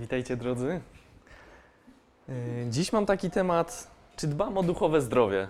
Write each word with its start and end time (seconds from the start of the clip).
Witajcie 0.00 0.36
drodzy. 0.36 0.80
Yy, 2.28 2.34
Dziś 2.70 2.92
mam 2.92 3.06
taki 3.06 3.30
temat, 3.30 3.90
czy 4.16 4.26
dbam 4.26 4.58
o 4.58 4.62
duchowe 4.62 5.00
zdrowie? 5.00 5.48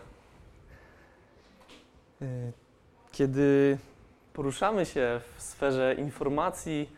Yy, 2.21 2.27
Kiedy 3.13 3.79
poruszamy 4.33 4.87
się 4.87 5.21
w 5.37 5.43
sferze 5.43 5.95
informacji, 5.95 6.91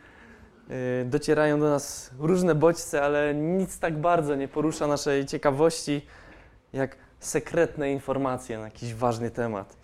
yy, 0.69 0.75
docierają 1.05 1.59
do 1.59 1.69
nas 1.69 2.11
różne 2.19 2.55
bodźce, 2.55 3.01
ale 3.01 3.35
nic 3.35 3.79
tak 3.79 3.97
bardzo 3.97 4.35
nie 4.35 4.47
porusza 4.47 4.87
naszej 4.87 5.25
ciekawości, 5.25 6.05
jak 6.73 6.95
sekretne 7.19 7.91
informacje 7.91 8.57
na 8.57 8.65
jakiś 8.65 8.93
ważny 8.93 9.31
temat. 9.31 9.77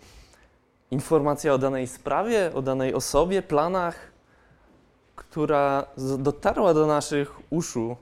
Informacja 0.90 1.54
o 1.54 1.58
danej 1.58 1.86
sprawie, 1.86 2.50
o 2.54 2.62
danej 2.62 2.94
osobie, 2.94 3.42
planach, 3.42 4.15
która 5.16 5.86
dotarła 6.18 6.74
do 6.74 6.86
naszych 6.86 7.40
uszu, 7.50 7.96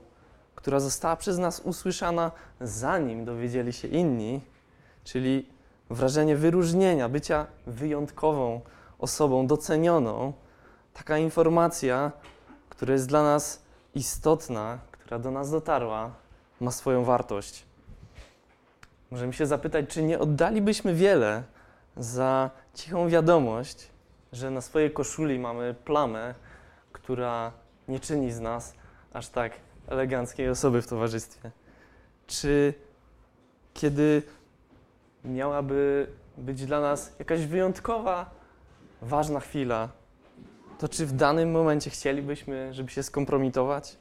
która 0.55 0.79
została 0.79 1.15
przez 1.15 1.37
nas 1.37 1.59
usłyszana, 1.59 2.31
zanim 2.61 3.25
dowiedzieli 3.25 3.73
się 3.73 3.87
inni, 3.87 4.41
czyli 5.03 5.49
wrażenie 5.89 6.35
wyróżnienia, 6.35 7.09
bycia 7.09 7.47
wyjątkową 7.67 8.61
osobą, 8.99 9.47
docenioną. 9.47 10.33
Taka 10.93 11.17
informacja, 11.17 12.11
która 12.69 12.93
jest 12.93 13.07
dla 13.07 13.23
nas 13.23 13.61
istotna, 13.95 14.79
która 14.91 15.19
do 15.19 15.31
nas 15.31 15.51
dotarła, 15.51 16.11
ma 16.61 16.71
swoją 16.71 17.03
wartość. 17.03 17.65
Możemy 19.11 19.33
się 19.33 19.45
zapytać, 19.45 19.85
czy 19.89 20.03
nie 20.03 20.19
oddalibyśmy 20.19 20.93
wiele 20.93 21.43
za 21.97 22.49
cichą 22.73 23.09
wiadomość, 23.09 23.87
że 24.33 24.51
na 24.51 24.61
swojej 24.61 24.91
koszuli 24.91 25.39
mamy 25.39 25.75
plamę, 25.85 26.35
która 26.95 27.51
nie 27.87 27.99
czyni 27.99 28.31
z 28.31 28.39
nas 28.39 28.73
aż 29.13 29.29
tak 29.29 29.51
eleganckiej 29.87 30.49
osoby 30.49 30.81
w 30.81 30.87
towarzystwie? 30.87 31.51
Czy 32.27 32.73
kiedy 33.73 34.23
miałaby 35.25 36.07
być 36.37 36.65
dla 36.65 36.81
nas 36.81 37.15
jakaś 37.19 37.45
wyjątkowa, 37.45 38.29
ważna 39.01 39.39
chwila, 39.39 39.89
to 40.79 40.89
czy 40.89 41.05
w 41.05 41.13
danym 41.13 41.51
momencie 41.51 41.89
chcielibyśmy, 41.89 42.73
żeby 42.73 42.89
się 42.89 43.03
skompromitować? 43.03 43.97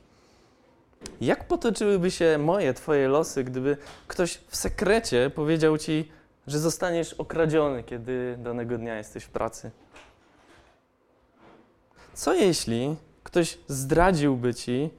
Jak 1.21 1.47
potoczyłyby 1.49 2.11
się 2.11 2.39
moje, 2.39 2.75
Twoje 2.75 3.09
losy, 3.09 3.45
gdyby 3.45 3.77
ktoś 4.07 4.41
w 4.49 4.57
sekrecie 4.57 5.31
powiedział 5.31 5.79
Ci, 5.79 6.13
że 6.47 6.59
zostaniesz 6.59 7.13
okradziony, 7.13 7.83
kiedy 7.83 8.37
danego 8.39 8.79
dnia 8.79 8.97
jesteś 8.97 9.25
w 9.25 9.31
pracy? 9.31 9.71
Co 12.15 12.35
jeśli 12.35 12.97
ktoś 13.23 13.59
zdradziłby 13.69 14.55
ci, 14.55 14.91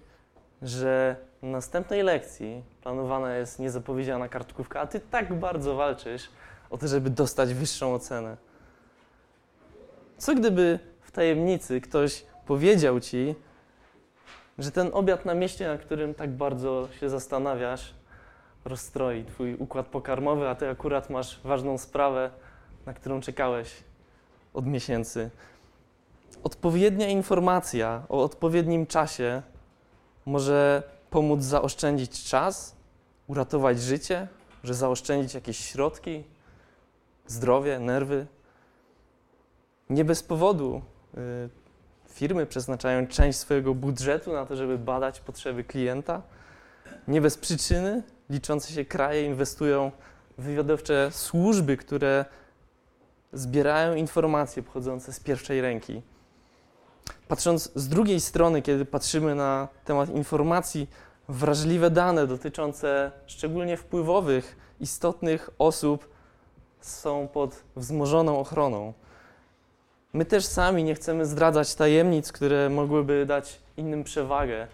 że 0.62 1.16
na 1.42 1.50
następnej 1.50 2.04
lekcji 2.04 2.64
planowana 2.84 3.36
jest 3.36 3.60
niezapowiedziana 3.60 4.30
kartkówka, 4.30 4.82
a 4.82 4.88
ty 4.88 5.00
tak 5.00 5.40
bardzo 5.40 5.76
walczysz 5.76 6.30
o 6.70 6.78
to, 6.78 6.88
żeby 6.88 7.10
dostać 7.10 7.54
wyższą 7.54 7.94
ocenę? 7.94 8.38
Co 10.18 10.36
gdyby 10.36 10.80
w 11.02 11.12
tajemnicy 11.12 11.82
ktoś 11.82 12.26
powiedział 12.46 13.00
ci, 13.00 13.36
że 14.58 14.72
ten 14.72 14.90
obiad 14.94 15.26
na 15.26 15.34
mieście, 15.34 15.68
na 15.68 15.78
którym 15.78 16.14
tak 16.14 16.32
bardzo 16.32 16.88
się 17.00 17.10
zastanawiasz, 17.10 17.94
rozstroi 18.66 19.26
twój 19.26 19.56
układ 19.56 19.88
pokarmowy, 19.88 20.50
a 20.50 20.56
ty 20.56 20.70
akurat 20.70 21.10
masz 21.10 21.42
ważną 21.44 21.78
sprawę, 21.78 22.30
na 22.86 22.94
którą 22.94 23.22
czekałeś 23.22 23.84
od 24.54 24.66
miesięcy? 24.66 25.30
Odpowiednia 26.46 27.08
informacja 27.08 28.04
o 28.10 28.24
odpowiednim 28.24 28.88
czasie 28.88 29.42
może 30.26 30.84
pomóc 31.10 31.44
zaoszczędzić 31.44 32.24
czas, 32.24 32.76
uratować 33.28 33.82
życie, 33.82 34.28
że 34.64 34.74
zaoszczędzić 34.74 35.34
jakieś 35.34 35.58
środki, 35.58 36.24
zdrowie, 37.28 37.80
nerwy. 37.80 38.28
Nie 39.90 40.06
bez 40.06 40.24
powodu 40.24 40.82
y, 41.18 41.50
firmy 42.10 42.46
przeznaczają 42.46 43.08
część 43.08 43.40
swojego 43.40 43.74
budżetu 43.74 44.34
na 44.34 44.46
to, 44.46 44.56
żeby 44.56 44.78
badać 44.78 45.20
potrzeby 45.20 45.64
klienta. 45.64 46.22
Nie 47.08 47.22
bez 47.22 47.38
przyczyny 47.38 48.04
liczące 48.30 48.74
się 48.74 48.86
kraje 48.86 49.26
inwestują 49.26 49.92
w 50.38 50.44
wywiadowcze 50.44 51.10
służby, 51.12 51.78
które 51.78 52.26
zbierają 53.34 53.96
informacje 53.96 54.64
pochodzące 54.64 55.14
z 55.14 55.20
pierwszej 55.20 55.62
ręki. 55.62 56.02
Patrząc 57.28 57.72
z 57.76 57.90
drugiej 57.90 58.20
strony, 58.20 58.62
kiedy 58.62 58.86
patrzymy 58.86 59.36
na 59.36 59.68
temat 59.86 60.10
informacji, 60.10 60.90
wrażliwe 61.30 61.90
dane 61.90 62.28
dotyczące 62.28 63.12
szczególnie 63.26 63.78
wpływowych, 63.78 64.58
istotnych 64.80 65.50
osób 65.60 66.10
są 66.82 67.28
pod 67.28 67.64
wzmożoną 67.76 68.40
ochroną. 68.40 68.94
My 70.14 70.26
też 70.26 70.46
sami 70.46 70.84
nie 70.84 70.96
chcemy 70.96 71.26
zdradzać 71.26 71.76
tajemnic, 71.76 72.32
które 72.32 72.70
mogłyby 72.70 73.26
dać 73.26 73.60
innym 73.78 74.04
przewagę 74.04 74.68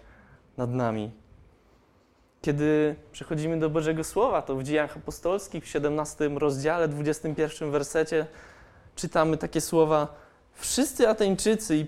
nad 0.56 0.70
nami. 0.70 1.10
Kiedy 2.42 2.96
przechodzimy 3.12 3.58
do 3.58 3.70
Bożego 3.70 4.04
Słowa, 4.04 4.42
to 4.42 4.56
w 4.56 4.62
Dziejach 4.62 4.96
Apostolskich 4.96 5.64
w 5.64 5.68
17 5.68 6.28
rozdziale, 6.28 6.88
21 6.88 7.70
wersecie 7.70 8.26
czytamy 8.96 9.36
takie 9.36 9.60
słowa: 9.60 10.08
Wszyscy 10.54 11.08
Ateńczycy 11.08 11.76
i 11.76 11.86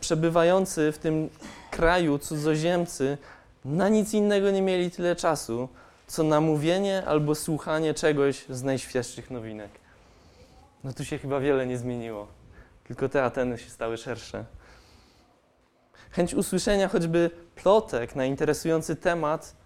przebywający 0.00 0.92
w 0.92 0.98
tym 0.98 1.30
kraju 1.70 2.18
cudzoziemcy 2.18 3.18
na 3.64 3.88
nic 3.88 4.14
innego 4.14 4.50
nie 4.50 4.62
mieli 4.62 4.90
tyle 4.90 5.16
czasu, 5.16 5.68
co 6.06 6.22
na 6.22 6.40
mówienie 6.40 7.02
albo 7.06 7.34
słuchanie 7.34 7.94
czegoś 7.94 8.44
z 8.48 8.62
najświeższych 8.62 9.30
nowinek. 9.30 9.70
No 10.84 10.92
tu 10.92 11.04
się 11.04 11.18
chyba 11.18 11.40
wiele 11.40 11.66
nie 11.66 11.78
zmieniło, 11.78 12.26
tylko 12.84 13.08
te 13.08 13.24
Ateny 13.24 13.58
się 13.58 13.70
stały 13.70 13.96
szersze. 13.96 14.44
Chęć 16.10 16.34
usłyszenia 16.34 16.88
choćby 16.88 17.30
plotek 17.54 18.16
na 18.16 18.24
interesujący 18.24 18.96
temat 18.96 19.56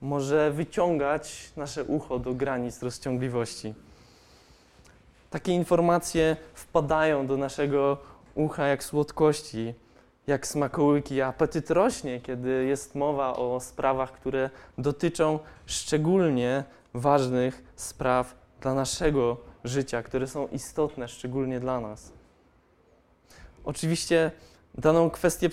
może 0.00 0.50
wyciągać 0.50 1.52
nasze 1.56 1.84
ucho 1.84 2.18
do 2.18 2.34
granic 2.34 2.82
rozciągliwości 2.82 3.74
takie 5.30 5.52
informacje 5.52 6.36
wpadają 6.54 7.26
do 7.26 7.36
naszego 7.36 7.98
ucha 8.34 8.66
jak 8.66 8.84
słodkości, 8.84 9.74
jak 10.26 10.46
smakołyki. 10.46 11.22
Apetyt 11.22 11.70
rośnie, 11.70 12.20
kiedy 12.20 12.64
jest 12.64 12.94
mowa 12.94 13.36
o 13.36 13.60
sprawach, 13.60 14.12
które 14.12 14.50
dotyczą 14.78 15.38
szczególnie 15.66 16.64
ważnych 16.94 17.64
spraw 17.76 18.34
dla 18.60 18.74
naszego 18.74 19.36
życia, 19.64 20.02
które 20.02 20.26
są 20.26 20.48
istotne 20.48 21.08
szczególnie 21.08 21.60
dla 21.60 21.80
nas. 21.80 22.12
Oczywiście 23.64 24.30
daną, 24.74 25.10
kwestię 25.10 25.50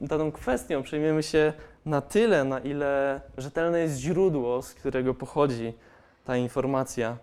daną 0.00 0.32
kwestią 0.32 0.82
przejmiemy 0.82 1.22
się 1.22 1.52
na 1.86 2.00
tyle, 2.00 2.44
na 2.44 2.58
ile 2.58 3.20
rzetelne 3.38 3.80
jest 3.80 3.98
źródło, 3.98 4.62
z 4.62 4.74
którego 4.74 5.14
pochodzi 5.14 5.72
ta 6.24 6.36
informacja. 6.36 7.16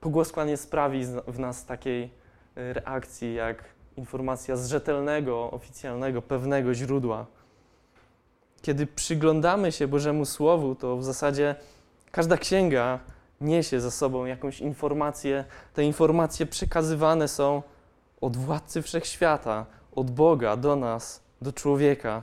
Pogłoskła 0.00 0.44
nie 0.44 0.56
sprawi 0.56 1.06
w 1.26 1.38
nas 1.38 1.64
takiej 1.66 2.04
y, 2.04 2.72
reakcji 2.72 3.34
jak 3.34 3.64
informacja 3.96 4.56
z 4.56 4.68
rzetelnego, 4.68 5.50
oficjalnego, 5.50 6.22
pewnego 6.22 6.74
źródła. 6.74 7.26
Kiedy 8.62 8.86
przyglądamy 8.86 9.72
się 9.72 9.88
Bożemu 9.88 10.24
Słowu, 10.24 10.74
to 10.74 10.96
w 10.96 11.04
zasadzie 11.04 11.54
każda 12.10 12.36
księga 12.36 13.00
niesie 13.40 13.80
za 13.80 13.90
sobą 13.90 14.24
jakąś 14.24 14.60
informację. 14.60 15.44
Te 15.74 15.84
informacje 15.84 16.46
przekazywane 16.46 17.28
są 17.28 17.62
od 18.20 18.36
władcy 18.36 18.82
wszechświata, 18.82 19.66
od 19.94 20.10
Boga 20.10 20.56
do 20.56 20.76
nas, 20.76 21.22
do 21.42 21.52
człowieka. 21.52 22.22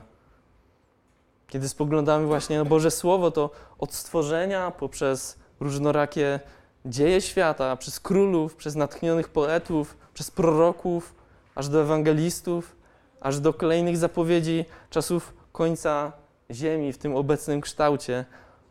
Kiedy 1.48 1.68
spoglądamy 1.68 2.26
właśnie 2.26 2.58
na 2.58 2.64
Boże 2.64 2.90
Słowo, 2.90 3.30
to 3.30 3.50
od 3.78 3.94
stworzenia 3.94 4.70
poprzez 4.70 5.38
różnorakie 5.60 6.40
dzieje 6.86 7.20
świata, 7.20 7.76
przez 7.76 8.00
królów, 8.00 8.56
przez 8.56 8.74
natchnionych 8.76 9.28
poetów, 9.28 9.96
przez 10.14 10.30
proroków, 10.30 11.14
aż 11.54 11.68
do 11.68 11.82
ewangelistów, 11.82 12.76
aż 13.20 13.40
do 13.40 13.54
kolejnych 13.54 13.96
zapowiedzi 13.96 14.64
czasów 14.90 15.34
końca 15.52 16.12
Ziemi 16.50 16.92
w 16.92 16.98
tym 16.98 17.16
obecnym 17.16 17.60
kształcie. 17.60 18.24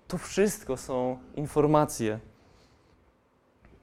To 0.07 0.17
wszystko 0.17 0.77
są 0.77 1.17
informacje. 1.35 2.19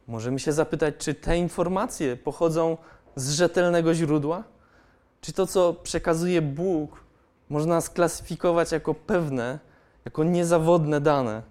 Możemy 0.07 0.39
się 0.39 0.53
zapytać, 0.53 0.95
czy 0.99 1.15
te 1.15 1.39
informacje 1.39 2.17
pochodzą 2.17 2.77
z 3.17 3.33
rzetelnego 3.33 3.95
źródła? 3.95 4.45
Czy 5.21 5.33
to, 5.33 5.47
co 5.47 5.75
przekazuje 5.75 6.43
Bóg, 6.43 7.05
można 7.49 7.81
sklasyfikować 7.81 8.73
jako 8.73 8.95
pewne, 8.95 9.59
jako 10.05 10.25
niezawodne 10.25 11.01
dane? 11.01 11.43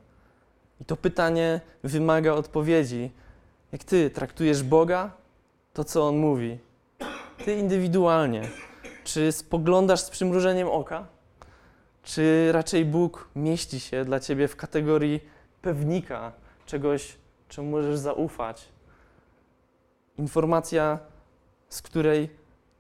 I 0.81 0.85
to 0.85 0.95
pytanie 0.95 1.61
wymaga 1.83 2.33
odpowiedzi. 2.33 3.11
Jak 3.71 3.83
ty 3.83 4.09
traktujesz 4.09 4.63
Boga, 4.63 5.11
to 5.73 5.83
co 5.83 6.07
On 6.07 6.17
mówi? 6.17 6.57
Ty 7.45 7.53
indywidualnie. 7.53 8.49
Czy 9.03 9.31
spoglądasz 9.31 10.01
z 10.01 10.09
przymrużeniem 10.09 10.67
oka? 10.67 11.07
Czy 12.03 12.51
raczej 12.51 12.85
Bóg 12.85 13.29
mieści 13.35 13.79
się 13.79 14.05
dla 14.05 14.19
ciebie 14.19 14.47
w 14.47 14.55
kategorii 14.55 15.19
pewnika, 15.61 16.31
czegoś, 16.65 17.15
czemu 17.49 17.71
możesz 17.71 17.97
zaufać? 17.97 18.69
Informacja, 20.17 20.99
z 21.69 21.81
której 21.81 22.29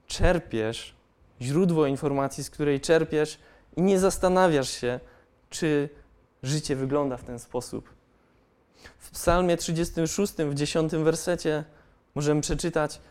czerpiesz, 0.07 0.95
źródło 1.41 1.85
informacji, 1.85 2.43
z 2.43 2.49
której 2.49 2.81
czerpiesz 2.81 3.39
i 3.77 3.81
nie 3.81 3.99
zastanawiasz 3.99 4.69
się, 4.69 4.99
czy 5.49 5.89
życie 6.43 6.75
wygląda 6.75 7.17
w 7.17 7.23
ten 7.23 7.39
sposób. 7.39 7.89
W 8.99 9.11
Psalmie 9.11 9.57
36, 9.57 10.33
w 10.33 10.53
10 10.53 10.91
wersecie 10.91 11.63
możemy 12.15 12.41
przeczytać: 12.41 13.01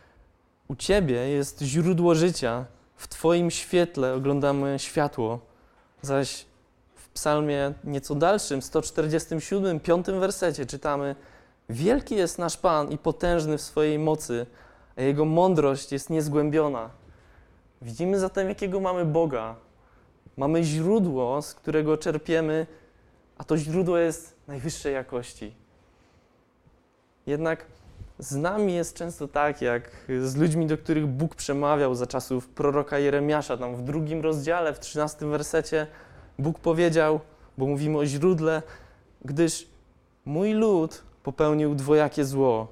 U 0.68 0.76
Ciebie 0.76 1.16
jest 1.16 1.62
źródło 1.62 2.14
życia, 2.14 2.64
w 2.96 3.08
Twoim 3.08 3.50
świetle 3.50 4.14
oglądamy 4.14 4.78
światło. 4.78 5.40
Zaś 6.02 6.46
w 6.94 7.08
Psalmie 7.08 7.72
nieco 7.84 8.14
dalszym, 8.14 8.62
147, 8.62 9.80
5 9.80 10.06
wersecie 10.06 10.66
czytamy: 10.66 11.16
Wielki 11.68 12.16
jest 12.16 12.38
nasz 12.38 12.56
Pan 12.56 12.90
i 12.90 12.98
potężny 12.98 13.58
w 13.58 13.62
swojej 13.62 13.98
mocy, 13.98 14.46
a 14.96 15.02
Jego 15.02 15.24
mądrość 15.24 15.92
jest 15.92 16.10
niezgłębiona. 16.10 16.90
Widzimy 17.82 18.18
zatem, 18.18 18.48
jakiego 18.48 18.80
mamy 18.80 19.04
Boga. 19.04 19.56
Mamy 20.36 20.64
źródło, 20.64 21.42
z 21.42 21.54
którego 21.54 21.98
czerpiemy, 21.98 22.66
a 23.38 23.44
to 23.44 23.56
źródło 23.56 23.98
jest 23.98 24.36
najwyższej 24.48 24.94
jakości. 24.94 25.54
Jednak 27.26 27.66
z 28.18 28.36
nami 28.36 28.74
jest 28.74 28.96
często 28.96 29.28
tak, 29.28 29.62
jak 29.62 29.90
z 30.22 30.36
ludźmi, 30.36 30.66
do 30.66 30.78
których 30.78 31.06
Bóg 31.06 31.34
przemawiał 31.34 31.94
za 31.94 32.06
czasów 32.06 32.48
proroka 32.48 32.98
Jeremiasza. 32.98 33.56
Tam 33.56 33.76
w 33.76 33.82
drugim 33.82 34.20
rozdziale, 34.20 34.74
w 34.74 34.80
trzynastym 34.80 35.30
wersecie, 35.30 35.86
Bóg 36.38 36.58
powiedział, 36.58 37.20
bo 37.58 37.66
mówimy 37.66 37.98
o 37.98 38.06
źródle, 38.06 38.62
gdyż 39.24 39.66
mój 40.24 40.52
lud 40.52 41.02
popełnił 41.22 41.74
dwojakie 41.74 42.24
zło. 42.24 42.68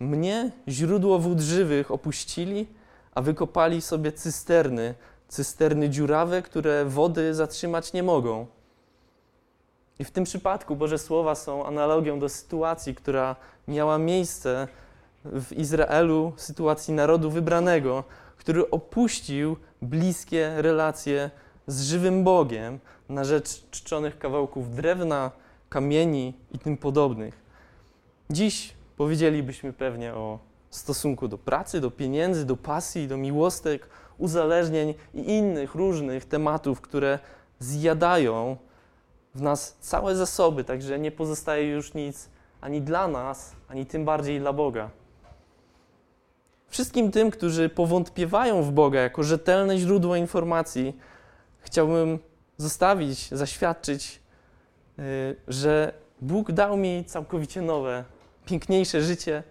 Mnie, 0.00 0.50
źródło 0.68 1.18
wód 1.18 1.40
żywych, 1.40 1.90
opuścili, 1.90 2.66
a 3.14 3.22
wykopali 3.22 3.80
sobie 3.80 4.12
cysterny, 4.12 4.94
cysterny 5.28 5.90
dziurawe, 5.90 6.42
które 6.42 6.84
wody 6.84 7.34
zatrzymać 7.34 7.92
nie 7.92 8.02
mogą. 8.02 8.46
I 9.98 10.04
w 10.04 10.10
tym 10.10 10.24
przypadku 10.24 10.76
Boże 10.76 10.98
Słowa 10.98 11.34
są 11.34 11.66
analogią 11.66 12.18
do 12.18 12.28
sytuacji, 12.28 12.94
która 12.94 13.36
miała 13.68 13.98
miejsce 13.98 14.68
w 15.24 15.52
Izraelu, 15.52 16.32
sytuacji 16.36 16.94
narodu 16.94 17.30
wybranego, 17.30 18.04
który 18.36 18.70
opuścił 18.70 19.56
bliskie 19.82 20.62
relacje 20.62 21.30
z 21.66 21.82
żywym 21.82 22.24
Bogiem 22.24 22.78
na 23.08 23.24
rzecz 23.24 23.70
czczonych 23.70 24.18
kawałków 24.18 24.74
drewna, 24.74 25.30
kamieni 25.68 26.34
i 26.52 26.58
tym 26.58 26.76
podobnych. 26.76 27.42
Dziś 28.30 28.74
powiedzielibyśmy 28.96 29.72
pewnie 29.72 30.14
o 30.14 30.38
stosunku 30.70 31.28
do 31.28 31.38
pracy, 31.38 31.80
do 31.80 31.90
pieniędzy, 31.90 32.44
do 32.46 32.56
pasji, 32.56 33.08
do 33.08 33.16
miłostek, 33.16 33.88
uzależnień 34.18 34.94
i 35.14 35.30
innych 35.30 35.74
różnych 35.74 36.24
tematów, 36.24 36.80
które 36.80 37.18
zjadają 37.58 38.56
w 39.34 39.42
nas 39.42 39.76
całe 39.80 40.16
zasoby, 40.16 40.64
także 40.64 40.98
nie 40.98 41.10
pozostaje 41.10 41.70
już 41.70 41.94
nic 41.94 42.28
ani 42.60 42.82
dla 42.82 43.08
nas, 43.08 43.52
ani 43.68 43.86
tym 43.86 44.04
bardziej 44.04 44.40
dla 44.40 44.52
Boga. 44.52 44.90
Wszystkim 46.68 47.10
tym, 47.10 47.30
którzy 47.30 47.68
powątpiewają 47.68 48.62
w 48.62 48.70
Boga 48.72 49.00
jako 49.00 49.22
rzetelne 49.22 49.78
źródło 49.78 50.16
informacji, 50.16 50.96
chciałbym 51.60 52.18
zostawić, 52.56 53.30
zaświadczyć, 53.30 54.20
y, 54.98 55.36
że 55.48 55.92
Bóg 56.20 56.52
dał 56.52 56.76
mi 56.76 57.04
całkowicie 57.04 57.62
nowe, 57.62 58.04
piękniejsze 58.46 59.02
życie 59.02 59.42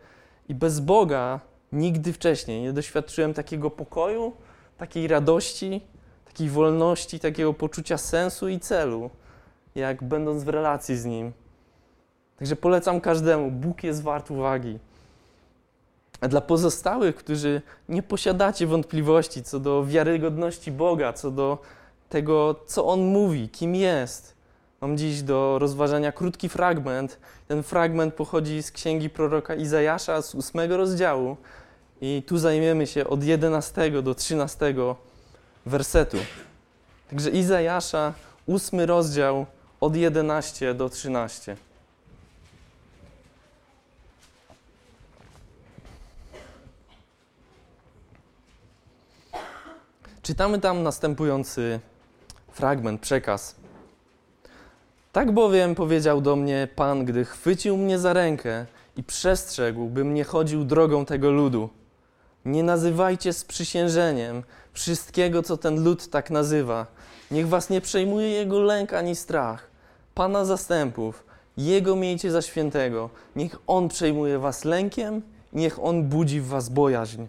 i 0.50 0.56
bez 0.56 0.80
Boga 0.80 1.40
nigdy 1.72 2.14
wcześniej 2.14 2.62
nie 2.62 2.74
doświadczyłem 2.74 3.34
takiego 3.34 3.70
pokoju, 3.70 4.34
takiej 4.78 5.08
radości, 5.08 5.82
takiej 6.26 6.50
wolności, 6.50 7.20
takiego 7.20 7.54
poczucia 7.54 7.98
sensu 7.98 8.50
i 8.50 8.60
celu, 8.60 9.10
jak 9.76 10.04
będąc 10.04 10.44
w 10.44 10.50
relacji 10.50 10.98
z 10.98 11.06
Nim. 11.06 11.32
Także 12.40 12.56
polecam 12.56 13.02
każdemu, 13.02 13.52
Bóg 13.52 13.84
jest 13.84 14.04
wart 14.04 14.32
uwagi. 14.32 14.80
A 16.22 16.28
dla 16.28 16.42
pozostałych, 16.42 17.16
którzy 17.16 17.62
nie 17.90 18.04
posiadacie 18.04 18.68
wątpliwości 18.68 19.44
co 19.44 19.60
do 19.60 19.86
wiarygodności 19.86 20.72
Boga, 20.72 21.14
co 21.14 21.32
do 21.32 21.58
tego, 22.10 22.56
co 22.66 22.86
On 22.86 23.02
mówi, 23.02 23.50
kim 23.50 23.76
jest, 23.76 24.36
mam 24.82 24.98
dziś 24.98 25.22
do 25.22 25.60
rozważania 25.60 26.12
krótki 26.12 26.50
fragment. 26.50 27.20
Ten 27.48 27.64
fragment 27.64 28.14
pochodzi 28.14 28.64
z 28.64 28.72
księgi 28.72 29.10
proroka 29.10 29.56
Izajasza 29.56 30.22
z 30.22 30.36
ósmego 30.36 30.78
rozdziału 30.78 31.38
i 32.02 32.24
tu 32.28 32.38
zajmiemy 32.38 32.88
się 32.88 33.08
od 33.08 33.24
11 33.24 34.02
do 34.02 34.16
13 34.16 34.76
wersetu. 35.66 36.18
Także 37.10 37.30
Izajasza, 37.30 38.14
ósmy 38.46 38.86
rozdział, 38.86 39.46
od 39.82 39.96
11 39.96 40.74
do 40.74 40.90
13. 40.90 41.58
Czytamy 50.22 50.60
tam 50.60 50.84
następujący 50.84 51.80
fragment, 52.52 53.02
przekaz. 53.02 53.56
Tak 55.12 55.32
bowiem 55.32 55.76
powiedział 55.76 56.22
do 56.22 56.36
mnie 56.36 56.68
Pan, 56.76 57.06
gdy 57.06 57.26
chwycił 57.26 57.78
mnie 57.78 58.00
za 58.00 58.14
rękę 58.14 58.66
i 58.98 59.04
przestrzegł, 59.04 59.90
bym 59.90 60.14
nie 60.14 60.24
chodził 60.24 60.66
drogą 60.66 61.06
tego 61.06 61.32
ludu. 61.32 61.70
Nie 62.46 62.64
nazywajcie 62.64 63.34
sprzysiężeniem 63.34 64.44
wszystkiego, 64.74 65.44
co 65.44 65.58
ten 65.58 65.84
lud 65.84 66.10
tak 66.10 66.30
nazywa. 66.30 66.86
Niech 67.32 67.48
was 67.48 67.70
nie 67.70 67.82
przejmuje 67.82 68.30
jego 68.30 68.62
lęk 68.62 68.94
ani 68.94 69.16
strach. 69.16 69.71
Pana 70.16 70.46
zastępów, 70.46 71.24
jego 71.58 71.96
miejcie 71.96 72.32
za 72.32 72.42
świętego. 72.42 73.10
Niech 73.36 73.58
on 73.68 73.88
przejmuje 73.88 74.40
was 74.40 74.66
lękiem, 74.66 75.22
niech 75.54 75.84
on 75.84 76.04
budzi 76.04 76.42
w 76.42 76.48
was 76.48 76.70
bojaźń. 76.70 77.26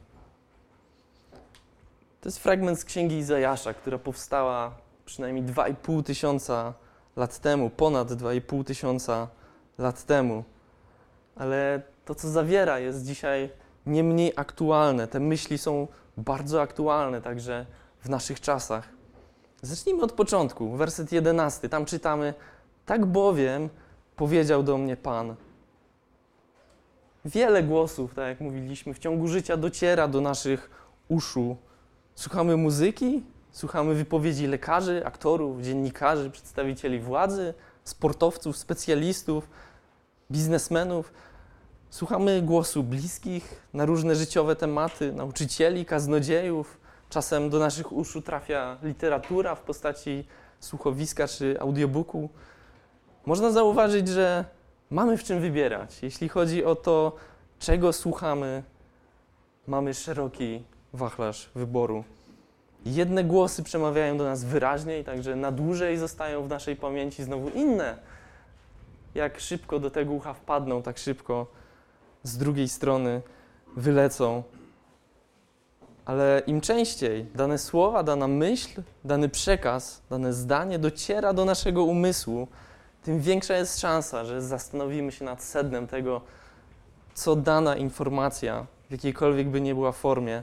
To 2.20 2.28
jest 2.28 2.38
fragment 2.38 2.80
z 2.80 2.84
księgi 2.84 3.16
Izajasza, 3.16 3.74
która 3.74 3.98
powstała 3.98 4.74
przynajmniej 5.04 5.44
2,5 5.44 6.02
tysiąca 6.02 6.74
lat 7.16 7.38
temu, 7.38 7.70
ponad 7.70 8.10
2,5 8.10 8.64
tysiąca 8.64 9.28
lat 9.78 10.04
temu. 10.04 10.44
Ale 11.36 11.82
to, 12.04 12.14
co 12.14 12.28
zawiera, 12.28 12.78
jest 12.78 13.06
dzisiaj 13.06 13.50
nie 13.86 14.04
mniej 14.04 14.32
aktualne. 14.36 15.08
Te 15.08 15.20
myśli 15.20 15.58
są 15.58 15.88
bardzo 16.16 16.62
aktualne 16.62 17.22
także 17.22 17.66
w 18.00 18.08
naszych 18.08 18.40
czasach. 18.40 18.88
Zacznijmy 19.62 20.02
od 20.02 20.12
początku, 20.12 20.76
werset 20.76 21.12
11. 21.12 21.68
Tam 21.68 21.84
czytamy: 21.84 22.34
Tak 22.86 23.06
bowiem 23.06 23.68
powiedział 24.16 24.62
do 24.62 24.78
mnie 24.78 24.96
Pan. 24.96 25.34
Wiele 27.24 27.62
głosów, 27.62 28.14
tak 28.14 28.28
jak 28.28 28.40
mówiliśmy, 28.40 28.94
w 28.94 28.98
ciągu 28.98 29.28
życia 29.28 29.56
dociera 29.56 30.08
do 30.08 30.20
naszych 30.20 30.70
uszu 31.08 31.56
Słuchamy 32.14 32.56
muzyki, 32.56 33.22
słuchamy 33.52 33.94
wypowiedzi 33.94 34.46
lekarzy, 34.46 35.06
aktorów, 35.06 35.62
dziennikarzy, 35.62 36.30
przedstawicieli 36.30 37.00
władzy, 37.00 37.54
sportowców, 37.84 38.56
specjalistów, 38.56 39.48
biznesmenów. 40.30 41.12
Słuchamy 41.90 42.42
głosu 42.42 42.82
bliskich 42.82 43.62
na 43.74 43.84
różne 43.84 44.16
życiowe 44.16 44.56
tematy, 44.56 45.12
nauczycieli, 45.12 45.84
kaznodziejów. 45.84 46.80
Czasem 47.08 47.50
do 47.50 47.58
naszych 47.58 47.92
uszu 47.92 48.22
trafia 48.22 48.78
literatura 48.82 49.54
w 49.54 49.62
postaci 49.62 50.24
słuchowiska 50.60 51.28
czy 51.28 51.60
audiobooku. 51.60 52.28
Można 53.26 53.50
zauważyć, 53.50 54.08
że 54.08 54.44
mamy 54.90 55.16
w 55.16 55.24
czym 55.24 55.40
wybierać. 55.40 56.02
Jeśli 56.02 56.28
chodzi 56.28 56.64
o 56.64 56.74
to, 56.74 57.16
czego 57.58 57.92
słuchamy, 57.92 58.62
mamy 59.66 59.94
szeroki 59.94 60.62
wachlarz 60.92 61.50
wyboru. 61.54 62.04
Jedne 62.86 63.24
głosy 63.24 63.62
przemawiają 63.62 64.16
do 64.16 64.24
nas 64.24 64.44
wyraźniej, 64.44 65.04
także 65.04 65.36
na 65.36 65.52
dłużej 65.52 65.98
zostają 65.98 66.42
w 66.42 66.48
naszej 66.48 66.76
pamięci, 66.76 67.24
znowu 67.24 67.48
inne. 67.48 67.96
Jak 69.14 69.40
szybko 69.40 69.78
do 69.78 69.90
tego 69.90 70.12
ucha 70.12 70.34
wpadną, 70.34 70.82
tak 70.82 70.98
szybko 70.98 71.46
z 72.22 72.36
drugiej 72.36 72.68
strony 72.68 73.22
wylecą. 73.76 74.42
Ale 76.04 76.42
im 76.46 76.60
częściej 76.60 77.26
dane 77.34 77.58
słowa, 77.58 78.02
dana 78.02 78.28
myśl, 78.28 78.82
dany 79.04 79.28
przekaz, 79.28 80.02
dane 80.10 80.32
zdanie 80.32 80.78
dociera 80.78 81.32
do 81.32 81.44
naszego 81.44 81.84
umysłu, 81.84 82.48
tym 83.02 83.20
większa 83.20 83.56
jest 83.56 83.80
szansa, 83.80 84.24
że 84.24 84.42
zastanowimy 84.42 85.12
się 85.12 85.24
nad 85.24 85.42
sednem 85.42 85.86
tego, 85.86 86.20
co 87.14 87.36
dana 87.36 87.76
informacja, 87.76 88.66
w 88.88 88.92
jakiejkolwiek 88.92 89.48
by 89.48 89.60
nie 89.60 89.74
była 89.74 89.92
formie, 89.92 90.42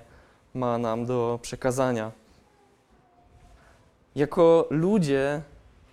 ma 0.54 0.78
nam 0.78 1.06
do 1.06 1.40
przekazania. 1.42 2.12
Jako 4.16 4.68
ludzie 4.70 5.42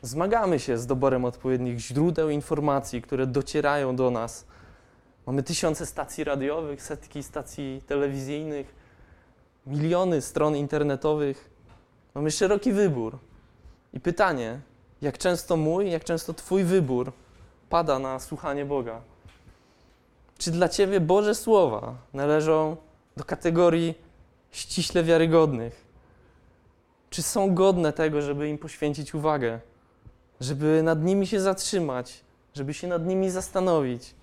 zmagamy 0.02 0.58
się 0.58 0.78
z 0.78 0.86
doborem 0.86 1.24
odpowiednich 1.24 1.78
źródeł 1.78 2.30
informacji, 2.30 3.02
które 3.02 3.26
docierają 3.26 3.96
do 3.96 4.10
nas. 4.10 4.46
Mamy 5.26 5.42
tysiące 5.42 5.86
stacji 5.86 6.24
radiowych, 6.24 6.82
setki 6.82 7.22
stacji 7.22 7.82
telewizyjnych, 7.86 8.74
miliony 9.66 10.20
stron 10.20 10.56
internetowych. 10.56 11.50
Mamy 12.14 12.30
szeroki 12.30 12.72
wybór. 12.72 13.18
I 13.92 14.00
pytanie, 14.00 14.60
jak 15.02 15.18
często 15.18 15.56
mój, 15.56 15.90
jak 15.90 16.04
często 16.04 16.34
Twój 16.34 16.64
wybór 16.64 17.12
pada 17.68 17.98
na 17.98 18.18
słuchanie 18.18 18.64
Boga? 18.64 19.00
Czy 20.38 20.50
dla 20.50 20.68
Ciebie 20.68 21.00
Boże 21.00 21.34
Słowa 21.34 21.94
należą 22.12 22.76
do 23.16 23.24
kategorii 23.24 23.94
ściśle 24.50 25.02
wiarygodnych? 25.04 25.86
Czy 27.10 27.22
są 27.22 27.54
godne 27.54 27.92
tego, 27.92 28.22
żeby 28.22 28.48
im 28.48 28.58
poświęcić 28.58 29.14
uwagę? 29.14 29.60
Żeby 30.40 30.82
nad 30.82 31.04
nimi 31.04 31.26
się 31.26 31.40
zatrzymać? 31.40 32.20
Żeby 32.54 32.74
się 32.74 32.88
nad 32.88 33.06
nimi 33.06 33.30
zastanowić? 33.30 34.14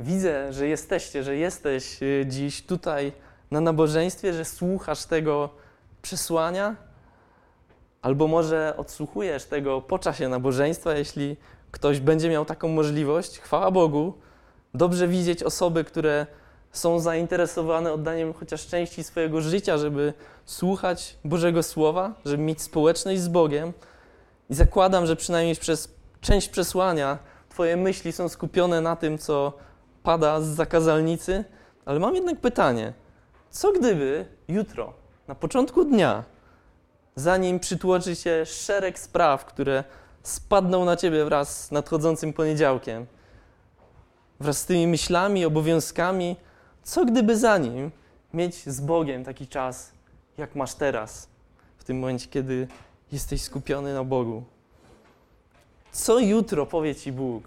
Widzę, 0.00 0.52
że 0.52 0.68
jesteście, 0.68 1.22
że 1.22 1.36
jesteś 1.36 2.02
y, 2.02 2.24
dziś 2.28 2.62
tutaj 2.62 3.12
na 3.50 3.60
nabożeństwie, 3.60 4.32
że 4.32 4.44
słuchasz 4.44 5.04
tego 5.04 5.50
przesłania, 6.02 6.76
albo 8.02 8.28
może 8.28 8.74
odsłuchujesz 8.76 9.44
tego 9.44 9.80
po 9.80 9.98
czasie 9.98 10.28
nabożeństwa, 10.28 10.94
jeśli 10.94 11.36
ktoś 11.70 12.00
będzie 12.00 12.30
miał 12.30 12.44
taką 12.44 12.68
możliwość. 12.68 13.38
Chwała 13.38 13.70
Bogu, 13.70 14.14
dobrze 14.74 15.08
widzieć 15.08 15.42
osoby, 15.42 15.84
które 15.84 16.26
są 16.72 17.00
zainteresowane 17.00 17.92
oddaniem 17.92 18.32
chociaż 18.32 18.66
części 18.66 19.04
swojego 19.04 19.40
życia, 19.40 19.78
żeby 19.78 20.12
słuchać 20.46 21.16
Bożego 21.24 21.62
Słowa, 21.62 22.14
żeby 22.24 22.42
mieć 22.42 22.62
społeczność 22.62 23.20
z 23.20 23.28
Bogiem. 23.28 23.72
I 24.50 24.54
zakładam, 24.54 25.06
że 25.06 25.16
przynajmniej 25.16 25.56
przez 25.56 25.94
część 26.20 26.48
przesłania 26.48 27.18
Twoje 27.52 27.76
myśli 27.76 28.12
są 28.12 28.28
skupione 28.28 28.80
na 28.80 28.96
tym, 28.96 29.18
co 29.18 29.52
pada 30.02 30.40
z 30.40 30.46
zakazalnicy. 30.46 31.44
Ale 31.84 31.98
mam 31.98 32.14
jednak 32.14 32.40
pytanie: 32.40 32.92
co 33.50 33.72
gdyby 33.72 34.26
jutro, 34.48 34.92
na 35.28 35.34
początku 35.34 35.84
dnia, 35.84 36.24
zanim 37.16 37.60
przytłoczy 37.60 38.16
się 38.16 38.46
szereg 38.46 38.98
spraw, 38.98 39.44
które 39.44 39.84
spadną 40.22 40.84
na 40.84 40.96
ciebie 40.96 41.24
wraz 41.24 41.64
z 41.64 41.70
nadchodzącym 41.70 42.32
poniedziałkiem, 42.32 43.06
wraz 44.40 44.58
z 44.58 44.66
tymi 44.66 44.86
myślami, 44.86 45.44
obowiązkami, 45.44 46.36
co 46.82 47.04
gdyby 47.04 47.36
za 47.36 47.58
nim 47.58 47.90
mieć 48.34 48.68
z 48.68 48.80
Bogiem 48.80 49.24
taki 49.24 49.48
czas, 49.48 49.92
jak 50.38 50.54
masz 50.54 50.74
teraz, 50.74 51.28
w 51.78 51.84
tym 51.84 51.98
momencie, 51.98 52.28
kiedy 52.28 52.68
jesteś 53.12 53.42
skupiony 53.42 53.94
na 53.94 54.04
Bogu? 54.04 54.42
Co 55.92 56.18
jutro 56.18 56.66
powie 56.66 56.94
ci 56.94 57.12
Bóg? 57.12 57.44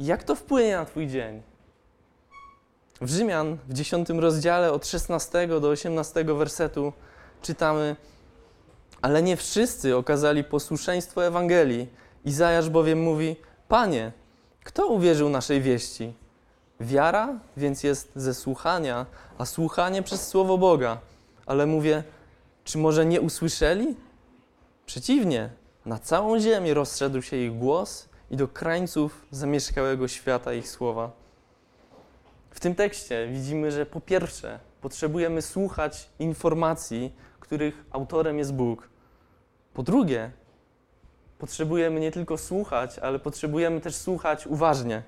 Jak 0.00 0.24
to 0.24 0.34
wpłynie 0.34 0.76
na 0.76 0.84
Twój 0.84 1.06
dzień? 1.06 1.42
W 3.00 3.10
Rzymian 3.10 3.58
w 3.68 3.72
10 3.72 4.08
rozdziale 4.08 4.72
od 4.72 4.86
16 4.86 5.48
do 5.48 5.68
18 5.68 6.24
wersetu 6.24 6.92
czytamy: 7.42 7.96
Ale 9.02 9.22
nie 9.22 9.36
wszyscy 9.36 9.96
okazali 9.96 10.44
posłuszeństwo 10.44 11.26
Ewangelii. 11.26 11.88
Izajasz 12.24 12.70
bowiem 12.70 13.02
mówi: 13.02 13.36
Panie, 13.68 14.12
kto 14.64 14.86
uwierzył 14.86 15.28
naszej 15.28 15.62
wieści? 15.62 16.14
Wiara 16.80 17.38
więc 17.56 17.82
jest 17.82 18.12
ze 18.16 18.34
słuchania, 18.34 19.06
a 19.38 19.44
słuchanie 19.44 20.02
przez 20.02 20.28
słowo 20.28 20.58
Boga. 20.58 20.98
Ale 21.46 21.66
mówię, 21.66 22.02
czy 22.64 22.78
może 22.78 23.06
nie 23.06 23.20
usłyszeli? 23.20 23.96
Przeciwnie, 24.86 25.50
na 25.86 25.98
całą 25.98 26.40
ziemię 26.40 26.74
rozszedł 26.74 27.22
się 27.22 27.36
ich 27.36 27.58
głos 27.58 28.08
i 28.30 28.36
do 28.36 28.48
krańców 28.48 29.26
zamieszkałego 29.30 30.08
świata 30.08 30.52
ich 30.52 30.68
słowa. 30.68 31.10
W 32.50 32.60
tym 32.60 32.74
tekście 32.74 33.28
widzimy, 33.32 33.72
że 33.72 33.86
po 33.86 34.00
pierwsze 34.00 34.58
potrzebujemy 34.80 35.42
słuchać 35.42 36.08
informacji, 36.18 37.14
których 37.48 37.84
autorem 37.90 38.38
jest 38.38 38.54
Bóg. 38.54 38.88
Po 39.74 39.82
drugie, 39.82 40.30
potrzebujemy 41.38 42.00
nie 42.00 42.12
tylko 42.12 42.38
słuchać, 42.38 42.98
ale 42.98 43.18
potrzebujemy 43.18 43.80
też 43.80 43.96
słuchać 43.96 44.46
uważnie, 44.46 45.02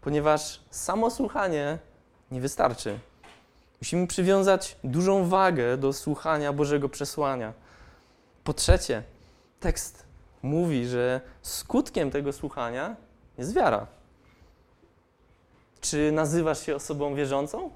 ponieważ 0.00 0.60
samo 0.70 1.10
słuchanie 1.10 1.78
nie 2.30 2.40
wystarczy. 2.40 2.98
Musimy 3.80 4.06
przywiązać 4.06 4.76
dużą 4.84 5.28
wagę 5.28 5.76
do 5.76 5.92
słuchania 5.92 6.52
Bożego 6.52 6.88
przesłania. 6.88 7.52
Po 8.44 8.54
trzecie, 8.54 9.02
tekst 9.60 10.06
mówi, 10.42 10.86
że 10.86 11.20
skutkiem 11.42 12.10
tego 12.10 12.32
słuchania 12.32 12.96
jest 13.38 13.54
wiara. 13.54 13.86
Czy 15.80 16.12
nazywasz 16.12 16.66
się 16.66 16.76
osobą 16.76 17.14
wierzącą? 17.14 17.70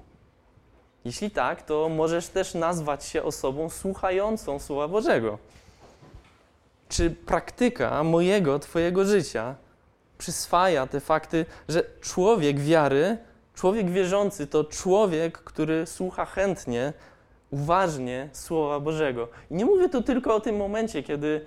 Jeśli 1.05 1.31
tak, 1.31 1.61
to 1.61 1.89
możesz 1.89 2.27
też 2.27 2.53
nazwać 2.53 3.05
się 3.05 3.23
osobą 3.23 3.69
słuchającą 3.69 4.59
Słowa 4.59 4.87
Bożego. 4.87 5.37
Czy 6.89 7.11
praktyka 7.11 8.03
mojego, 8.03 8.59
Twojego 8.59 9.05
życia 9.05 9.55
przyswaja 10.17 10.87
te 10.87 10.99
fakty, 10.99 11.45
że 11.69 11.83
człowiek 12.01 12.59
wiary, 12.59 13.17
człowiek 13.55 13.89
wierzący 13.89 14.47
to 14.47 14.63
człowiek, 14.63 15.37
który 15.37 15.85
słucha 15.85 16.25
chętnie, 16.25 16.93
uważnie 17.51 18.29
Słowa 18.33 18.79
Bożego. 18.79 19.27
I 19.51 19.55
nie 19.55 19.65
mówię 19.65 19.89
tu 19.89 20.03
tylko 20.03 20.35
o 20.35 20.39
tym 20.39 20.57
momencie, 20.57 21.03
kiedy 21.03 21.45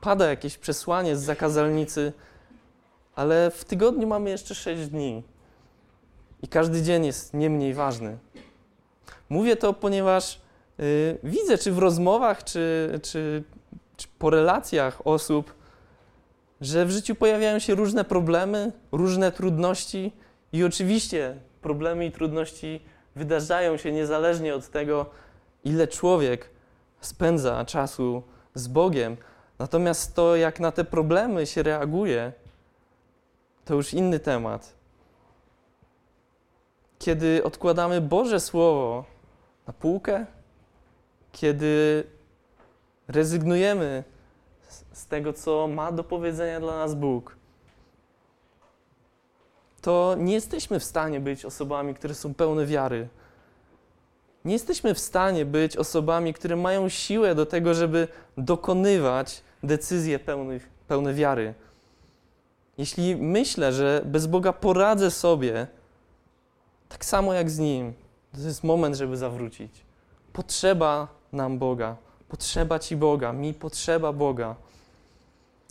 pada 0.00 0.26
jakieś 0.26 0.58
przesłanie 0.58 1.16
z 1.16 1.22
zakazalnicy, 1.22 2.12
ale 3.14 3.50
w 3.50 3.64
tygodniu 3.64 4.06
mamy 4.06 4.30
jeszcze 4.30 4.54
sześć 4.54 4.86
dni 4.86 5.22
i 6.42 6.48
każdy 6.48 6.82
dzień 6.82 7.06
jest 7.06 7.34
nie 7.34 7.50
mniej 7.50 7.74
ważny. 7.74 8.18
Mówię 9.28 9.56
to, 9.56 9.72
ponieważ 9.72 10.40
y, 10.80 11.18
widzę, 11.22 11.58
czy 11.58 11.72
w 11.72 11.78
rozmowach, 11.78 12.44
czy, 12.44 13.00
czy, 13.02 13.44
czy 13.96 14.08
po 14.18 14.30
relacjach 14.30 15.06
osób, 15.06 15.54
że 16.60 16.86
w 16.86 16.90
życiu 16.90 17.14
pojawiają 17.14 17.58
się 17.58 17.74
różne 17.74 18.04
problemy, 18.04 18.72
różne 18.92 19.32
trudności, 19.32 20.12
i 20.52 20.64
oczywiście 20.64 21.36
problemy 21.62 22.06
i 22.06 22.12
trudności 22.12 22.80
wydarzają 23.16 23.76
się 23.76 23.92
niezależnie 23.92 24.54
od 24.54 24.68
tego, 24.68 25.06
ile 25.64 25.88
człowiek 25.88 26.50
spędza 27.00 27.64
czasu 27.64 28.22
z 28.54 28.68
Bogiem. 28.68 29.16
Natomiast 29.58 30.14
to, 30.14 30.36
jak 30.36 30.60
na 30.60 30.72
te 30.72 30.84
problemy 30.84 31.46
się 31.46 31.62
reaguje, 31.62 32.32
to 33.64 33.74
już 33.74 33.94
inny 33.94 34.20
temat 34.20 34.74
kiedy 37.04 37.44
odkładamy 37.44 38.00
Boże 38.00 38.40
Słowo 38.40 39.04
na 39.66 39.72
półkę, 39.72 40.26
kiedy 41.32 42.04
rezygnujemy 43.08 44.04
z 44.92 45.06
tego, 45.06 45.32
co 45.32 45.68
ma 45.68 45.92
do 45.92 46.04
powiedzenia 46.04 46.60
dla 46.60 46.78
nas 46.78 46.94
Bóg, 46.94 47.36
to 49.80 50.14
nie 50.18 50.34
jesteśmy 50.34 50.80
w 50.80 50.84
stanie 50.84 51.20
być 51.20 51.44
osobami, 51.44 51.94
które 51.94 52.14
są 52.14 52.34
pełne 52.34 52.66
wiary. 52.66 53.08
Nie 54.44 54.52
jesteśmy 54.52 54.94
w 54.94 54.98
stanie 54.98 55.44
być 55.44 55.76
osobami, 55.76 56.34
które 56.34 56.56
mają 56.56 56.88
siłę 56.88 57.34
do 57.34 57.46
tego, 57.46 57.74
żeby 57.74 58.08
dokonywać 58.38 59.42
decyzji 59.62 60.18
pełnych, 60.18 60.68
pełne 60.88 61.14
wiary. 61.14 61.54
Jeśli 62.78 63.16
myślę, 63.16 63.72
że 63.72 64.02
bez 64.04 64.26
Boga 64.26 64.52
poradzę 64.52 65.10
sobie 65.10 65.66
tak 66.88 67.04
samo 67.04 67.32
jak 67.32 67.50
z 67.50 67.58
Nim. 67.58 67.92
To 68.34 68.40
jest 68.40 68.64
moment, 68.64 68.96
żeby 68.96 69.16
zawrócić. 69.16 69.72
Potrzeba 70.32 71.08
nam 71.32 71.58
Boga. 71.58 71.96
Potrzeba 72.28 72.78
Ci 72.78 72.96
Boga. 72.96 73.32
Mi 73.32 73.54
potrzeba 73.54 74.12
Boga. 74.12 74.56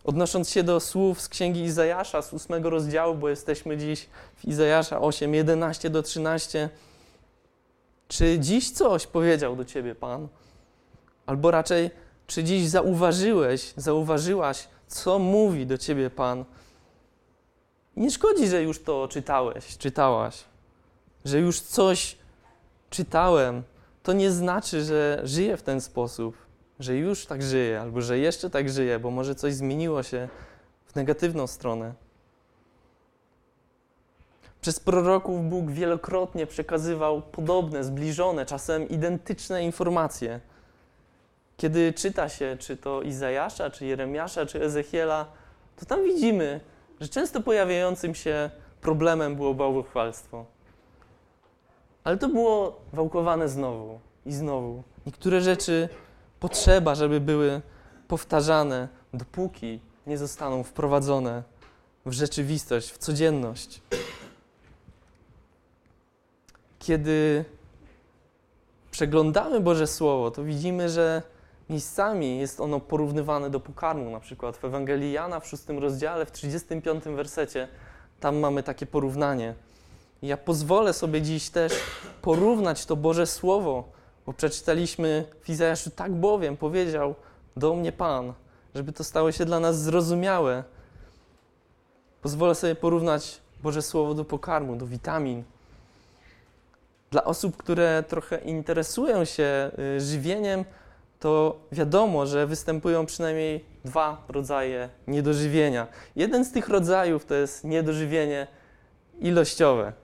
Odnosząc 0.04 0.50
się 0.50 0.64
do 0.64 0.80
słów 0.80 1.22
z 1.22 1.30
księgi 1.30 1.64
Izajasza 1.64 2.22
z 2.22 2.34
ósmego 2.34 2.70
rozdziału, 2.70 3.16
bo 3.16 3.30
jesteśmy 3.30 3.78
dziś 3.78 4.10
w 4.36 4.46
Izajasza 4.46 5.02
8, 5.02 5.34
11 5.34 5.90
do 5.90 6.04
13. 6.04 6.70
Czy 8.08 8.40
dziś 8.40 8.72
coś 8.72 9.08
powiedział 9.08 9.56
do 9.56 9.66
Ciebie 9.66 9.96
Pan? 9.96 10.28
Albo 11.26 11.52
raczej, 11.52 11.92
czy 12.28 12.44
dziś 12.44 12.68
zauważyłeś, 12.68 13.74
zauważyłaś, 13.78 14.68
co 14.88 15.20
mówi 15.20 15.66
do 15.66 15.78
Ciebie 15.78 16.10
Pan? 16.10 16.46
Nie 17.98 18.12
szkodzi, 18.12 18.48
że 18.48 18.64
już 18.64 18.84
to 18.84 19.08
czytałeś, 19.08 19.78
czytałaś 19.78 20.44
że 21.26 21.40
już 21.40 21.62
coś 21.62 22.16
czytałem, 22.94 23.64
to 24.04 24.14
nie 24.14 24.32
znaczy, 24.32 24.84
że 24.84 25.22
żyję 25.24 25.58
w 25.58 25.64
ten 25.64 25.82
sposób, 25.82 26.38
że 26.80 26.96
już 26.96 27.26
tak 27.26 27.44
żyję, 27.44 27.82
albo 27.82 28.02
że 28.02 28.18
jeszcze 28.18 28.50
tak 28.50 28.70
żyję, 28.70 29.00
bo 29.00 29.12
może 29.12 29.36
coś 29.36 29.54
zmieniło 29.54 30.04
się 30.04 30.30
w 30.86 30.96
negatywną 30.96 31.48
stronę. 31.48 31.94
Przez 34.62 34.80
proroków 34.80 35.50
Bóg 35.50 35.72
wielokrotnie 35.72 36.48
przekazywał 36.48 37.22
podobne, 37.22 37.84
zbliżone, 37.84 38.46
czasem 38.46 38.90
identyczne 38.90 39.64
informacje. 39.64 40.40
Kiedy 41.58 41.94
czyta 41.94 42.30
się, 42.30 42.58
czy 42.60 42.78
to 42.78 43.02
Izajasza, 43.02 43.70
czy 43.70 43.86
Jeremiasza, 43.86 44.46
czy 44.46 44.64
Ezechiela, 44.64 45.26
to 45.76 45.86
tam 45.86 46.04
widzimy, 46.04 46.60
że 47.00 47.08
często 47.08 47.42
pojawiającym 47.42 48.16
się 48.16 48.50
problemem 48.82 49.36
było 49.36 49.54
bałwochwalstwo. 49.54 50.46
Ale 52.04 52.18
to 52.18 52.30
było 52.30 52.82
wałkowane 52.94 53.50
znowu 53.50 54.00
i 54.26 54.34
znowu. 54.34 54.84
Niektóre 55.06 55.42
rzeczy 55.42 55.90
potrzeba, 56.40 56.96
żeby 56.96 57.20
były 57.20 57.62
powtarzane, 58.08 58.88
dopóki 59.14 59.80
nie 60.08 60.18
zostaną 60.18 60.64
wprowadzone 60.64 61.44
w 62.06 62.12
rzeczywistość, 62.12 62.92
w 62.92 62.98
codzienność. 62.98 63.82
Kiedy 66.80 67.46
przeglądamy 68.92 69.60
Boże 69.60 69.88
Słowo, 69.88 70.32
to 70.32 70.44
widzimy, 70.44 70.90
że 70.90 71.22
miejscami 71.70 72.40
jest 72.40 72.60
ono 72.60 72.80
porównywane 72.80 73.50
do 73.50 73.60
pokarmu. 73.60 74.12
Na 74.12 74.20
przykład 74.20 74.58
w 74.58 74.66
Ewangelii 74.66 75.12
Jana 75.12 75.40
w 75.40 75.48
szóstym 75.48 75.80
rozdziale, 75.80 76.26
w 76.26 76.32
35 76.32 77.04
wersecie, 77.04 77.68
tam 78.20 78.38
mamy 78.38 78.64
takie 78.64 78.86
porównanie. 78.86 79.56
I 80.24 80.28
ja 80.28 80.38
pozwolę 80.38 80.94
sobie 80.94 81.22
dziś 81.22 81.50
też 81.50 81.74
porównać 82.22 82.86
to 82.86 82.96
Boże 82.96 83.28
Słowo, 83.28 83.84
bo 84.26 84.34
przeczytaliśmy 84.34 85.26
w 85.42 85.50
Izajaszu, 85.50 85.90
tak 85.90 86.12
bowiem 86.12 86.58
powiedział 86.58 87.16
do 87.58 87.74
mnie 87.74 87.92
Pan, 87.92 88.34
żeby 88.76 88.94
to 88.94 89.04
stało 89.04 89.32
się 89.32 89.46
dla 89.46 89.60
nas 89.60 89.82
zrozumiałe. 89.82 90.64
Pozwolę 92.22 92.56
sobie 92.56 92.76
porównać 92.76 93.42
Boże 93.64 93.82
Słowo 93.82 94.14
do 94.14 94.26
pokarmu, 94.26 94.76
do 94.76 94.88
witamin. 94.88 95.44
Dla 97.12 97.24
osób, 97.24 97.58
które 97.58 98.04
trochę 98.08 98.38
interesują 98.38 99.26
się 99.26 99.72
y, 99.98 100.02
żywieniem, 100.02 100.66
to 101.20 101.60
wiadomo, 101.72 102.26
że 102.26 102.48
występują 102.48 103.06
przynajmniej 103.06 103.66
dwa 103.86 104.24
rodzaje 104.30 104.90
niedożywienia. 105.08 105.88
Jeden 106.16 106.46
z 106.46 106.52
tych 106.52 106.70
rodzajów 106.70 107.26
to 107.26 107.36
jest 107.36 107.64
niedożywienie 107.64 108.48
ilościowe. 109.20 110.03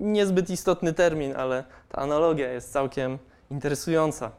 Niezbyt 0.00 0.50
istotny 0.50 0.92
termin, 0.92 1.36
ale 1.36 1.64
ta 1.88 1.98
analogia 1.98 2.52
jest 2.52 2.72
całkiem 2.72 3.18
interesująca. 3.50 4.30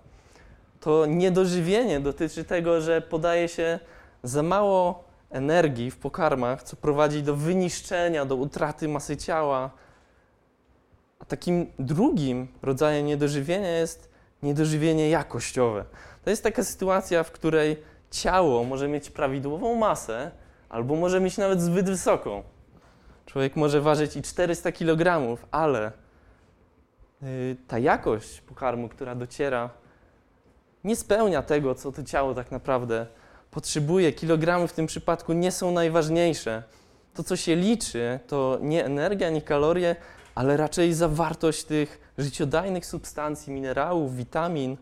To 0.80 1.06
niedożywienie 1.06 2.00
dotyczy 2.00 2.44
tego, 2.44 2.82
że 2.82 3.02
podaje 3.02 3.48
się 3.48 3.80
za 4.24 4.44
mało 4.44 5.04
energii 5.30 5.92
w 5.92 5.98
pokarmach, 5.98 6.64
co 6.64 6.76
prowadzi 6.76 7.24
do 7.24 7.36
wyniszczenia, 7.36 8.26
do 8.26 8.36
utraty 8.36 8.88
masy 8.88 9.18
ciała. 9.18 9.72
A 11.20 11.26
takim 11.26 11.68
drugim 11.80 12.48
rodzajem 12.62 13.06
niedożywienia 13.06 13.78
jest 13.78 14.10
niedożywienie 14.44 15.10
jakościowe. 15.10 15.86
To 16.24 16.30
jest 16.30 16.44
taka 16.44 16.64
sytuacja, 16.64 17.24
w 17.24 17.32
której 17.32 17.78
ciało 18.12 18.64
może 18.64 18.88
mieć 18.88 19.10
prawidłową 19.10 19.76
masę, 19.76 20.32
albo 20.70 20.96
może 20.96 21.20
mieć 21.20 21.38
nawet 21.38 21.62
zbyt 21.62 21.90
wysoką. 21.90 22.44
Człowiek 23.28 23.56
może 23.56 23.82
ważyć 23.82 24.16
i 24.16 24.22
400 24.22 24.72
kg, 24.72 25.38
ale 25.52 25.92
y, 27.24 27.58
ta 27.68 27.80
jakość 27.80 28.42
pokarmu, 28.42 28.90
która 28.90 29.16
dociera, 29.16 29.70
nie 30.84 30.96
spełnia 30.96 31.42
tego, 31.42 31.76
co 31.76 31.92
to 31.92 32.04
ciało 32.04 32.34
tak 32.34 32.52
naprawdę 32.52 33.06
potrzebuje. 33.52 34.14
Kilogramy 34.14 34.68
w 34.68 34.74
tym 34.74 34.88
przypadku 34.88 35.34
nie 35.34 35.52
są 35.52 35.72
najważniejsze. 35.72 36.64
To, 37.14 37.24
co 37.24 37.36
się 37.36 37.56
liczy, 37.56 38.20
to 38.28 38.58
nie 38.62 38.86
energia, 38.86 39.30
nie 39.30 39.42
kalorie, 39.42 39.96
ale 40.36 40.58
raczej 40.58 40.94
zawartość 40.94 41.64
tych 41.64 42.14
życiodajnych 42.18 42.86
substancji, 42.86 43.54
minerałów, 43.54 44.16
witamin, 44.16 44.78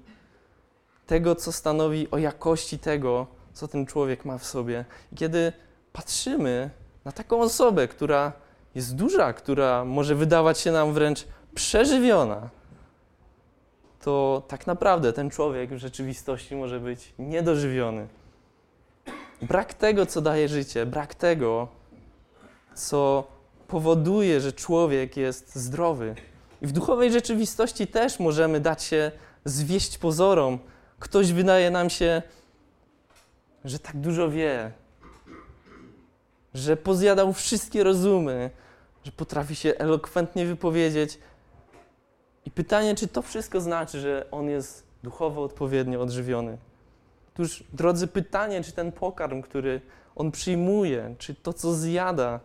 tego, 1.07 1.35
co 1.35 1.51
stanowi 1.51 2.11
o 2.11 2.17
jakości 2.17 2.79
tego, 2.79 3.27
co 3.53 3.67
ten 3.67 3.85
człowiek 3.85 4.25
ma 4.25 4.37
w 4.37 4.45
sobie. 4.45 4.85
I 5.11 5.15
kiedy 5.15 5.53
patrzymy 5.93 6.69
na 7.05 7.11
taką 7.11 7.41
osobę, 7.41 7.87
która 7.87 8.44
jest 8.75 8.95
duża, 8.95 9.33
która 9.33 9.85
może 9.85 10.15
wydawać 10.15 10.59
się 10.59 10.71
nam 10.71 10.93
wręcz 10.93 11.25
przeżywiona, 11.55 12.49
to 14.01 14.43
tak 14.47 14.67
naprawdę 14.67 15.13
ten 15.13 15.29
człowiek 15.29 15.73
w 15.73 15.77
rzeczywistości 15.77 16.55
może 16.55 16.79
być 16.79 17.13
niedożywiony. 17.19 18.07
Brak 19.41 19.73
tego, 19.73 20.05
co 20.05 20.21
daje 20.21 20.47
życie, 20.47 20.85
brak 20.85 21.15
tego, 21.15 21.67
co 22.73 23.27
powoduje, 23.67 24.41
że 24.41 24.53
człowiek 24.53 25.17
jest 25.17 25.55
zdrowy. 25.55 26.15
I 26.61 26.67
w 26.67 26.71
duchowej 26.71 27.11
rzeczywistości 27.11 27.87
też 27.87 28.19
możemy 28.19 28.59
dać 28.59 28.83
się 28.83 29.11
zwieść 29.45 29.97
pozorom. 29.97 30.59
Ktoś 30.99 31.31
wydaje 31.31 31.71
nam 31.71 31.89
się, 31.89 32.21
że 33.65 33.79
tak 33.79 33.97
dużo 33.97 34.29
wie, 34.29 34.71
że 36.53 36.77
pozjadał 36.77 37.33
wszystkie 37.33 37.83
rozumy, 37.83 38.49
że 39.05 39.11
potrafi 39.11 39.55
się 39.55 39.73
elokwentnie 39.77 40.45
wypowiedzieć. 40.45 41.19
I 42.45 42.51
pytanie, 42.51 42.95
czy 42.95 43.07
to 43.07 43.21
wszystko 43.21 43.61
znaczy, 43.61 43.99
że 43.99 44.25
on 44.31 44.49
jest 44.49 44.83
duchowo 45.03 45.43
odpowiednio 45.43 46.01
odżywiony? 46.01 46.57
Otóż, 47.33 47.63
drodzy, 47.73 48.07
pytanie, 48.07 48.63
czy 48.63 48.71
ten 48.71 48.91
pokarm, 48.91 49.41
który 49.41 49.81
on 50.15 50.31
przyjmuje, 50.31 51.15
czy 51.17 51.35
to, 51.35 51.53
co 51.53 51.73
zjada, 51.73 52.39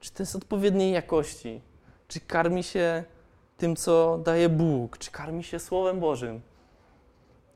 czy 0.00 0.12
to 0.12 0.22
jest 0.22 0.36
odpowiedniej 0.36 0.92
jakości, 0.92 1.60
czy 2.08 2.20
karmi 2.20 2.62
się 2.62 3.04
tym, 3.56 3.76
co 3.76 4.18
daje 4.24 4.48
Bóg, 4.48 4.98
czy 4.98 5.10
karmi 5.10 5.44
się 5.44 5.58
Słowem 5.58 6.00
Bożym. 6.00 6.40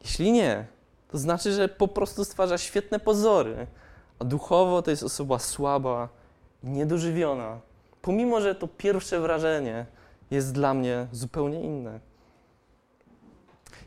Jeśli 0.01 0.33
nie, 0.33 0.67
to 1.09 1.19
znaczy, 1.19 1.53
że 1.53 1.69
po 1.69 1.89
prostu 1.89 2.25
stwarza 2.25 2.59
świetne 2.59 3.01
pozory, 3.01 3.67
a 4.19 4.25
duchowo 4.25 4.83
to 4.83 4.91
jest 4.91 5.03
osoba 5.03 5.39
słaba 5.39 6.09
i 6.63 6.69
niedożywiona, 6.69 7.61
pomimo 8.07 8.41
że 8.41 8.55
to 8.55 8.69
pierwsze 8.69 9.21
wrażenie 9.21 9.87
jest 10.31 10.53
dla 10.53 10.75
mnie 10.75 11.07
zupełnie 11.13 11.61
inne. 11.61 12.01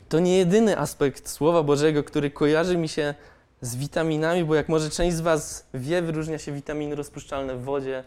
To 0.10 0.20
nie 0.20 0.38
jedyny 0.38 0.78
aspekt 0.78 1.30
Słowa 1.30 1.64
Bożego, 1.64 2.04
który 2.04 2.32
kojarzy 2.32 2.78
mi 2.78 2.90
się 2.90 3.14
z 3.62 3.76
witaminami, 3.76 4.44
bo 4.44 4.56
jak 4.56 4.70
może 4.70 4.90
część 4.90 5.18
z 5.18 5.22
Was 5.22 5.68
wie, 5.74 6.02
wyróżnia 6.02 6.38
się 6.38 6.52
witaminy 6.52 6.96
rozpuszczalne 6.96 7.56
w 7.56 7.64
wodzie 7.64 8.04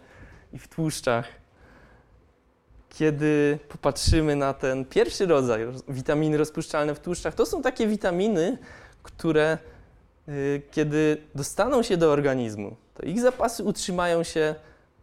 i 0.52 0.58
w 0.58 0.68
tłuszczach. 0.68 1.28
Kiedy 2.88 3.58
popatrzymy 3.68 4.36
na 4.36 4.54
ten 4.54 4.84
pierwszy 4.84 5.26
rodzaj, 5.26 5.66
witaminy 5.88 6.36
rozpuszczalne 6.36 6.94
w 6.94 7.00
tłuszczach, 7.00 7.34
to 7.34 7.46
są 7.46 7.62
takie 7.62 7.86
witaminy, 7.86 8.58
które 9.02 9.58
y, 10.28 10.62
kiedy 10.70 11.16
dostaną 11.34 11.82
się 11.82 11.96
do 11.96 12.12
organizmu, 12.12 12.76
to 12.94 13.02
ich 13.02 13.20
zapasy 13.20 13.64
utrzymają 13.64 14.22
się 14.22 14.54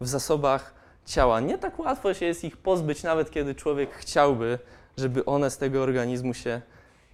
w 0.02 0.08
zasobach 0.08 0.79
ciała. 1.10 1.40
Nie 1.40 1.58
tak 1.58 1.80
łatwo 1.80 2.14
się 2.14 2.26
jest 2.26 2.44
ich 2.44 2.58
pozbyć, 2.58 3.04
nawet 3.04 3.32
kiedy 3.32 3.56
człowiek 3.56 3.94
chciałby, 3.94 4.60
żeby 4.98 5.26
one 5.26 5.50
z 5.50 5.58
tego 5.58 5.82
organizmu 5.84 6.34
się 6.34 6.62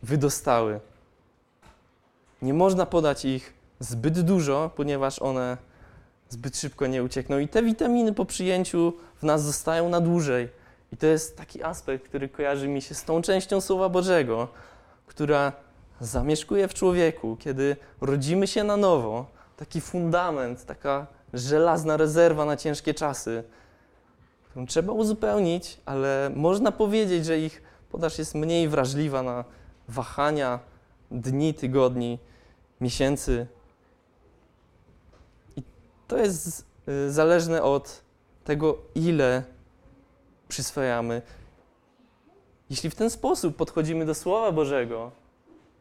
wydostały. 0.03 0.79
Nie 2.41 2.53
można 2.53 2.85
podać 2.85 3.25
ich 3.25 3.53
zbyt 3.79 4.21
dużo, 4.21 4.71
ponieważ 4.75 5.21
one 5.21 5.57
zbyt 6.29 6.57
szybko 6.57 6.87
nie 6.87 7.03
uciekną. 7.03 7.39
I 7.39 7.47
te 7.47 7.63
witaminy 7.63 8.13
po 8.13 8.25
przyjęciu 8.25 8.93
w 9.15 9.23
nas 9.23 9.43
zostają 9.43 9.89
na 9.89 10.01
dłużej. 10.01 10.49
I 10.93 10.97
to 10.97 11.07
jest 11.07 11.37
taki 11.37 11.63
aspekt, 11.63 12.05
który 12.05 12.29
kojarzy 12.29 12.67
mi 12.67 12.81
się 12.81 12.95
z 12.95 13.03
tą 13.03 13.21
częścią 13.21 13.61
Słowa 13.61 13.89
Bożego, 13.89 14.47
która 15.07 15.51
zamieszkuje 15.99 16.67
w 16.67 16.73
człowieku, 16.73 17.37
kiedy 17.39 17.75
rodzimy 18.01 18.47
się 18.47 18.63
na 18.63 18.77
nowo, 18.77 19.25
taki 19.57 19.81
fundament, 19.81 20.65
taka 20.65 21.07
żelazna 21.33 21.97
rezerwa 21.97 22.45
na 22.45 22.57
ciężkie 22.57 22.93
czasy, 22.93 23.43
którą 24.55 24.65
trzeba 24.65 24.93
uzupełnić, 24.93 25.77
ale 25.85 26.31
można 26.35 26.71
powiedzieć, 26.71 27.25
że 27.25 27.39
ich 27.39 27.61
podaż 27.91 28.19
jest 28.19 28.35
mniej 28.35 28.69
wrażliwa 28.69 29.23
na 29.23 29.45
wahania 29.87 30.59
dni, 31.11 31.53
tygodni, 31.53 32.19
miesięcy. 32.81 33.47
I 35.57 35.63
to 36.07 36.17
jest 36.17 36.65
y, 36.87 37.11
zależne 37.11 37.63
od 37.63 38.01
tego, 38.43 38.77
ile 38.95 39.43
przyswajamy. 40.47 41.21
Jeśli 42.69 42.89
w 42.89 42.95
ten 42.95 43.09
sposób 43.09 43.55
podchodzimy 43.55 44.05
do 44.05 44.15
Słowa 44.15 44.51
Bożego, 44.51 45.11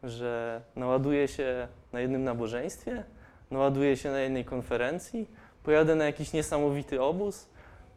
że 0.03 0.61
naładuję 0.75 1.27
się 1.27 1.67
na 1.93 1.99
jednym 1.99 2.23
nabożeństwie, 2.23 3.03
naładuję 3.51 3.97
się 3.97 4.11
na 4.11 4.19
jednej 4.19 4.45
konferencji, 4.45 5.27
pojadę 5.63 5.95
na 5.95 6.05
jakiś 6.05 6.33
niesamowity 6.33 7.01
obóz, 7.01 7.47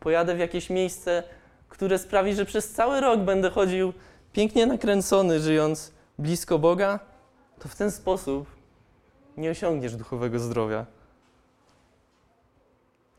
pojadę 0.01 0.35
w 0.35 0.39
jakieś 0.39 0.71
miejsce, 0.71 1.23
które 1.69 1.99
sprawi, 1.99 2.35
że 2.35 2.45
przez 2.45 2.73
cały 2.73 3.01
rok 3.01 3.21
będę 3.21 3.51
chodził 3.51 3.93
pięknie 4.33 4.67
nakręcony, 4.67 5.41
żyjąc 5.41 5.93
blisko 6.19 6.59
Boga, 6.59 7.01
to 7.59 7.69
w 7.69 7.77
ten 7.77 7.91
sposób 7.91 8.47
nie 9.37 9.51
osiągniesz 9.51 9.97
duchowego 9.97 10.39
zdrowia. 10.39 10.87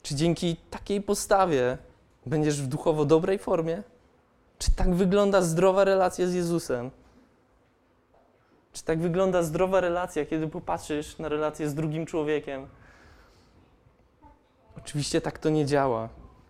Czy 0.04 0.16
dzięki 0.16 0.56
takiej 0.70 1.02
postawie 1.02 1.78
będziesz 2.26 2.62
w 2.62 2.68
duchowo 2.68 3.06
dobrej 3.06 3.40
formie? 3.40 3.84
Czy 4.60 4.72
tak 4.72 4.96
wygląda 4.96 5.42
zdrowa 5.42 5.84
relacja 5.84 6.28
z 6.28 6.34
Jezusem? 6.34 6.92
Czy 8.74 8.84
tak 8.84 9.00
wygląda 9.00 9.44
zdrowa 9.44 9.80
relacja, 9.82 10.26
kiedy 10.26 10.48
popatrzysz 10.48 11.18
na 11.18 11.30
relację 11.30 11.70
z 11.70 11.76
drugim 11.76 12.06
człowiekiem? 12.06 12.68
Oczywiście 14.78 15.22
tak 15.22 15.40
to 15.40 15.50
nie 15.50 15.66
działa. 15.66 16.10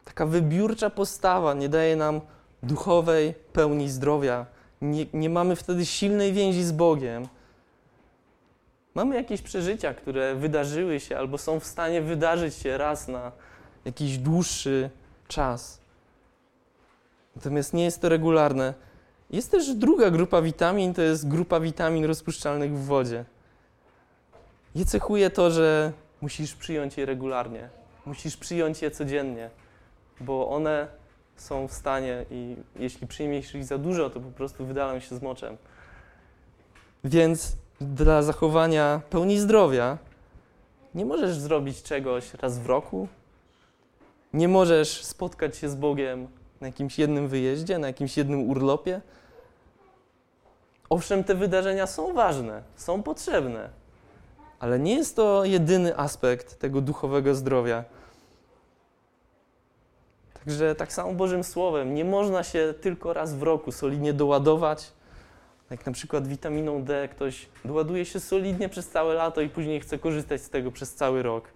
Taka 0.09 0.25
wybiórcza 0.25 0.89
postawa 0.89 1.53
nie 1.53 1.69
daje 1.69 1.95
nam 1.95 2.21
duchowej 2.63 3.33
pełni 3.53 3.89
zdrowia. 3.89 4.45
Nie, 4.81 5.05
nie 5.13 5.29
mamy 5.29 5.55
wtedy 5.55 5.85
silnej 5.85 6.33
więzi 6.33 6.63
z 6.63 6.71
Bogiem. 6.71 7.27
Mamy 8.95 9.15
jakieś 9.15 9.41
przeżycia, 9.41 9.93
które 9.93 10.35
wydarzyły 10.35 10.99
się 10.99 11.17
albo 11.17 11.37
są 11.37 11.59
w 11.59 11.65
stanie 11.65 12.01
wydarzyć 12.01 12.55
się 12.55 12.77
raz 12.77 13.07
na 13.07 13.31
jakiś 13.85 14.17
dłuższy 14.17 14.89
czas. 15.27 15.79
Natomiast 17.35 17.73
nie 17.73 17.83
jest 17.83 18.01
to 18.01 18.09
regularne. 18.09 18.73
Jest 19.29 19.51
też 19.51 19.75
druga 19.75 20.09
grupa 20.09 20.41
witamin, 20.41 20.93
to 20.93 21.01
jest 21.01 21.27
grupa 21.27 21.59
witamin 21.59 22.05
rozpuszczalnych 22.05 22.77
w 22.77 22.85
wodzie. 22.85 23.25
Je 24.75 24.85
cechuje 24.85 25.29
to, 25.29 25.51
że 25.51 25.91
musisz 26.21 26.55
przyjąć 26.55 26.97
je 26.97 27.05
regularnie, 27.05 27.69
musisz 28.05 28.37
przyjąć 28.37 28.81
je 28.81 28.91
codziennie, 28.91 29.49
bo 30.19 30.49
one 30.49 30.87
są 31.35 31.67
w 31.67 31.73
stanie 31.73 32.25
i 32.31 32.55
jeśli 32.75 33.07
przyjmiesz 33.07 33.55
ich 33.55 33.65
za 33.65 33.77
dużo, 33.77 34.09
to 34.09 34.19
po 34.19 34.31
prostu 34.31 34.65
wydalą 34.65 34.99
się 34.99 35.15
z 35.15 35.21
moczem. 35.21 35.57
Więc 37.03 37.55
dla 37.81 38.21
zachowania 38.21 39.01
pełni 39.09 39.39
zdrowia 39.39 39.97
nie 40.95 41.05
możesz 41.05 41.37
zrobić 41.37 41.83
czegoś 41.83 42.33
raz 42.33 42.59
w 42.59 42.65
roku, 42.65 43.07
nie 44.33 44.47
możesz 44.47 45.03
spotkać 45.03 45.57
się 45.57 45.69
z 45.69 45.75
Bogiem 45.75 46.27
na 46.61 46.67
jakimś 46.67 46.99
jednym 46.99 47.27
wyjeździe, 47.27 47.79
na 47.79 47.87
jakimś 47.87 48.17
jednym 48.17 48.49
urlopie. 48.49 49.01
Owszem, 50.89 51.23
te 51.23 51.35
wydarzenia 51.35 51.87
są 51.87 52.13
ważne, 52.13 52.63
są 52.75 53.03
potrzebne, 53.03 53.69
ale 54.59 54.79
nie 54.79 54.95
jest 54.95 55.15
to 55.15 55.45
jedyny 55.45 55.97
aspekt 55.97 56.59
tego 56.59 56.81
duchowego 56.81 57.35
zdrowia. 57.35 57.83
Także 60.45 60.75
tak 60.75 60.93
samo 60.93 61.13
Bożym 61.13 61.43
Słowem 61.43 61.93
nie 61.93 62.05
można 62.05 62.43
się 62.43 62.73
tylko 62.81 63.13
raz 63.13 63.35
w 63.35 63.43
roku 63.43 63.71
solidnie 63.71 64.13
doładować. 64.13 64.91
Jak 65.69 65.85
na 65.85 65.91
przykład 65.91 66.27
witaminą 66.27 66.83
D, 66.83 67.07
ktoś 67.07 67.49
doładuje 67.65 68.05
się 68.05 68.19
solidnie 68.19 68.69
przez 68.69 68.89
całe 68.89 69.13
lato 69.13 69.41
i 69.41 69.49
później 69.49 69.79
chce 69.79 69.99
korzystać 69.99 70.41
z 70.41 70.49
tego 70.49 70.71
przez 70.71 70.95
cały 70.95 71.23
rok. 71.23 71.47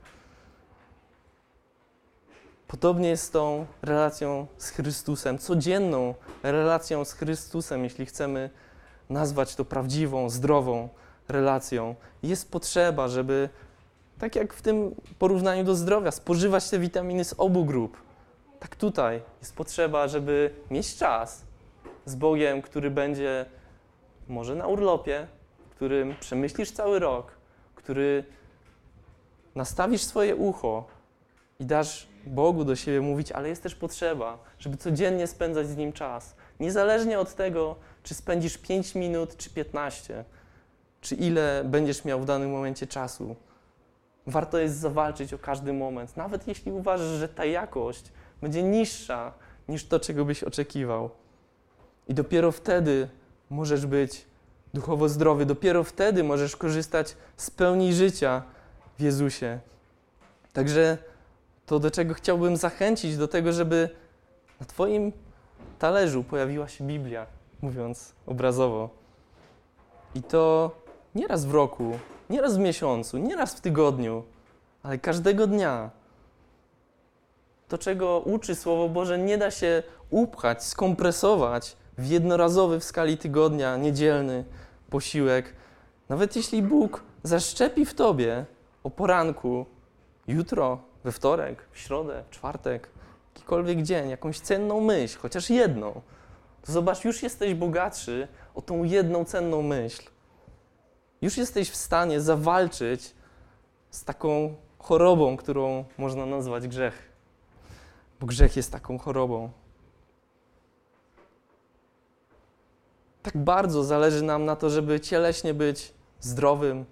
Podobnie 2.68 3.10
jest 3.10 3.24
z 3.24 3.32
tą 3.32 3.66
relacją 3.82 4.48
z 4.58 4.70
Chrystusem, 4.70 5.38
codzienną 5.38 6.16
relacją 6.44 7.06
z 7.06 7.14
Chrystusem, 7.14 7.84
jeśli 7.84 8.06
chcemy 8.06 8.50
nazwać 9.10 9.56
to 9.56 9.66
prawdziwą, 9.66 10.30
zdrową 10.30 10.90
relacją. 11.28 11.96
Jest 12.24 12.52
potrzeba, 12.52 13.08
żeby, 13.08 13.50
tak 14.20 14.36
jak 14.36 14.54
w 14.54 14.62
tym 14.62 14.96
porównaniu 15.20 15.64
do 15.64 15.76
zdrowia, 15.76 16.12
spożywać 16.12 16.70
te 16.70 16.80
witaminy 16.80 17.24
z 17.24 17.34
obu 17.38 17.66
grup. 17.66 17.98
Tak 18.64 18.76
tutaj 18.76 19.22
jest 19.40 19.56
potrzeba, 19.56 20.08
żeby 20.08 20.54
mieć 20.72 20.96
czas 20.96 21.46
z 22.06 22.16
Bogiem, 22.16 22.62
który 22.62 22.92
będzie 22.92 23.46
może 24.28 24.56
na 24.56 24.68
urlopie, 24.68 25.28
którym 25.72 26.16
przemyślisz 26.20 26.72
cały 26.72 27.00
rok, 27.00 27.32
który 27.76 28.24
nastawisz 29.56 30.02
swoje 30.02 30.36
ucho 30.36 30.88
i 31.60 31.66
dasz 31.66 32.08
Bogu 32.26 32.64
do 32.66 32.76
siebie 32.76 33.02
mówić, 33.02 33.32
ale 33.32 33.50
jest 33.50 33.64
też 33.64 33.76
potrzeba, 33.76 34.38
żeby 34.60 34.78
codziennie 34.78 35.28
spędzać 35.28 35.68
z 35.68 35.78
Nim 35.78 35.94
czas. 35.94 36.36
Niezależnie 36.60 37.20
od 37.20 37.36
tego, 37.36 37.76
czy 38.04 38.14
spędzisz 38.14 38.58
5 38.58 38.96
minut, 38.96 39.38
czy 39.38 39.50
15, 39.50 40.26
czy 41.02 41.16
ile 41.16 41.64
będziesz 41.66 42.06
miał 42.06 42.20
w 42.20 42.26
danym 42.26 42.52
momencie 42.52 42.88
czasu. 42.88 43.36
Warto 44.28 44.58
jest 44.58 44.78
zawalczyć 44.78 45.34
o 45.34 45.38
każdy 45.38 45.74
moment, 45.74 46.18
nawet 46.18 46.48
jeśli 46.48 46.72
uważasz, 46.72 47.20
że 47.20 47.30
ta 47.30 47.46
jakość 47.46 48.12
będzie 48.44 48.64
niższa 48.64 49.34
niż 49.68 49.86
to, 49.86 50.00
czego 50.00 50.26
byś 50.26 50.44
oczekiwał. 50.44 51.10
I 52.08 52.14
dopiero 52.14 52.52
wtedy 52.52 53.08
możesz 53.50 53.86
być 53.86 54.26
duchowo 54.74 55.10
zdrowy, 55.10 55.46
dopiero 55.46 55.84
wtedy 55.84 56.24
możesz 56.24 56.56
korzystać 56.56 57.16
z 57.38 57.52
pełni 57.52 57.94
życia 57.94 58.44
w 58.98 59.02
Jezusie. 59.02 59.60
Także 60.54 60.98
to, 61.66 61.80
do 61.80 61.92
czego 61.92 62.14
chciałbym 62.14 62.58
zachęcić, 62.58 63.18
do 63.18 63.28
tego, 63.28 63.52
żeby 63.52 63.90
na 64.60 64.66
Twoim 64.66 65.12
talerzu 65.80 66.24
pojawiła 66.24 66.68
się 66.68 66.84
Biblia, 66.84 67.26
mówiąc 67.62 68.14
obrazowo. 68.26 68.90
I 70.16 70.24
to 70.24 70.72
nie 71.16 71.28
raz 71.28 71.46
w 71.46 71.54
roku, 71.54 72.00
nie 72.30 72.42
raz 72.42 72.58
w 72.58 72.60
miesiącu, 72.60 73.18
nie 73.18 73.36
raz 73.36 73.56
w 73.56 73.62
tygodniu, 73.62 74.24
ale 74.84 74.98
każdego 74.98 75.48
dnia. 75.48 76.03
To, 77.68 77.78
czego 77.78 78.20
uczy 78.20 78.56
Słowo 78.56 78.90
Boże, 78.90 79.18
nie 79.18 79.38
da 79.38 79.52
się 79.52 79.84
upchać, 80.10 80.64
skompresować 80.64 81.78
w 81.98 82.10
jednorazowy 82.10 82.80
w 82.80 82.84
skali 82.84 83.18
tygodnia, 83.18 83.78
niedzielny 83.78 84.44
posiłek. 84.90 85.54
Nawet 86.10 86.36
jeśli 86.36 86.62
Bóg 86.62 87.04
zaszczepi 87.24 87.86
w 87.86 87.94
tobie 87.94 88.46
o 88.84 88.90
poranku, 88.90 89.66
jutro, 90.28 90.80
we 91.04 91.12
wtorek, 91.12 91.66
w 91.72 91.80
środę, 91.80 92.24
w 92.28 92.30
czwartek, 92.30 92.90
jakikolwiek 93.36 93.82
dzień, 93.82 94.10
jakąś 94.10 94.40
cenną 94.40 94.82
myśl, 94.82 95.20
chociaż 95.20 95.50
jedną, 95.50 96.02
to 96.66 96.72
zobacz, 96.72 97.06
już 97.06 97.24
jesteś 97.24 97.54
bogatszy 97.54 98.28
o 98.56 98.62
tą 98.62 98.84
jedną 98.84 99.26
cenną 99.26 99.62
myśl. 99.62 100.04
Już 101.22 101.38
jesteś 101.38 101.70
w 101.70 101.76
stanie 101.76 102.22
zawalczyć 102.22 103.16
z 103.90 104.04
taką 104.04 104.56
chorobą, 104.80 105.38
którą 105.38 105.86
można 105.98 106.26
nazwać 106.26 106.68
grzech. 106.68 107.13
Bo 108.24 108.28
grzech 108.28 108.56
jest 108.56 108.72
taką 108.72 108.98
chorobą. 108.98 109.50
Tak 113.24 113.38
bardzo 113.38 113.84
zależy 113.84 114.24
nam 114.24 114.46
na 114.46 114.56
to, 114.56 114.70
żeby 114.70 115.00
cieleśnie 115.00 115.54
być 115.54 115.94
zdrowym, 116.20 116.86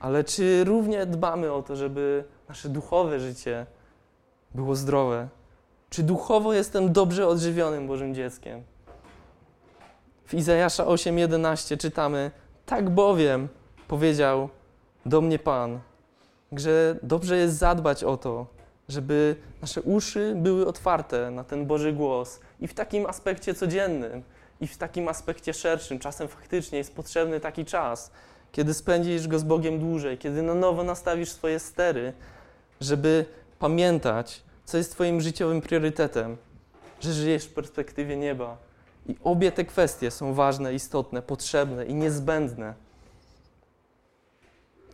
ale 0.00 0.24
czy 0.24 0.64
równie 0.64 1.06
dbamy 1.06 1.52
o 1.52 1.62
to, 1.62 1.76
żeby 1.76 2.24
nasze 2.48 2.68
duchowe 2.68 3.20
życie 3.20 3.66
było 4.54 4.76
zdrowe? 4.76 5.28
Czy 5.90 6.02
duchowo 6.02 6.52
jestem 6.52 6.92
dobrze 6.92 7.26
odżywionym 7.28 7.86
Bożym 7.86 8.14
dzieckiem? 8.14 8.62
W 10.26 10.34
Izajasza 10.34 10.84
8:11 10.84 11.76
czytamy: 11.76 12.30
Tak 12.66 12.90
bowiem 12.90 13.48
powiedział 13.88 14.48
do 15.06 15.20
mnie 15.20 15.38
Pan, 15.38 15.80
że 16.52 16.98
dobrze 17.02 17.36
jest 17.36 17.56
zadbać 17.56 18.04
o 18.04 18.16
to, 18.16 18.53
żeby 18.88 19.36
nasze 19.62 19.82
uszy 19.82 20.34
były 20.36 20.66
otwarte 20.66 21.30
na 21.30 21.44
ten 21.44 21.66
Boży 21.66 21.92
głos 21.92 22.40
i 22.60 22.68
w 22.68 22.74
takim 22.74 23.06
aspekcie 23.06 23.54
codziennym, 23.54 24.22
i 24.60 24.66
w 24.66 24.76
takim 24.76 25.08
aspekcie 25.08 25.54
szerszym. 25.54 25.98
Czasem 25.98 26.28
faktycznie 26.28 26.78
jest 26.78 26.94
potrzebny 26.94 27.40
taki 27.40 27.64
czas, 27.64 28.10
kiedy 28.52 28.74
spędzisz 28.74 29.28
go 29.28 29.38
z 29.38 29.42
Bogiem 29.42 29.78
dłużej, 29.78 30.18
kiedy 30.18 30.42
na 30.42 30.54
nowo 30.54 30.84
nastawisz 30.84 31.30
swoje 31.30 31.58
stery, 31.58 32.12
żeby 32.80 33.24
pamiętać, 33.58 34.42
co 34.64 34.78
jest 34.78 34.92
Twoim 34.92 35.20
życiowym 35.20 35.60
priorytetem, 35.60 36.36
że 37.00 37.12
żyjesz 37.12 37.44
w 37.44 37.54
perspektywie 37.54 38.16
nieba. 38.16 38.56
I 39.06 39.16
obie 39.24 39.52
te 39.52 39.64
kwestie 39.64 40.10
są 40.10 40.34
ważne, 40.34 40.74
istotne, 40.74 41.22
potrzebne 41.22 41.84
i 41.84 41.94
niezbędne. 41.94 42.74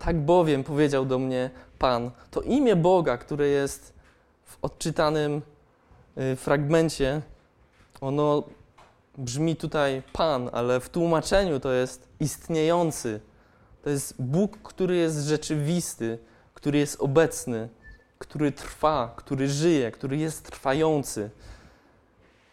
Tak 0.00 0.20
bowiem 0.20 0.64
powiedział 0.64 1.06
do 1.06 1.18
mnie 1.18 1.50
Pan, 1.78 2.10
to 2.30 2.40
imię 2.40 2.76
Boga, 2.76 3.18
które 3.18 3.48
jest 3.48 3.94
w 4.44 4.58
odczytanym 4.62 5.42
y, 6.18 6.36
fragmencie, 6.36 7.22
ono 8.00 8.42
brzmi 9.18 9.56
tutaj 9.56 10.02
Pan, 10.12 10.50
ale 10.52 10.80
w 10.80 10.88
tłumaczeniu 10.88 11.60
to 11.60 11.72
jest 11.72 12.08
istniejący. 12.20 13.20
To 13.82 13.90
jest 13.90 14.22
Bóg, 14.22 14.58
który 14.62 14.96
jest 14.96 15.26
rzeczywisty, 15.26 16.18
który 16.54 16.78
jest 16.78 17.00
obecny, 17.00 17.68
który 18.18 18.52
trwa, 18.52 19.14
który 19.16 19.48
żyje, 19.48 19.90
który 19.90 20.16
jest 20.16 20.44
trwający. 20.44 21.30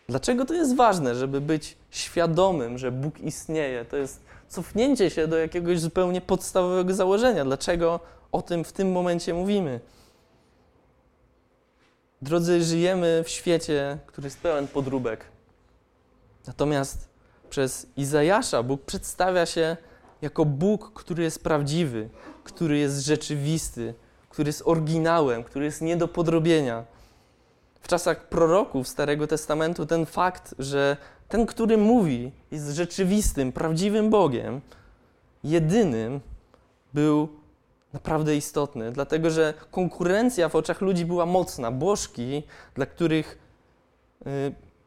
Dlaczego 0.10 0.46
to 0.46 0.54
jest 0.54 0.76
ważne, 0.76 1.16
żeby 1.16 1.42
być 1.42 1.78
świadomym, 1.92 2.78
że 2.78 2.92
Bóg 2.92 3.20
istnieje? 3.20 3.86
To 3.86 3.98
jest 3.98 4.27
cofnięcie 4.48 5.10
się 5.10 5.28
do 5.28 5.38
jakiegoś 5.38 5.80
zupełnie 5.80 6.22
podstawowego 6.22 6.94
założenia. 6.94 7.46
Dlaczego 7.46 8.00
o 8.32 8.42
tym 8.42 8.64
w 8.64 8.72
tym 8.72 8.92
momencie 8.92 9.34
mówimy? 9.34 9.80
Drodzy, 12.22 12.64
żyjemy 12.64 13.24
w 13.26 13.30
świecie, 13.30 13.98
który 14.08 14.26
jest 14.28 14.40
pełen 14.40 14.68
podróbek. 14.68 15.26
Natomiast 16.48 17.10
przez 17.50 17.88
Izajasza 17.98 18.64
Bóg 18.64 18.82
przedstawia 18.82 19.46
się 19.46 19.78
jako 20.22 20.46
Bóg, 20.46 20.94
który 20.94 21.24
jest 21.24 21.44
prawdziwy, 21.44 22.10
który 22.44 22.78
jest 22.78 23.06
rzeczywisty, 23.06 23.94
który 24.30 24.50
jest 24.50 24.62
oryginałem, 24.66 25.44
który 25.44 25.66
jest 25.66 25.82
nie 25.82 25.98
do 25.98 26.08
podrobienia. 26.08 26.86
W 27.82 27.88
czasach 27.88 28.30
proroków 28.30 28.88
Starego 28.88 29.28
Testamentu 29.28 29.86
ten 29.86 30.06
fakt, 30.06 30.56
że 30.60 30.98
ten, 31.28 31.46
który 31.46 31.78
mówi, 31.78 32.32
jest 32.52 32.70
rzeczywistym, 32.70 33.52
prawdziwym 33.52 34.10
Bogiem, 34.10 34.62
jedynym 35.44 36.20
był 36.94 37.28
naprawdę 37.94 38.36
istotny, 38.36 38.92
dlatego 38.92 39.30
że 39.30 39.54
konkurencja 39.72 40.50
w 40.50 40.56
oczach 40.56 40.82
ludzi 40.82 41.06
była 41.06 41.26
mocna. 41.26 41.72
Bożki, 41.72 42.44
dla 42.76 42.86
których, 42.86 43.38
yy, 44.26 44.32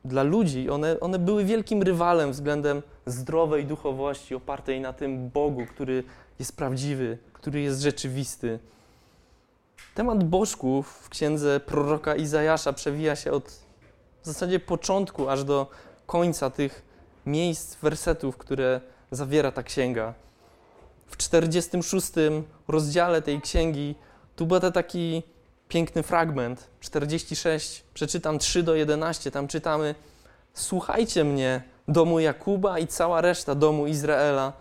dla 0.05 0.23
ludzi, 0.23 0.71
one, 0.71 1.01
one 1.01 1.19
były 1.19 1.45
wielkim 1.45 1.83
rywalem 1.83 2.33
względem 2.33 2.83
zdrowej 3.07 3.67
duchowości 3.67 4.35
opartej 4.35 4.81
na 4.81 4.93
tym 4.93 5.29
Bogu, 5.29 5.67
który 5.67 6.05
jest 6.39 6.57
prawdziwy, 6.57 7.19
który 7.33 7.61
jest 7.61 7.81
rzeczywisty. 7.81 8.59
Temat 9.95 10.25
bożków 10.25 10.87
w 10.89 11.09
księdze 11.09 11.61
proroka 11.61 12.17
Izajasza 12.17 12.73
przewija 12.73 13.17
się 13.17 13.33
od 13.33 13.71
w 14.23 14.27
zasadzie 14.27 14.61
początku 14.61 15.29
aż 15.29 15.45
do 15.45 15.67
końca 16.11 16.51
tych 16.51 16.83
miejsc, 17.27 17.77
wersetów, 17.83 18.37
które 18.37 18.81
zawiera 19.11 19.53
ta 19.53 19.63
księga. 19.63 20.15
W 21.07 21.17
46 21.17 22.07
rozdziale 22.69 23.23
tej 23.23 23.41
księgi 23.41 23.95
tu 24.37 24.47
był 24.47 24.61
taki 24.61 25.23
piękny 25.69 26.03
fragment, 26.03 26.69
46, 26.81 27.85
przeczytam 27.95 28.39
3 28.39 28.63
do 28.63 28.75
11, 28.75 29.31
tam 29.31 29.49
czytamy 29.49 29.95
Słuchajcie 30.55 31.25
mnie, 31.25 31.63
domu 31.89 32.21
Jakuba 32.21 32.79
i 32.79 32.87
cała 32.87 33.21
reszta 33.21 33.55
domu 33.55 33.87
Izraela, 33.87 34.53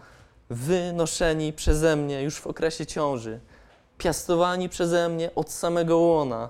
wynoszeni 0.50 1.54
przeze 1.54 1.96
mnie 1.96 2.24
już 2.24 2.36
w 2.36 2.48
okresie 2.48 2.86
ciąży, 2.86 3.40
piastowani 3.98 4.70
przeze 4.70 5.10
mnie 5.10 5.36
od 5.36 5.52
samego 5.52 5.98
łona. 5.98 6.50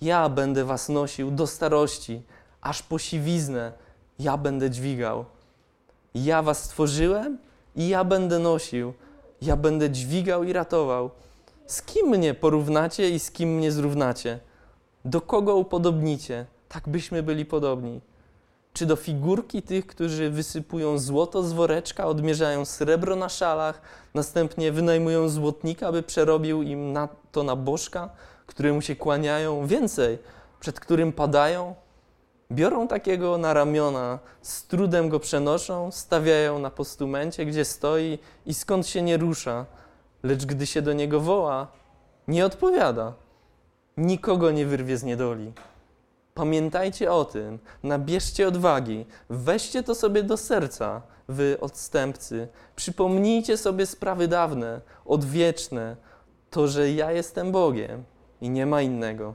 Ja 0.00 0.28
będę 0.28 0.64
was 0.64 0.88
nosił 0.88 1.30
do 1.30 1.46
starości, 1.46 2.22
aż 2.60 2.82
po 2.82 2.98
siwiznę 2.98 3.85
ja 4.18 4.36
będę 4.36 4.70
dźwigał. 4.70 5.24
Ja 6.14 6.42
was 6.42 6.62
stworzyłem 6.62 7.38
i 7.76 7.88
ja 7.88 8.04
będę 8.04 8.38
nosił. 8.38 8.92
Ja 9.42 9.56
będę 9.56 9.90
dźwigał 9.90 10.44
i 10.44 10.52
ratował. 10.52 11.10
Z 11.66 11.82
kim 11.82 12.06
mnie 12.06 12.34
porównacie 12.34 13.10
i 13.10 13.18
z 13.18 13.30
kim 13.30 13.48
mnie 13.48 13.72
zrównacie? 13.72 14.38
Do 15.04 15.20
kogo 15.20 15.56
upodobnicie? 15.56 16.46
Tak 16.68 16.88
byśmy 16.88 17.22
byli 17.22 17.44
podobni. 17.44 18.00
Czy 18.72 18.86
do 18.86 18.96
figurki 18.96 19.62
tych, 19.62 19.86
którzy 19.86 20.30
wysypują 20.30 20.98
złoto 20.98 21.42
z 21.42 21.52
woreczka, 21.52 22.06
odmierzają 22.06 22.64
srebro 22.64 23.16
na 23.16 23.28
szalach, 23.28 23.80
następnie 24.14 24.72
wynajmują 24.72 25.28
złotnika, 25.28 25.92
by 25.92 26.02
przerobił 26.02 26.62
im 26.62 26.92
na 26.92 27.08
to 27.32 27.42
na 27.42 27.56
bożka, 27.56 28.10
któremu 28.46 28.82
się 28.82 28.96
kłaniają, 28.96 29.66
więcej, 29.66 30.18
przed 30.60 30.80
którym 30.80 31.12
padają? 31.12 31.74
Biorą 32.52 32.88
takiego 32.88 33.38
na 33.38 33.54
ramiona, 33.54 34.18
z 34.42 34.66
trudem 34.66 35.08
go 35.08 35.20
przenoszą, 35.20 35.90
stawiają 35.92 36.58
na 36.58 36.70
postumencie, 36.70 37.46
gdzie 37.46 37.64
stoi 37.64 38.18
i 38.46 38.54
skąd 38.54 38.86
się 38.86 39.02
nie 39.02 39.16
rusza, 39.16 39.66
lecz 40.22 40.46
gdy 40.46 40.66
się 40.66 40.82
do 40.82 40.92
niego 40.92 41.20
woła, 41.20 41.66
nie 42.28 42.46
odpowiada. 42.46 43.12
Nikogo 43.96 44.50
nie 44.50 44.66
wyrwie 44.66 44.96
z 44.96 45.02
niedoli. 45.02 45.52
Pamiętajcie 46.34 47.12
o 47.12 47.24
tym, 47.24 47.58
nabierzcie 47.82 48.48
odwagi, 48.48 49.06
weźcie 49.30 49.82
to 49.82 49.94
sobie 49.94 50.22
do 50.22 50.36
serca, 50.36 51.02
wy 51.28 51.56
odstępcy. 51.60 52.48
Przypomnijcie 52.76 53.56
sobie 53.56 53.86
sprawy 53.86 54.28
dawne, 54.28 54.80
odwieczne, 55.06 55.96
to, 56.50 56.68
że 56.68 56.92
ja 56.92 57.12
jestem 57.12 57.52
Bogiem 57.52 58.04
i 58.40 58.50
nie 58.50 58.66
ma 58.66 58.82
innego. 58.82 59.34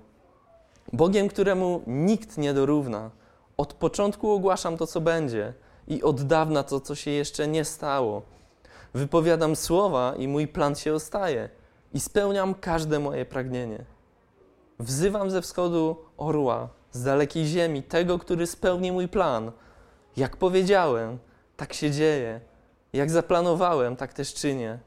Bogiem, 0.93 1.27
któremu 1.27 1.82
nikt 1.88 2.38
nie 2.38 2.54
dorówna. 2.54 3.12
Od 3.58 3.73
początku 3.73 4.32
ogłaszam 4.32 4.77
to, 4.77 4.88
co 4.88 5.01
będzie 5.01 5.54
i 5.88 6.04
od 6.04 6.21
dawna 6.21 6.63
to, 6.63 6.80
co 6.80 6.95
się 6.95 7.12
jeszcze 7.12 7.47
nie 7.47 7.65
stało. 7.65 8.21
Wypowiadam 8.93 9.56
słowa 9.56 10.15
i 10.17 10.27
mój 10.27 10.47
plan 10.47 10.75
się 10.75 10.93
ostaje 10.93 11.49
i 11.93 11.99
spełniam 11.99 12.54
każde 12.54 12.99
moje 12.99 13.25
pragnienie. 13.25 13.86
Wzywam 14.80 15.32
ze 15.32 15.41
wschodu 15.41 15.95
orła, 16.17 16.69
z 16.91 17.04
dalekiej 17.04 17.45
ziemi, 17.45 17.84
tego, 17.84 18.19
który 18.19 18.47
spełni 18.47 18.91
mój 18.91 19.08
plan. 19.08 19.51
Jak 20.17 20.38
powiedziałem, 20.38 21.17
tak 21.58 21.73
się 21.73 21.91
dzieje. 21.91 22.41
Jak 22.93 23.12
zaplanowałem, 23.12 23.95
tak 23.95 24.13
też 24.13 24.34
czynię. 24.34 24.80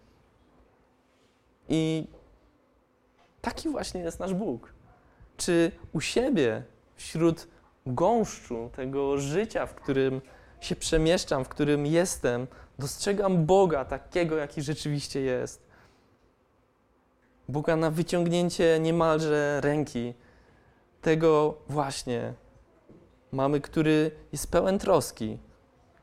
I 1.69 2.07
taki 3.41 3.69
właśnie 3.69 4.01
jest 4.01 4.21
nasz 4.21 4.35
Bóg. 4.35 4.73
Czy 5.37 5.73
u 5.93 6.01
siebie, 6.01 6.63
wśród 6.97 7.49
gąszczu 7.87 8.71
tego 8.77 9.19
życia, 9.19 9.67
w 9.67 9.75
którym 9.75 10.21
się 10.61 10.77
przemieszczam, 10.77 11.45
w 11.45 11.49
którym 11.49 11.87
jestem, 11.87 12.47
dostrzegam 12.79 13.47
Boga 13.47 13.85
takiego, 13.85 14.37
jaki 14.37 14.63
rzeczywiście 14.63 15.21
jest? 15.21 15.67
Boga 17.49 17.77
na 17.77 17.91
wyciągnięcie 17.91 18.79
niemalże 18.81 19.61
ręki, 19.61 20.15
tego 21.03 21.55
właśnie 21.69 22.33
mamy, 23.33 23.61
który 23.61 24.11
jest 24.33 24.51
pełen 24.51 24.79
troski, 24.79 25.39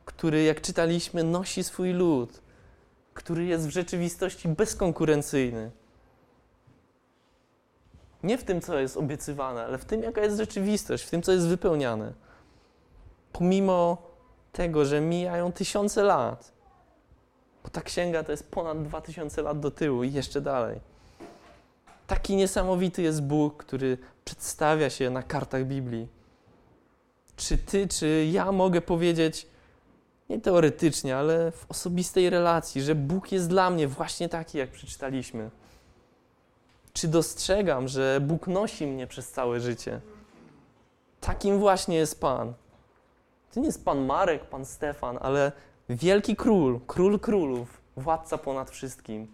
który, 0.04 0.42
jak 0.42 0.60
czytaliśmy, 0.60 1.24
nosi 1.24 1.64
swój 1.64 1.92
lud, 1.92 2.42
który 3.14 3.44
jest 3.44 3.66
w 3.66 3.70
rzeczywistości 3.70 4.48
bezkonkurencyjny. 4.48 5.70
Nie 8.22 8.38
w 8.38 8.44
tym, 8.44 8.60
co 8.60 8.78
jest 8.78 8.96
obiecywane, 8.96 9.64
ale 9.64 9.78
w 9.78 9.84
tym, 9.84 10.02
jaka 10.02 10.20
jest 10.20 10.36
rzeczywistość, 10.36 11.04
w 11.04 11.10
tym, 11.10 11.22
co 11.22 11.32
jest 11.32 11.46
wypełniane. 11.46 12.12
Pomimo 13.32 14.02
tego, 14.52 14.84
że 14.84 15.00
mijają 15.00 15.52
tysiące 15.52 16.02
lat, 16.02 16.52
bo 17.64 17.70
ta 17.70 17.80
księga 17.80 18.24
to 18.24 18.32
jest 18.32 18.50
ponad 18.50 18.82
dwa 18.82 19.00
tysiące 19.00 19.42
lat 19.42 19.60
do 19.60 19.70
tyłu 19.70 20.04
i 20.04 20.12
jeszcze 20.12 20.40
dalej. 20.40 20.80
Taki 22.06 22.36
niesamowity 22.36 23.02
jest 23.02 23.22
Bóg, 23.22 23.64
który 23.64 23.98
przedstawia 24.24 24.90
się 24.90 25.10
na 25.10 25.22
kartach 25.22 25.64
Biblii. 25.64 26.08
Czy 27.36 27.58
ty, 27.58 27.88
czy 27.88 28.28
ja 28.32 28.52
mogę 28.52 28.80
powiedzieć, 28.80 29.46
nie 30.30 30.40
teoretycznie, 30.40 31.16
ale 31.16 31.50
w 31.50 31.66
osobistej 31.68 32.30
relacji, 32.30 32.82
że 32.82 32.94
Bóg 32.94 33.32
jest 33.32 33.48
dla 33.48 33.70
mnie 33.70 33.88
właśnie 33.88 34.28
taki, 34.28 34.58
jak 34.58 34.70
przeczytaliśmy? 34.70 35.50
Czy 36.92 37.08
dostrzegam, 37.08 37.88
że 37.88 38.20
Bóg 38.20 38.46
nosi 38.46 38.86
mnie 38.86 39.06
przez 39.06 39.30
całe 39.30 39.60
życie? 39.60 40.00
Takim 41.20 41.58
właśnie 41.58 41.96
jest 41.96 42.20
Pan. 42.20 42.52
To 43.54 43.60
nie 43.60 43.66
jest 43.66 43.84
Pan 43.84 44.06
Marek, 44.06 44.44
Pan 44.44 44.64
Stefan, 44.64 45.18
ale 45.20 45.52
wielki 45.88 46.36
król, 46.36 46.80
król 46.86 47.20
królów, 47.20 47.80
władca 47.96 48.38
ponad 48.38 48.70
wszystkim. 48.70 49.26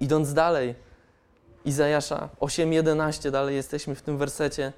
Idąc 0.00 0.34
dalej, 0.34 0.74
Izajasza 1.64 2.28
8:11, 2.40 3.30
dalej 3.30 3.56
jesteśmy 3.56 3.94
w 3.94 4.02
tym 4.02 4.18
wersecie. 4.18 4.72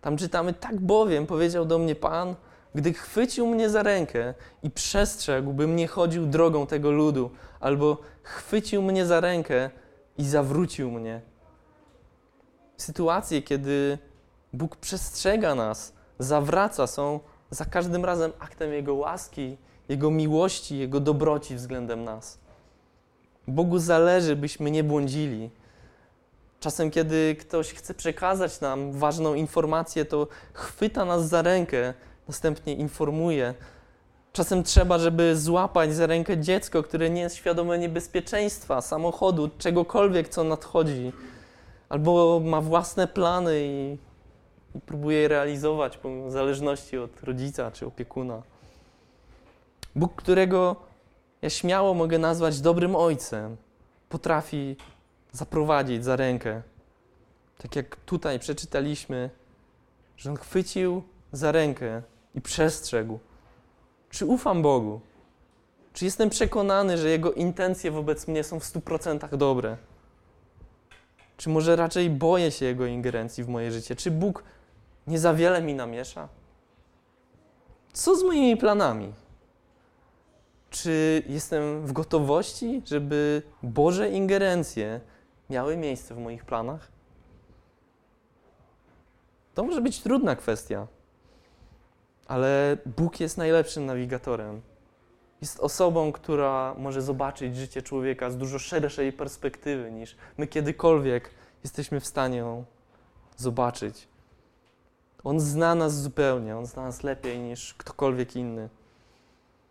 Tam 0.00 0.16
czytamy: 0.16 0.52
Tak 0.52 0.80
bowiem 0.80 1.26
powiedział 1.26 1.64
do 1.64 1.78
mnie 1.78 1.94
Pan, 1.94 2.34
gdy 2.74 2.92
chwycił 2.92 3.46
mnie 3.46 3.70
za 3.70 3.82
rękę 3.82 4.34
i 4.62 4.70
przestrzegł, 4.70 5.52
bym 5.52 5.76
nie 5.76 5.88
chodził 5.88 6.26
drogą 6.26 6.66
tego 6.66 6.90
ludu, 6.90 7.30
albo 7.60 7.96
chwycił 8.22 8.82
mnie 8.82 9.06
za 9.06 9.20
rękę 9.20 9.70
i 10.18 10.24
zawrócił 10.24 10.90
mnie. 10.90 11.20
Sytuacje, 12.76 13.42
kiedy 13.42 13.98
Bóg 14.52 14.76
przestrzega 14.76 15.54
nas, 15.54 15.92
zawraca, 16.18 16.86
są 16.86 17.20
za 17.50 17.64
każdym 17.64 18.04
razem 18.04 18.32
aktem 18.38 18.72
Jego 18.72 18.94
łaski, 18.94 19.56
Jego 19.88 20.10
miłości, 20.10 20.78
Jego 20.78 21.00
dobroci 21.00 21.54
względem 21.54 22.04
nas. 22.04 22.38
Bogu 23.48 23.78
zależy, 23.78 24.36
byśmy 24.36 24.70
nie 24.70 24.84
błądzili. 24.84 25.50
Czasem, 26.60 26.90
kiedy 26.90 27.36
ktoś 27.40 27.74
chce 27.74 27.94
przekazać 27.94 28.60
nam 28.60 28.92
ważną 28.92 29.34
informację, 29.34 30.04
to 30.04 30.26
chwyta 30.52 31.04
nas 31.04 31.28
za 31.28 31.42
rękę, 31.42 31.94
następnie 32.28 32.74
informuje. 32.74 33.54
Czasem 34.32 34.62
trzeba, 34.62 34.98
żeby 34.98 35.36
złapać 35.36 35.94
za 35.94 36.06
rękę 36.06 36.38
dziecko, 36.38 36.82
które 36.82 37.10
nie 37.10 37.20
jest 37.20 37.36
świadome 37.36 37.78
niebezpieczeństwa, 37.78 38.80
samochodu, 38.80 39.50
czegokolwiek, 39.58 40.28
co 40.28 40.44
nadchodzi, 40.44 41.12
albo 41.88 42.40
ma 42.44 42.60
własne 42.60 43.06
plany 43.06 43.60
i, 43.60 43.98
i 44.74 44.80
próbuje 44.80 45.18
je 45.18 45.28
realizować 45.28 45.98
w 46.26 46.30
zależności 46.30 46.98
od 46.98 47.22
rodzica 47.22 47.70
czy 47.70 47.86
opiekuna. 47.86 48.42
Bóg, 49.96 50.14
którego 50.14 50.76
ja 51.42 51.50
śmiało 51.50 51.94
mogę 51.94 52.18
nazwać 52.18 52.60
dobrym 52.60 52.96
ojcem, 52.96 53.56
potrafi 54.08 54.76
zaprowadzić 55.32 56.04
za 56.04 56.16
rękę. 56.16 56.62
Tak 57.58 57.76
jak 57.76 57.96
tutaj 57.96 58.38
przeczytaliśmy, 58.38 59.30
że 60.16 60.30
on 60.30 60.36
chwycił 60.36 61.02
za 61.32 61.52
rękę 61.52 62.02
i 62.34 62.40
przestrzegł. 62.40 63.18
Czy 64.10 64.26
ufam 64.26 64.62
Bogu? 64.62 65.00
Czy 65.92 66.04
jestem 66.04 66.30
przekonany, 66.30 66.98
że 66.98 67.08
Jego 67.08 67.32
intencje 67.32 67.90
wobec 67.90 68.28
mnie 68.28 68.44
są 68.44 68.60
w 68.60 68.64
stu 68.64 68.80
procentach 68.80 69.36
dobre? 69.36 69.76
Czy 71.36 71.50
może 71.50 71.76
raczej 71.76 72.10
boję 72.10 72.50
się 72.50 72.66
Jego 72.66 72.86
ingerencji 72.86 73.44
w 73.44 73.48
moje 73.48 73.72
życie? 73.72 73.96
Czy 73.96 74.10
Bóg 74.10 74.44
nie 75.06 75.18
za 75.18 75.34
wiele 75.34 75.62
mi 75.62 75.74
namiesza? 75.74 76.28
Co 77.92 78.16
z 78.16 78.22
moimi 78.22 78.56
planami? 78.56 79.12
czy 80.70 81.22
jestem 81.28 81.86
w 81.86 81.92
gotowości, 81.92 82.82
żeby 82.84 83.42
Boże 83.62 84.10
ingerencje 84.10 85.00
miały 85.50 85.76
miejsce 85.76 86.14
w 86.14 86.18
moich 86.18 86.44
planach? 86.44 86.88
To 89.54 89.64
może 89.64 89.80
być 89.80 90.00
trudna 90.00 90.36
kwestia, 90.36 90.86
ale 92.28 92.76
Bóg 92.96 93.20
jest 93.20 93.38
najlepszym 93.38 93.86
nawigatorem. 93.86 94.60
Jest 95.40 95.60
osobą, 95.60 96.12
która 96.12 96.74
może 96.78 97.02
zobaczyć 97.02 97.56
życie 97.56 97.82
człowieka 97.82 98.30
z 98.30 98.36
dużo 98.36 98.58
szerszej 98.58 99.12
perspektywy 99.12 99.90
niż 99.90 100.16
my 100.38 100.46
kiedykolwiek 100.46 101.30
jesteśmy 101.64 102.00
w 102.00 102.06
stanie 102.06 102.36
ją 102.36 102.64
zobaczyć. 103.36 104.08
On 105.24 105.40
zna 105.40 105.74
nas 105.74 106.02
zupełnie, 106.02 106.56
on 106.56 106.66
zna 106.66 106.82
nas 106.82 107.02
lepiej 107.02 107.38
niż 107.38 107.74
ktokolwiek 107.74 108.36
inny. 108.36 108.68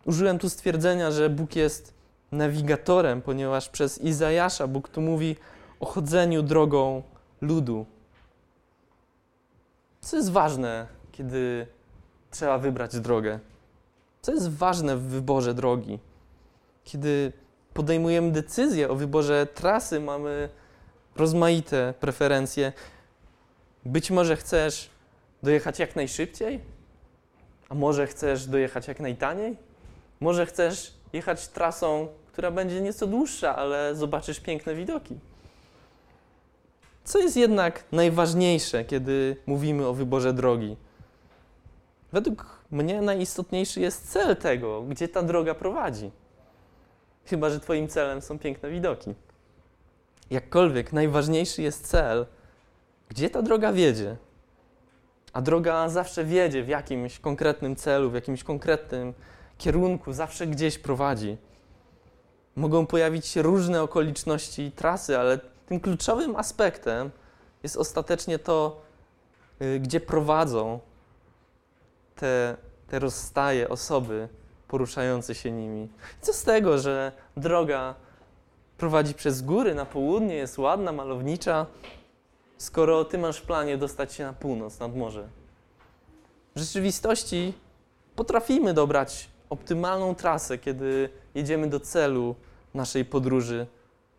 Użyłem 0.06 0.40
tu 0.40 0.50
stwierdzenia, 0.50 1.12
że 1.12 1.30
Bóg 1.30 1.56
jest 1.56 1.94
nawigatorem, 2.32 3.22
ponieważ 3.22 3.70
przez 3.70 3.98
Izajasza 3.98 4.68
Bóg 4.68 4.90
tu 4.90 5.02
mówi 5.02 5.36
o 5.80 5.86
chodzeniu 5.86 6.44
drogą 6.44 7.04
ludu. 7.42 7.86
Co 10.02 10.18
jest 10.18 10.32
ważne, 10.32 10.88
kiedy 11.12 11.68
trzeba 12.38 12.58
wybrać 12.58 13.00
drogę? 13.00 13.40
Co 14.22 14.34
jest 14.34 14.50
ważne 14.50 14.98
w 14.98 15.02
wyborze 15.02 15.54
drogi? 15.54 16.00
Kiedy 16.84 17.34
podejmujemy 17.74 18.32
decyzję 18.32 18.90
o 18.90 18.96
wyborze 18.96 19.48
trasy, 19.54 20.00
mamy 20.00 20.50
rozmaite 21.16 21.94
preferencje. 22.00 22.74
Być 23.86 24.12
może 24.12 24.36
chcesz 24.36 24.90
dojechać 25.44 25.80
jak 25.80 25.96
najszybciej, 25.96 26.60
a 27.70 27.76
może 27.76 28.08
chcesz 28.08 28.46
dojechać 28.46 28.88
jak 28.88 29.00
najtaniej? 29.00 29.58
Może 30.20 30.46
chcesz 30.46 30.94
jechać 31.14 31.48
trasą, 31.48 32.08
która 32.32 32.52
będzie 32.52 32.82
nieco 32.82 33.08
dłuższa, 33.08 33.56
ale 33.56 33.96
zobaczysz 33.96 34.40
piękne 34.40 34.76
widoki. 34.76 35.16
Co 37.04 37.20
jest 37.20 37.38
jednak 37.38 37.84
najważniejsze, 37.92 38.86
kiedy 38.86 39.38
mówimy 39.46 39.88
o 39.88 39.94
wyborze 39.94 40.34
drogi? 40.34 40.78
Według 42.18 42.46
mnie 42.72 43.02
najistotniejszy 43.02 43.82
jest 43.82 44.12
cel 44.12 44.36
tego, 44.36 44.82
gdzie 44.82 45.08
ta 45.08 45.24
droga 45.24 45.56
prowadzi. 45.56 46.12
Chyba, 47.26 47.50
że 47.50 47.60
Twoim 47.60 47.88
celem 47.88 48.22
są 48.22 48.40
piękne 48.40 48.70
widoki. 48.70 49.14
Jakkolwiek 50.30 50.94
najważniejszy 50.94 51.62
jest 51.62 51.88
cel, 51.88 52.26
gdzie 53.10 53.30
ta 53.30 53.42
droga 53.42 53.74
wiedzie. 53.74 54.16
A 55.34 55.42
droga 55.42 55.90
zawsze 55.90 56.26
wiedzie 56.26 56.64
w 56.64 56.68
jakimś 56.68 57.20
konkretnym 57.20 57.76
celu, 57.76 58.10
w 58.10 58.14
jakimś 58.14 58.44
konkretnym 58.44 59.14
kierunku, 59.58 60.14
zawsze 60.14 60.48
gdzieś 60.48 60.78
prowadzi. 60.78 61.38
Mogą 62.56 62.86
pojawić 62.86 63.26
się 63.26 63.42
różne 63.42 63.82
okoliczności 63.82 64.72
trasy, 64.72 65.20
ale 65.20 65.40
tym 65.68 65.80
kluczowym 65.80 66.36
aspektem 66.36 67.12
jest 67.64 67.78
ostatecznie 67.78 68.40
to, 68.40 68.82
y, 69.62 69.80
gdzie 69.80 70.00
prowadzą 70.00 70.80
te, 72.20 72.58
te 72.88 73.00
rozstaje 73.00 73.70
osoby 73.70 74.30
poruszające 74.68 75.36
się 75.36 75.52
nimi. 75.52 75.90
Co 76.22 76.34
z 76.34 76.44
tego, 76.44 76.80
że 76.80 77.12
droga 77.38 77.96
prowadzi 78.78 79.14
przez 79.14 79.42
góry 79.42 79.76
na 79.76 79.86
południe, 79.86 80.36
jest 80.36 80.58
ładna, 80.58 80.92
malownicza, 80.92 81.66
skoro 82.58 83.06
ty 83.06 83.18
masz 83.18 83.38
w 83.38 83.46
planie 83.46 83.78
dostać 83.78 84.14
się 84.14 84.24
na 84.24 84.34
północ, 84.34 84.80
nad 84.80 84.96
morze? 84.96 85.28
W 86.56 86.60
rzeczywistości 86.60 87.54
potrafimy 88.16 88.74
dobrać 88.74 89.30
optymalną 89.50 90.16
trasę, 90.16 90.58
kiedy 90.58 91.10
jedziemy 91.36 91.68
do 91.68 91.80
celu 91.80 92.36
naszej 92.74 93.06
podróży. 93.06 93.68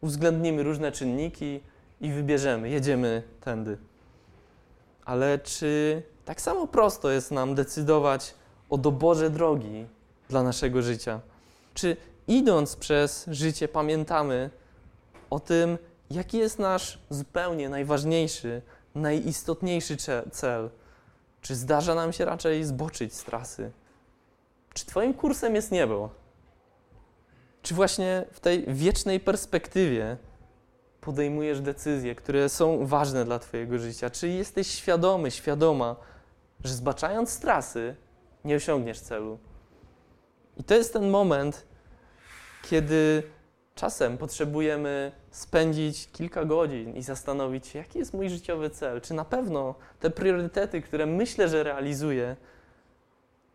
Uwzględnimy 0.01 0.63
różne 0.63 0.93
czynniki 0.93 1.61
i 2.01 2.13
wybierzemy, 2.13 2.69
jedziemy 2.69 3.23
tędy. 3.41 3.79
Ale 5.05 5.39
czy 5.39 6.03
tak 6.29 6.41
samo 6.41 6.67
prosto 6.67 7.11
jest 7.11 7.31
nam 7.31 7.55
decydować 7.55 8.35
o 8.71 8.79
doborze 8.79 9.31
drogi 9.31 9.87
dla 10.29 10.43
naszego 10.43 10.83
życia? 10.83 11.21
Czy 11.75 11.97
idąc 12.27 12.77
przez 12.77 13.27
życie 13.31 13.69
pamiętamy 13.69 14.51
o 15.31 15.41
tym, 15.41 15.79
jaki 16.11 16.39
jest 16.39 16.59
nasz 16.59 16.99
zupełnie 17.11 17.69
najważniejszy, 17.69 18.63
najistotniejszy 18.95 19.97
cel? 20.31 20.71
Czy 21.41 21.55
zdarza 21.55 21.95
nam 21.95 22.13
się 22.13 22.25
raczej 22.25 22.65
zboczyć 22.65 23.15
z 23.15 23.25
trasy? 23.25 23.71
Czy 24.75 24.87
Twoim 24.87 25.15
kursem 25.15 25.55
jest 25.55 25.73
niebo? 25.73 26.11
Czy 27.63 27.75
właśnie 27.75 28.25
w 28.33 28.41
tej 28.41 28.75
wiecznej 28.75 29.21
perspektywie 29.21 30.17
podejmujesz 31.01 31.61
decyzje, 31.61 32.15
które 32.15 32.49
są 32.49 32.87
ważne 32.87 33.25
dla 33.25 33.39
Twojego 33.39 33.79
życia? 33.79 34.11
Czy 34.11 34.29
jesteś 34.29 34.67
świadomy, 34.67 35.31
świadoma, 35.31 35.97
że 36.65 36.75
zbaczając 36.75 37.31
z 37.31 37.39
trasy 37.39 37.97
nie 38.45 38.57
osiągniesz 38.57 39.01
celu? 39.01 39.39
I 40.57 40.65
to 40.65 40.75
jest 40.75 40.93
ten 40.93 41.11
moment, 41.11 41.67
kiedy 42.63 43.23
czasem 43.75 44.19
potrzebujemy 44.19 45.13
spędzić 45.31 46.09
kilka 46.13 46.45
godzin 46.45 46.97
i 46.97 47.03
zastanowić 47.03 47.67
się, 47.67 47.79
jaki 47.79 47.99
jest 47.99 48.15
mój 48.15 48.31
życiowy 48.31 48.71
cel. 48.71 49.01
Czy 49.01 49.15
na 49.15 49.25
pewno 49.25 49.75
te 50.01 50.11
priorytety, 50.11 50.83
które 50.83 51.07
myślę, 51.07 51.49
że 51.49 51.63
realizuję, 51.63 52.37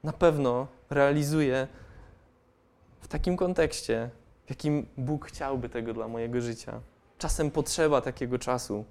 na 0.04 0.14
pewno 0.14 0.68
realizuję 0.90 1.68
w 3.02 3.08
takim 3.08 3.38
kontekście, 3.38 4.10
w 4.46 4.50
jakim 4.50 4.86
Bóg 4.98 5.26
chciałby 5.26 5.70
tego 5.70 5.94
dla 5.94 6.08
mojego 6.08 6.42
życia. 6.42 6.80
Czasem 7.18 7.52
potrzeba 7.52 8.02
takiego 8.02 8.40
czasu. 8.40 8.86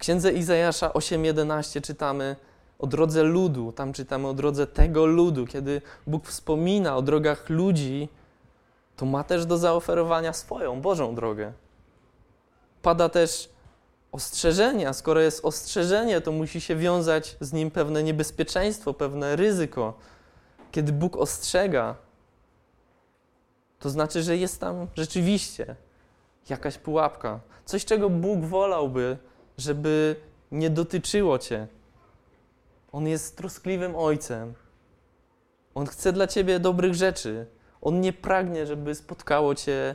Księdze 0.00 0.32
Izajasza 0.32 0.88
8:11 0.88 1.80
czytamy 1.80 2.36
o 2.78 2.86
drodze 2.86 3.22
ludu, 3.22 3.72
tam 3.72 3.92
czytamy 3.92 4.28
o 4.28 4.34
drodze 4.34 4.66
tego 4.66 5.06
ludu. 5.06 5.46
Kiedy 5.46 5.82
Bóg 6.06 6.26
wspomina 6.26 6.96
o 6.96 7.02
drogach 7.02 7.50
ludzi, 7.50 8.08
to 8.96 9.06
ma 9.06 9.24
też 9.24 9.46
do 9.46 9.58
zaoferowania 9.58 10.32
swoją 10.32 10.80
Bożą 10.80 11.14
drogę. 11.14 11.52
Pada 12.82 13.08
też 13.08 13.48
ostrzeżenie, 14.12 14.88
a 14.88 14.92
skoro 14.92 15.20
jest 15.20 15.44
ostrzeżenie, 15.44 16.20
to 16.20 16.32
musi 16.32 16.60
się 16.60 16.76
wiązać 16.76 17.36
z 17.40 17.52
nim 17.52 17.70
pewne 17.70 18.02
niebezpieczeństwo, 18.02 18.94
pewne 18.94 19.36
ryzyko. 19.36 19.94
Kiedy 20.72 20.92
Bóg 20.92 21.16
ostrzega, 21.16 21.94
to 23.78 23.90
znaczy, 23.90 24.22
że 24.22 24.36
jest 24.36 24.60
tam 24.60 24.86
rzeczywiście 24.96 25.76
jakaś 26.48 26.78
pułapka, 26.78 27.40
coś, 27.64 27.84
czego 27.84 28.10
Bóg 28.10 28.44
wolałby, 28.44 29.16
żeby 29.60 30.16
nie 30.52 30.70
dotyczyło 30.70 31.38
cię. 31.38 31.66
On 32.92 33.06
jest 33.06 33.36
troskliwym 33.36 33.96
ojcem. 33.96 34.54
On 35.74 35.86
chce 35.86 36.12
dla 36.12 36.26
ciebie 36.26 36.60
dobrych 36.60 36.94
rzeczy. 36.94 37.46
On 37.82 38.00
nie 38.00 38.12
pragnie, 38.12 38.66
żeby 38.66 38.94
spotkało 38.94 39.54
cię 39.54 39.94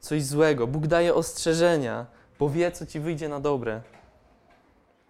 coś 0.00 0.24
złego. 0.24 0.66
Bóg 0.66 0.86
daje 0.86 1.14
ostrzeżenia, 1.14 2.06
bo 2.38 2.50
wie, 2.50 2.72
co 2.72 2.86
ci 2.86 3.00
wyjdzie 3.00 3.28
na 3.28 3.40
dobre. 3.40 3.82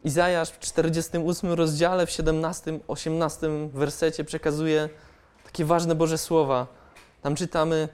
Izajasz 0.04 0.50
w 0.50 0.58
48 0.58 1.52
rozdziale, 1.52 2.06
w 2.06 2.10
17, 2.10 2.80
18 2.86 3.48
wersecie 3.72 4.24
przekazuje 4.24 4.88
takie 5.44 5.64
ważne 5.64 5.94
Boże 5.94 6.18
słowa. 6.18 6.66
Tam 7.22 7.34
czytamy: 7.34 7.88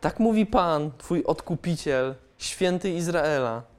Tak 0.00 0.20
mówi 0.20 0.46
Pan, 0.46 0.90
Twój 0.98 1.24
odkupiciel, 1.24 2.14
święty 2.38 2.90
Izraela. 2.90 3.73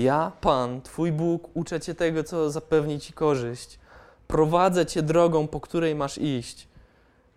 Ja, 0.00 0.32
Pan, 0.40 0.82
Twój 0.82 1.12
Bóg, 1.12 1.48
uczę 1.54 1.80
Cię 1.80 1.94
tego, 1.94 2.24
co 2.24 2.50
zapewni 2.50 3.00
Ci 3.00 3.12
korzyść. 3.12 3.78
Prowadzę 4.28 4.86
Cię 4.86 5.02
drogą, 5.02 5.48
po 5.48 5.60
której 5.60 5.94
masz 5.94 6.18
iść. 6.18 6.68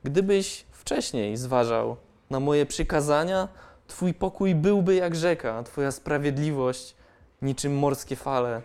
Gdybyś 0.03 0.65
wcześniej 0.71 1.37
zważał 1.37 1.97
na 2.29 2.39
moje 2.39 2.65
przykazania, 2.65 3.47
Twój 3.87 4.13
pokój 4.13 4.55
byłby 4.55 4.95
jak 4.95 5.15
rzeka, 5.15 5.63
Twoja 5.63 5.91
sprawiedliwość 5.91 6.95
niczym 7.41 7.77
morskie 7.77 8.15
fale. 8.15 8.61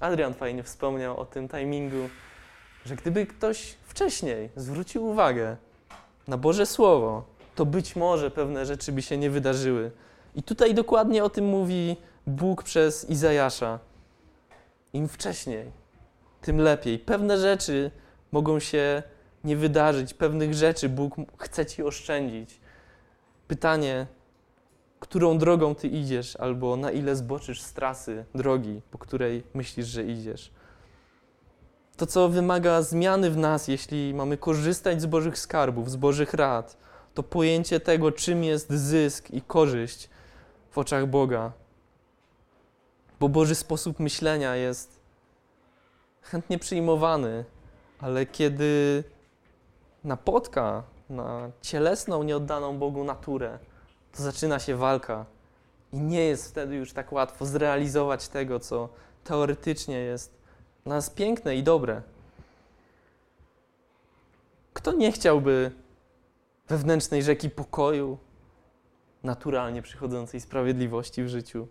Adrian 0.00 0.34
fajnie 0.34 0.62
wspomniał 0.62 1.20
o 1.20 1.24
tym 1.24 1.48
timingu, 1.48 2.08
że 2.86 2.96
gdyby 2.96 3.26
ktoś 3.26 3.76
wcześniej 3.82 4.50
zwrócił 4.56 5.06
uwagę 5.06 5.56
na 6.28 6.36
Boże 6.36 6.66
Słowo, 6.66 7.24
to 7.54 7.66
być 7.66 7.96
może 7.96 8.30
pewne 8.30 8.66
rzeczy 8.66 8.92
by 8.92 9.02
się 9.02 9.18
nie 9.18 9.30
wydarzyły. 9.30 9.90
I 10.34 10.42
tutaj 10.42 10.74
dokładnie 10.74 11.24
o 11.24 11.30
tym 11.30 11.44
mówi 11.44 11.96
Bóg 12.26 12.62
przez 12.62 13.10
Izajasza. 13.10 13.78
Im 14.92 15.08
wcześniej, 15.08 15.72
tym 16.40 16.60
lepiej. 16.60 16.98
Pewne 16.98 17.38
rzeczy 17.38 17.90
mogą 18.32 18.58
się 18.58 19.02
nie 19.44 19.56
wydarzyć, 19.56 20.14
pewnych 20.14 20.54
rzeczy 20.54 20.88
Bóg 20.88 21.14
chce 21.38 21.66
ci 21.66 21.82
oszczędzić. 21.82 22.60
Pytanie, 23.48 24.06
którą 25.00 25.38
drogą 25.38 25.74
ty 25.74 25.88
idziesz, 25.88 26.36
albo 26.36 26.76
na 26.76 26.90
ile 26.90 27.16
zboczysz 27.16 27.62
z 27.62 27.72
trasy 27.72 28.24
drogi, 28.34 28.80
po 28.90 28.98
której 28.98 29.42
myślisz, 29.54 29.86
że 29.86 30.04
idziesz. 30.04 30.52
To, 31.96 32.06
co 32.06 32.28
wymaga 32.28 32.82
zmiany 32.82 33.30
w 33.30 33.36
nas, 33.36 33.68
jeśli 33.68 34.14
mamy 34.14 34.36
korzystać 34.36 35.02
z 35.02 35.06
Bożych 35.06 35.38
skarbów, 35.38 35.90
z 35.90 35.96
Bożych 35.96 36.34
rad, 36.34 36.76
to 37.14 37.22
pojęcie 37.22 37.80
tego, 37.80 38.12
czym 38.12 38.44
jest 38.44 38.72
zysk 38.72 39.30
i 39.30 39.42
korzyść 39.42 40.10
w 40.70 40.78
oczach 40.78 41.06
Boga. 41.06 41.52
Bo 43.20 43.28
Boży 43.28 43.54
sposób 43.54 44.00
myślenia 44.00 44.56
jest 44.56 45.00
chętnie 46.22 46.58
przyjmowany, 46.58 47.44
ale 48.00 48.26
kiedy 48.26 49.04
napotka 50.04 50.82
na 51.10 51.50
cielesną, 51.62 52.22
nieoddaną 52.22 52.78
Bogu 52.78 53.04
naturę, 53.04 53.58
to 54.12 54.22
zaczyna 54.22 54.58
się 54.58 54.76
walka 54.76 55.26
i 55.92 56.00
nie 56.00 56.24
jest 56.24 56.50
wtedy 56.50 56.74
już 56.74 56.92
tak 56.92 57.12
łatwo 57.12 57.46
zrealizować 57.46 58.28
tego, 58.28 58.60
co 58.60 58.88
teoretycznie 59.24 59.98
jest 59.98 60.34
dla 60.84 60.94
nas 60.94 61.10
piękne 61.10 61.56
i 61.56 61.62
dobre. 61.62 62.02
Kto 64.72 64.92
nie 64.92 65.12
chciałby 65.12 65.72
wewnętrznej 66.68 67.22
rzeki 67.22 67.50
pokoju, 67.50 68.18
naturalnie 69.22 69.82
przychodzącej 69.82 70.40
sprawiedliwości 70.40 71.24
w 71.24 71.28
życiu? 71.28 71.68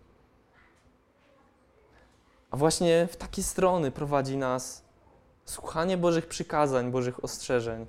A 2.52 2.58
właśnie 2.58 3.08
w 3.12 3.16
takie 3.16 3.44
strony 3.44 3.92
prowadzi 3.92 4.38
nas 4.38 4.84
słuchanie 5.46 5.98
Bożych 5.98 6.28
przykazań, 6.28 6.92
Bożych 6.92 7.24
ostrzeżeń. 7.24 7.86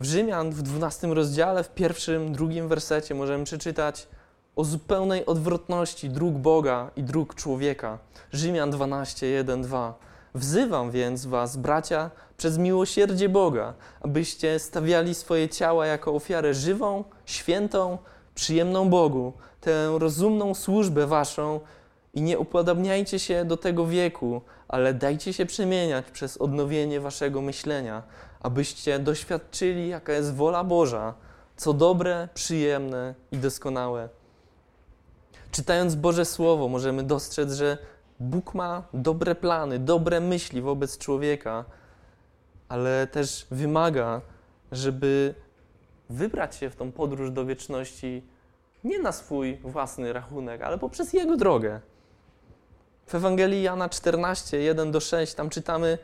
W 0.00 0.04
Rzymian 0.04 0.50
w 0.50 0.62
12 0.62 1.06
rozdziale, 1.06 1.64
w 1.64 1.74
pierwszym, 1.74 2.32
drugim 2.32 2.68
wersecie 2.68 3.14
możemy 3.14 3.44
przeczytać 3.44 4.08
o 4.56 4.64
zupełnej 4.64 5.26
odwrotności 5.26 6.10
dróg 6.10 6.34
Boga 6.34 6.90
i 6.96 7.02
dróg 7.02 7.34
człowieka. 7.34 7.98
Rzymian 8.32 8.70
12, 8.70 9.26
1, 9.26 9.62
2. 9.62 9.94
Wzywam 10.34 10.90
więc 10.90 11.26
was, 11.26 11.56
bracia, 11.56 12.10
przez 12.36 12.58
miłosierdzie 12.58 13.28
Boga, 13.28 13.74
abyście 14.00 14.58
stawiali 14.58 15.14
swoje 15.14 15.48
ciała 15.48 15.86
jako 15.86 16.14
ofiarę 16.14 16.54
żywą, 16.54 17.04
świętą, 17.26 17.98
przyjemną 18.34 18.90
Bogu, 18.90 19.32
tę 19.60 19.98
rozumną 19.98 20.54
służbę 20.54 21.06
waszą 21.06 21.60
i 22.16 22.22
nie 22.22 22.38
upodabniajcie 22.38 23.18
się 23.18 23.44
do 23.44 23.56
tego 23.56 23.86
wieku, 23.86 24.42
ale 24.68 24.94
dajcie 24.94 25.32
się 25.32 25.46
przemieniać 25.46 26.10
przez 26.10 26.36
odnowienie 26.36 27.00
waszego 27.00 27.42
myślenia, 27.42 28.02
abyście 28.40 28.98
doświadczyli, 28.98 29.88
jaka 29.88 30.12
jest 30.12 30.34
wola 30.34 30.64
Boża, 30.64 31.14
co 31.56 31.72
dobre, 31.72 32.28
przyjemne 32.34 33.14
i 33.32 33.36
doskonałe. 33.36 34.08
Czytając 35.50 35.94
Boże 35.94 36.24
Słowo, 36.24 36.68
możemy 36.68 37.02
dostrzec, 37.02 37.52
że 37.52 37.78
Bóg 38.20 38.54
ma 38.54 38.82
dobre 38.94 39.34
plany, 39.34 39.78
dobre 39.78 40.20
myśli 40.20 40.62
wobec 40.62 40.98
człowieka, 40.98 41.64
ale 42.68 43.06
też 43.06 43.46
wymaga, 43.50 44.20
żeby 44.72 45.34
wybrać 46.10 46.56
się 46.56 46.70
w 46.70 46.76
tą 46.76 46.92
podróż 46.92 47.30
do 47.30 47.46
wieczności 47.46 48.22
nie 48.84 48.98
na 48.98 49.12
swój 49.12 49.56
własny 49.56 50.12
rachunek, 50.12 50.62
ale 50.62 50.78
poprzez 50.78 51.12
Jego 51.12 51.36
drogę. 51.36 51.80
W 53.06 53.14
Ewangelii 53.14 53.62
Jana 53.62 53.88
14, 53.88 54.58
1 54.58 54.92
do 54.92 55.00
6, 55.00 55.34
tam 55.34 55.50
czytamy 55.50 55.98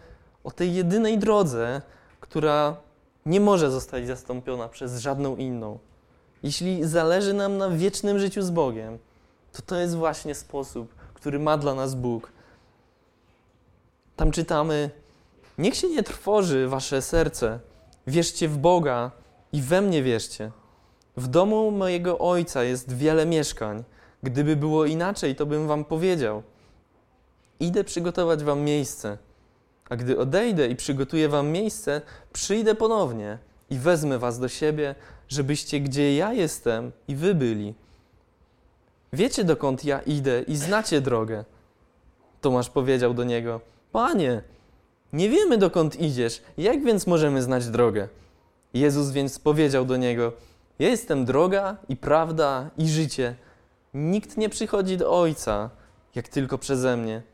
o 0.45 0.51
tej 0.51 0.75
jedynej 0.75 1.19
drodze, 1.19 1.83
która 2.21 2.77
nie 3.27 3.41
może 3.41 3.71
zostać 3.71 4.07
zastąpiona 4.07 4.69
przez 4.69 5.01
żadną 5.01 5.37
inną. 5.37 5.79
Jeśli 6.43 6.85
zależy 6.85 7.35
nam 7.35 7.59
na 7.59 7.71
wiecznym 7.71 8.19
życiu 8.19 8.43
z 8.43 8.51
Bogiem, 8.51 8.99
to 9.53 9.63
to 9.63 9.77
jest 9.77 9.97
właśnie 9.97 10.35
sposób, 10.35 10.95
który 11.15 11.39
ma 11.39 11.59
dla 11.59 11.75
nas 11.75 11.95
Bóg. 11.95 12.33
Tam 14.17 14.31
czytamy: 14.31 14.91
Niech 15.59 15.75
się 15.75 15.89
nie 15.89 16.03
trwoży 16.03 16.69
wasze 16.69 17.03
serce, 17.03 17.59
wierzcie 18.07 18.49
w 18.49 18.59
Boga 18.59 19.11
i 19.53 19.63
we 19.63 19.81
mnie 19.81 20.03
wierzcie. 20.03 20.51
W 21.17 21.29
domu 21.29 21.71
mojego 21.71 22.19
ojca 22.19 22.65
jest 22.65 22.93
wiele 22.93 23.27
mieszkań. 23.27 23.85
Gdyby 24.23 24.57
było 24.57 24.85
inaczej, 24.85 25.37
to 25.37 25.47
bym 25.47 25.69
wam 25.69 25.85
powiedział. 25.85 26.43
Idę 27.63 27.85
przygotować 27.85 28.45
wam 28.45 28.61
miejsce. 28.61 29.19
A 29.91 29.97
gdy 29.97 30.19
odejdę 30.19 30.69
i 30.69 30.77
przygotuję 30.77 31.29
wam 31.29 31.49
miejsce, 31.49 32.01
przyjdę 32.33 32.75
ponownie 32.75 33.39
i 33.71 33.79
wezmę 33.79 34.19
was 34.19 34.39
do 34.39 34.49
siebie, 34.49 34.95
żebyście 35.29 35.81
gdzie 35.81 36.17
ja 36.17 36.33
jestem 36.33 36.93
i 37.09 37.17
wy 37.17 37.35
byli. 37.35 37.75
Wiecie 39.13 39.45
dokąd 39.45 39.85
ja 39.85 40.01
idę 40.01 40.43
i 40.43 40.57
znacie 40.57 41.01
drogę. 41.01 41.45
Tomasz 42.41 42.71
powiedział 42.71 43.15
do 43.15 43.25
niego: 43.25 43.61
Panie, 43.93 44.43
nie 45.13 45.29
wiemy 45.29 45.59
dokąd 45.59 46.01
idziesz, 46.01 46.43
jak 46.59 46.85
więc 46.85 47.07
możemy 47.07 47.43
znać 47.43 47.67
drogę? 47.67 48.09
Jezus 48.75 49.11
więc 49.11 49.39
powiedział 49.39 49.85
do 49.85 49.97
niego: 49.97 50.33
Ja 50.79 50.89
jestem 50.89 51.25
droga 51.25 51.77
i 51.89 51.97
prawda 51.97 52.71
i 52.79 52.89
życie. 52.89 53.35
Nikt 53.95 54.37
nie 54.37 54.49
przychodzi 54.49 54.97
do 54.97 55.21
Ojca, 55.21 55.71
jak 56.15 56.29
tylko 56.29 56.59
przeze 56.59 56.97
mnie. 56.97 57.32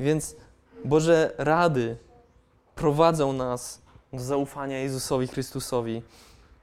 Więc 0.00 0.36
Boże 0.84 1.34
rady 1.38 1.96
prowadzą 2.74 3.32
nas 3.32 3.82
do 4.12 4.20
zaufania 4.20 4.78
Jezusowi 4.78 5.26
Chrystusowi. 5.26 6.02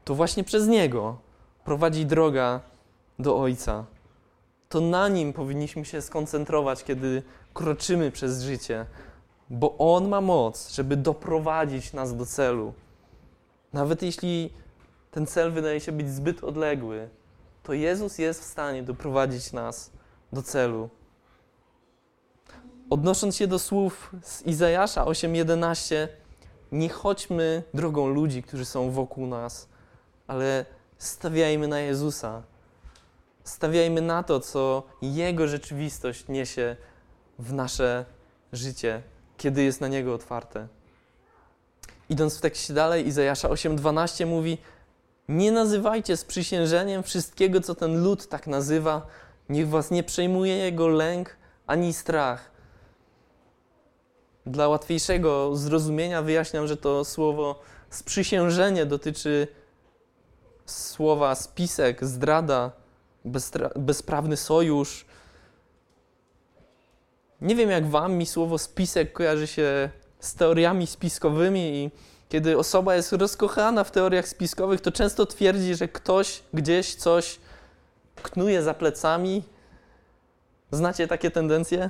To 0.05 0.15
właśnie 0.15 0.43
przez 0.43 0.67
Niego 0.67 1.17
prowadzi 1.65 2.05
droga 2.05 2.59
do 3.19 3.37
Ojca. 3.39 3.85
To 4.69 4.81
na 4.81 5.07
Nim 5.07 5.33
powinniśmy 5.33 5.85
się 5.85 6.01
skoncentrować, 6.01 6.83
kiedy 6.83 7.23
kroczymy 7.53 8.11
przez 8.11 8.43
życie, 8.43 8.85
bo 9.49 9.77
On 9.77 10.09
ma 10.09 10.21
moc, 10.21 10.71
żeby 10.71 10.97
doprowadzić 10.97 11.93
nas 11.93 12.15
do 12.15 12.25
celu. 12.25 12.73
Nawet 13.73 14.01
jeśli 14.01 14.53
ten 15.11 15.27
cel 15.27 15.51
wydaje 15.51 15.79
się 15.79 15.91
być 15.91 16.09
zbyt 16.09 16.43
odległy, 16.43 17.09
to 17.63 17.73
Jezus 17.73 18.17
jest 18.17 18.41
w 18.41 18.43
stanie 18.43 18.83
doprowadzić 18.83 19.51
nas 19.51 19.91
do 20.33 20.43
celu. 20.43 20.89
Odnosząc 22.93 23.35
się 23.35 23.47
do 23.47 23.59
słów 23.59 24.11
z 24.21 24.41
Izajasza 24.41 25.05
8:11, 25.05 26.07
nie 26.71 26.89
chodźmy 26.89 27.63
drogą 27.73 28.07
ludzi, 28.07 28.43
którzy 28.43 28.65
są 28.65 28.91
wokół 28.91 29.27
nas, 29.27 29.67
ale 30.27 30.65
stawiajmy 30.97 31.67
na 31.67 31.79
Jezusa. 31.79 32.43
Stawiajmy 33.43 34.01
na 34.01 34.23
to, 34.23 34.39
co 34.39 34.83
Jego 35.01 35.47
rzeczywistość 35.47 36.27
niesie 36.27 36.75
w 37.39 37.53
nasze 37.53 38.05
życie, 38.51 39.01
kiedy 39.37 39.63
jest 39.63 39.81
na 39.81 39.87
Niego 39.87 40.13
otwarte. 40.13 40.67
Idąc 42.09 42.37
w 42.37 42.41
tekście 42.41 42.73
dalej, 42.73 43.07
Izajasza 43.07 43.49
8:12 43.49 44.25
mówi: 44.25 44.57
Nie 45.27 45.51
nazywajcie 45.51 46.17
sprzysiężeniem 46.17 47.03
wszystkiego, 47.03 47.61
co 47.61 47.75
ten 47.75 48.03
lud 48.03 48.29
tak 48.29 48.47
nazywa. 48.47 49.07
Niech 49.49 49.69
was 49.69 49.91
nie 49.91 50.03
przejmuje 50.03 50.57
jego 50.57 50.87
lęk 50.87 51.35
ani 51.67 51.93
strach. 51.93 52.52
Dla 54.45 54.67
łatwiejszego 54.67 55.55
zrozumienia 55.55 56.21
wyjaśniam, 56.21 56.67
że 56.67 56.77
to 56.77 57.05
słowo 57.05 57.59
sprzysiężenie 57.89 58.85
dotyczy 58.85 59.47
słowa 60.65 61.35
spisek, 61.35 62.05
zdrada, 62.05 62.71
bezprawny 63.75 64.37
sojusz. 64.37 65.05
Nie 67.41 67.55
wiem 67.55 67.69
jak 67.69 67.87
wam, 67.87 68.13
mi 68.13 68.25
słowo 68.25 68.57
spisek 68.57 69.13
kojarzy 69.13 69.47
się 69.47 69.89
z 70.19 70.35
teoriami 70.35 70.87
spiskowymi 70.87 71.75
i 71.75 71.91
kiedy 72.29 72.57
osoba 72.57 72.95
jest 72.95 73.13
rozkochana 73.13 73.83
w 73.83 73.91
teoriach 73.91 74.27
spiskowych, 74.27 74.81
to 74.81 74.91
często 74.91 75.25
twierdzi, 75.25 75.75
że 75.75 75.87
ktoś 75.87 76.43
gdzieś 76.53 76.95
coś 76.95 77.39
knuje 78.23 78.63
za 78.63 78.73
plecami. 78.73 79.43
Znacie 80.71 81.07
takie 81.07 81.31
tendencje? 81.31 81.89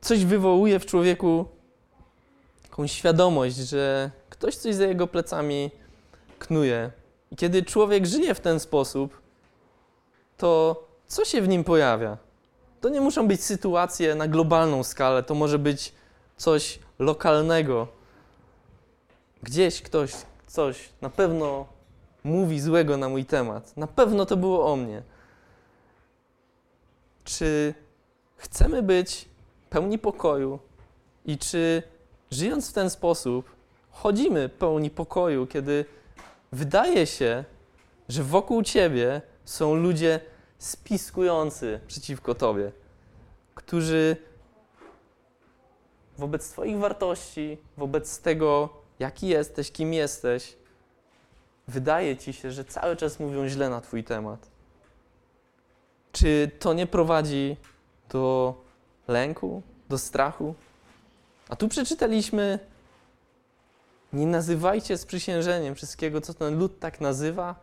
Coś 0.00 0.24
wywołuje 0.24 0.78
w 0.78 0.86
człowieku 0.86 1.46
taką 2.62 2.86
świadomość, 2.86 3.56
że 3.56 4.10
ktoś 4.30 4.56
coś 4.56 4.74
za 4.74 4.86
jego 4.86 5.06
plecami 5.06 5.70
knuje. 6.38 6.90
I 7.30 7.36
kiedy 7.36 7.62
człowiek 7.62 8.06
żyje 8.06 8.34
w 8.34 8.40
ten 8.40 8.60
sposób, 8.60 9.20
to 10.36 10.82
co 11.06 11.24
się 11.24 11.42
w 11.42 11.48
nim 11.48 11.64
pojawia? 11.64 12.16
To 12.80 12.88
nie 12.88 13.00
muszą 13.00 13.28
być 13.28 13.44
sytuacje 13.44 14.14
na 14.14 14.28
globalną 14.28 14.82
skalę, 14.84 15.22
to 15.22 15.34
może 15.34 15.58
być 15.58 15.92
coś 16.36 16.78
lokalnego. 16.98 17.88
Gdzieś 19.42 19.82
ktoś 19.82 20.12
coś 20.46 20.88
na 21.00 21.10
pewno 21.10 21.66
mówi 22.24 22.60
złego 22.60 22.96
na 22.96 23.08
mój 23.08 23.24
temat. 23.24 23.76
Na 23.76 23.86
pewno 23.86 24.26
to 24.26 24.36
było 24.36 24.72
o 24.72 24.76
mnie. 24.76 25.02
Czy 27.24 27.74
chcemy 28.36 28.82
być 28.82 29.28
pełni 29.70 29.98
pokoju 29.98 30.58
i 31.26 31.38
czy 31.38 31.82
żyjąc 32.30 32.70
w 32.70 32.72
ten 32.72 32.90
sposób 32.90 33.50
chodzimy 33.90 34.48
pełni 34.48 34.90
pokoju, 34.90 35.46
kiedy 35.46 35.84
wydaje 36.52 37.06
się, 37.06 37.44
że 38.08 38.22
wokół 38.22 38.62
ciebie 38.62 39.22
są 39.44 39.74
ludzie 39.74 40.20
spiskujący 40.58 41.80
przeciwko 41.86 42.34
tobie, 42.34 42.72
którzy 43.54 44.16
wobec 46.18 46.50
Twoich 46.50 46.78
wartości, 46.78 47.58
wobec 47.76 48.20
tego, 48.20 48.68
jaki 48.98 49.28
jesteś, 49.28 49.72
kim 49.72 49.94
jesteś, 49.94 50.56
wydaje 51.68 52.16
Ci 52.16 52.32
się, 52.32 52.50
że 52.50 52.64
cały 52.64 52.96
czas 52.96 53.20
mówią 53.20 53.48
źle 53.48 53.70
na 53.70 53.80
Twój 53.80 54.04
temat? 54.04 54.50
Czy 56.12 56.50
to 56.58 56.72
nie 56.72 56.86
prowadzi 56.86 57.56
do 58.08 58.54
lęku, 59.08 59.62
do 59.88 59.98
strachu? 59.98 60.54
A 61.48 61.56
tu 61.56 61.68
przeczytaliśmy: 61.68 62.58
Nie 64.12 64.26
nazywajcie 64.26 64.98
sprzysiężeniem 64.98 65.74
wszystkiego, 65.74 66.20
co 66.20 66.34
ten 66.34 66.58
lud 66.58 66.78
tak 66.80 67.00
nazywa. 67.00 67.54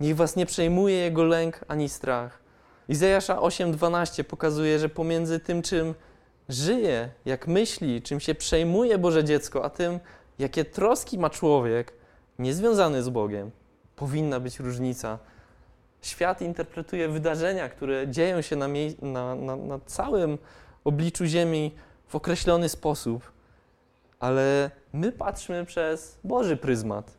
Niech 0.00 0.16
was 0.16 0.36
nie 0.36 0.46
przejmuje 0.46 0.94
jego 0.94 1.24
lęk 1.24 1.60
ani 1.68 1.88
strach. 1.88 2.38
Izajasza 2.88 3.36
8:12 3.36 4.24
pokazuje, 4.24 4.78
że 4.78 4.88
pomiędzy 4.88 5.40
tym, 5.40 5.62
czym 5.62 5.94
żyje, 6.48 7.08
jak 7.24 7.48
myśli, 7.48 8.02
czym 8.02 8.20
się 8.20 8.34
przejmuje 8.34 8.98
Boże 8.98 9.24
dziecko, 9.24 9.64
a 9.64 9.70
tym, 9.70 10.00
jakie 10.38 10.64
troski 10.64 11.18
ma 11.18 11.30
człowiek, 11.30 11.92
niezwiązany 12.38 13.02
z 13.02 13.08
Bogiem, 13.08 13.50
powinna 13.96 14.40
być 14.40 14.60
różnica. 14.60 15.18
Świat 16.02 16.42
interpretuje 16.42 17.08
wydarzenia, 17.08 17.68
które 17.68 18.08
dzieją 18.08 18.42
się 18.42 18.56
na, 18.56 18.68
na, 19.02 19.34
na, 19.34 19.56
na 19.56 19.78
całym 19.86 20.38
obliczu 20.84 21.24
Ziemi 21.24 21.74
w 22.06 22.14
określony 22.14 22.68
sposób, 22.68 23.32
ale 24.20 24.70
my 24.92 25.12
patrzmy 25.12 25.64
przez 25.64 26.18
Boży 26.24 26.56
pryzmat. 26.56 27.10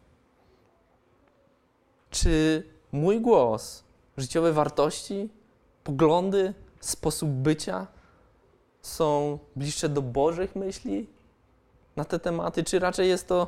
Czy 2.09 2.63
mój 2.91 3.21
głos, 3.21 3.83
życiowe 4.17 4.53
wartości, 4.53 5.29
poglądy, 5.83 6.53
sposób 6.79 7.29
bycia 7.29 7.87
są 8.81 9.39
bliższe 9.55 9.89
do 9.89 10.01
Bożych 10.01 10.55
myśli 10.55 11.07
na 11.95 12.05
te 12.05 12.19
tematy, 12.19 12.63
czy 12.63 12.79
raczej 12.79 13.09
jest 13.09 13.27
to 13.27 13.47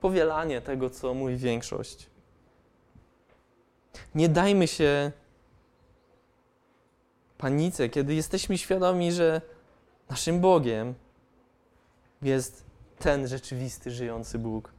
powielanie 0.00 0.60
tego, 0.60 0.90
co 0.90 1.14
mówi 1.14 1.36
większość? 1.36 2.09
Nie 4.14 4.28
dajmy 4.28 4.66
się 4.66 5.12
panice, 7.38 7.88
kiedy 7.88 8.14
jesteśmy 8.14 8.58
świadomi, 8.58 9.12
że 9.12 9.40
naszym 10.10 10.40
Bogiem 10.40 10.94
jest 12.22 12.64
ten 12.98 13.28
rzeczywisty, 13.28 13.90
żyjący 13.90 14.38
Bóg. 14.38 14.72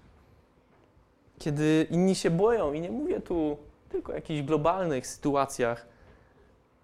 Kiedy 1.40 1.88
inni 1.90 2.16
się 2.16 2.30
boją, 2.30 2.74
i 2.74 2.82
nie 2.82 2.92
mówię 2.92 3.22
tu 3.22 3.58
tylko 3.90 4.12
o 4.12 4.16
jakichś 4.16 4.42
globalnych 4.42 5.08
sytuacjach, 5.08 5.86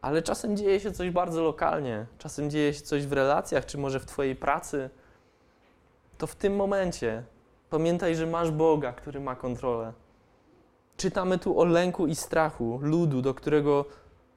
ale 0.01 0.21
czasem 0.21 0.57
dzieje 0.57 0.79
się 0.79 0.91
coś 0.91 1.09
bardzo 1.09 1.43
lokalnie, 1.43 2.05
czasem 2.17 2.49
dzieje 2.49 2.73
się 2.73 2.81
coś 2.81 3.05
w 3.05 3.13
relacjach, 3.13 3.65
czy 3.65 3.77
może 3.77 3.99
w 3.99 4.05
Twojej 4.05 4.35
pracy, 4.35 4.89
to 6.17 6.27
w 6.27 6.35
tym 6.35 6.55
momencie 6.55 7.23
pamiętaj, 7.69 8.15
że 8.15 8.27
masz 8.27 8.51
Boga, 8.51 8.93
który 8.93 9.19
ma 9.19 9.35
kontrolę. 9.35 9.93
Czytamy 10.97 11.37
tu 11.37 11.59
o 11.59 11.65
lęku 11.65 12.07
i 12.07 12.15
strachu 12.15 12.79
ludu, 12.81 13.21
do 13.21 13.33
którego 13.33 13.85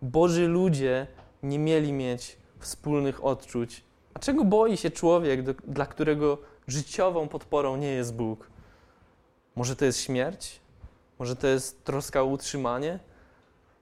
Boży 0.02 0.48
ludzie 0.48 1.06
nie 1.42 1.58
mieli 1.58 1.92
mieć 1.92 2.36
wspólnych 2.58 3.24
odczuć. 3.24 3.84
A 4.14 4.18
czego 4.18 4.44
boi 4.44 4.76
się 4.76 4.90
człowiek, 4.90 5.42
do, 5.42 5.54
dla 5.54 5.86
którego 5.86 6.38
życiową 6.66 7.28
podporą 7.28 7.76
nie 7.76 7.88
jest 7.88 8.14
Bóg? 8.14 8.50
Może 9.56 9.76
to 9.76 9.84
jest 9.84 10.00
śmierć? 10.00 10.61
Może 11.18 11.36
to 11.36 11.46
jest 11.46 11.84
troska 11.84 12.22
o 12.22 12.24
utrzymanie? 12.24 12.98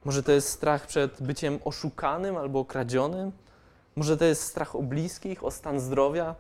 Może 0.05 0.23
to 0.23 0.33
jest 0.33 0.49
strach 0.49 0.87
przed 0.87 1.23
byciem 1.23 1.59
oszukanym 1.65 2.37
albo 2.37 2.65
kradzionym? 2.65 3.33
Może 3.97 4.17
to 4.17 4.25
jest 4.25 4.43
strach 4.43 4.77
o 4.77 4.83
bliskich, 4.83 5.45
o 5.45 5.51
stan 5.51 5.81
zdrowia? 5.81 6.35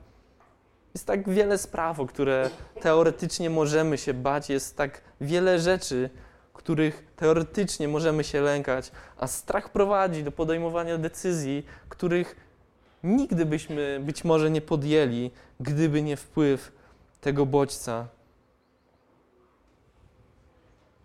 Jest 0.94 1.06
tak 1.06 1.28
wiele 1.28 1.58
spraw, 1.58 2.00
o 2.00 2.06
które 2.06 2.50
teoretycznie 2.80 3.50
możemy 3.50 3.98
się 3.98 4.14
bać, 4.14 4.50
jest 4.50 4.76
tak 4.76 5.00
wiele 5.20 5.58
rzeczy, 5.58 6.10
których 6.58 7.04
teoretycznie 7.16 7.88
możemy 7.88 8.24
się 8.24 8.40
lękać, 8.40 8.92
a 9.16 9.26
strach 9.26 9.72
prowadzi 9.72 10.24
do 10.24 10.32
podejmowania 10.32 10.98
decyzji, 10.98 11.66
których 11.88 12.36
nigdy 13.04 13.46
byśmy 13.46 14.00
być 14.02 14.24
może 14.24 14.50
nie 14.50 14.60
podjęli, 14.60 15.30
gdyby 15.60 16.02
nie 16.02 16.16
wpływ 16.16 16.72
tego 17.20 17.46
bodźca. 17.46 18.08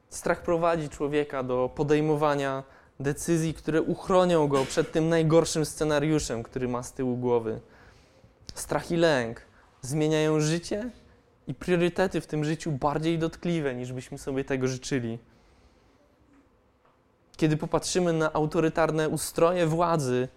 Strach 0.09 0.41
prowadzi 0.41 0.89
człowieka 0.89 1.43
do 1.43 1.69
podejmowania 1.75 2.63
decyzji, 2.99 3.53
które 3.53 3.81
uchronią 3.81 4.47
go 4.47 4.65
przed 4.65 4.91
tym 4.91 5.09
najgorszym 5.09 5.65
scenariuszem, 5.65 6.43
który 6.43 6.67
ma 6.67 6.83
z 6.83 6.93
tyłu 6.93 7.17
głowy. 7.17 7.59
Strach 8.53 8.91
i 8.91 8.95
lęk 8.95 9.41
zmieniają 9.81 10.39
życie 10.39 10.89
i 11.47 11.53
priorytety 11.53 12.21
w 12.21 12.27
tym 12.27 12.45
życiu 12.45 12.71
bardziej 12.71 13.19
dotkliwe, 13.19 13.75
niż 13.75 13.93
byśmy 13.93 14.17
sobie 14.17 14.43
tego 14.45 14.67
życzyli. 14.67 15.19
Kiedy 17.37 17.57
popatrzymy 17.57 18.13
na 18.13 18.33
autorytarne 18.33 19.09
ustroje 19.09 19.67
władzy, 19.67 20.27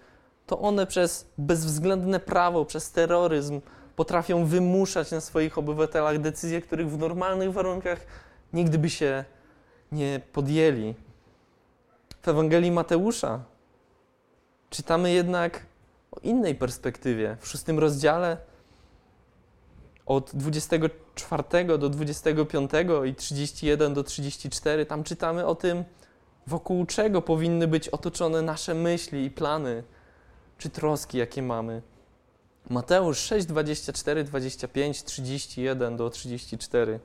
to 0.47 0.59
one 0.59 0.87
przez 0.87 1.27
bezwzględne 1.39 2.21
prawo, 2.21 2.65
przez 2.65 2.93
terroryzm 2.93 3.61
potrafią 3.97 4.45
wymuszać 4.45 5.11
na 5.11 5.21
swoich 5.21 5.59
obywatelach 5.59 6.19
decyzje, 6.21 6.63
których 6.63 6.91
w 6.91 6.99
normalnych 6.99 7.53
warunkach 7.53 8.01
nigdy 8.53 8.79
by 8.79 8.91
się 8.91 9.25
nie 9.93 10.21
podjęli. 10.33 10.95
W 12.23 12.29
Ewangelii 12.29 12.71
Mateusza 12.71 13.41
czytamy 14.71 15.13
jednak 15.13 15.67
o 16.13 16.21
innej 16.21 16.55
perspektywie. 16.55 17.37
W 17.41 17.49
szóstym 17.49 17.79
rozdziale 17.79 18.37
od 20.07 20.31
24 20.35 21.65
do 21.79 21.89
25 21.89 22.71
i 23.05 23.15
31 23.15 23.95
do 23.95 24.03
34 24.03 24.87
tam 24.87 25.05
czytamy 25.05 25.47
o 25.47 25.55
tym, 25.55 25.85
wokół 26.47 26.87
czego 26.87 27.23
powinny 27.23 27.69
być 27.69 27.89
otoczone 27.89 28.43
nasze 28.43 28.75
myśli 28.75 29.25
i 29.25 29.31
plany, 29.31 29.83
czy 30.59 30.71
troski, 30.71 31.19
jakie 31.19 31.43
mamy. 31.43 31.83
Mateusz 32.71 33.19
6, 33.19 33.47
24, 33.47 34.25
25, 34.25 35.05
31 35.05 35.97
do 35.97 36.11
34. 36.11 37.01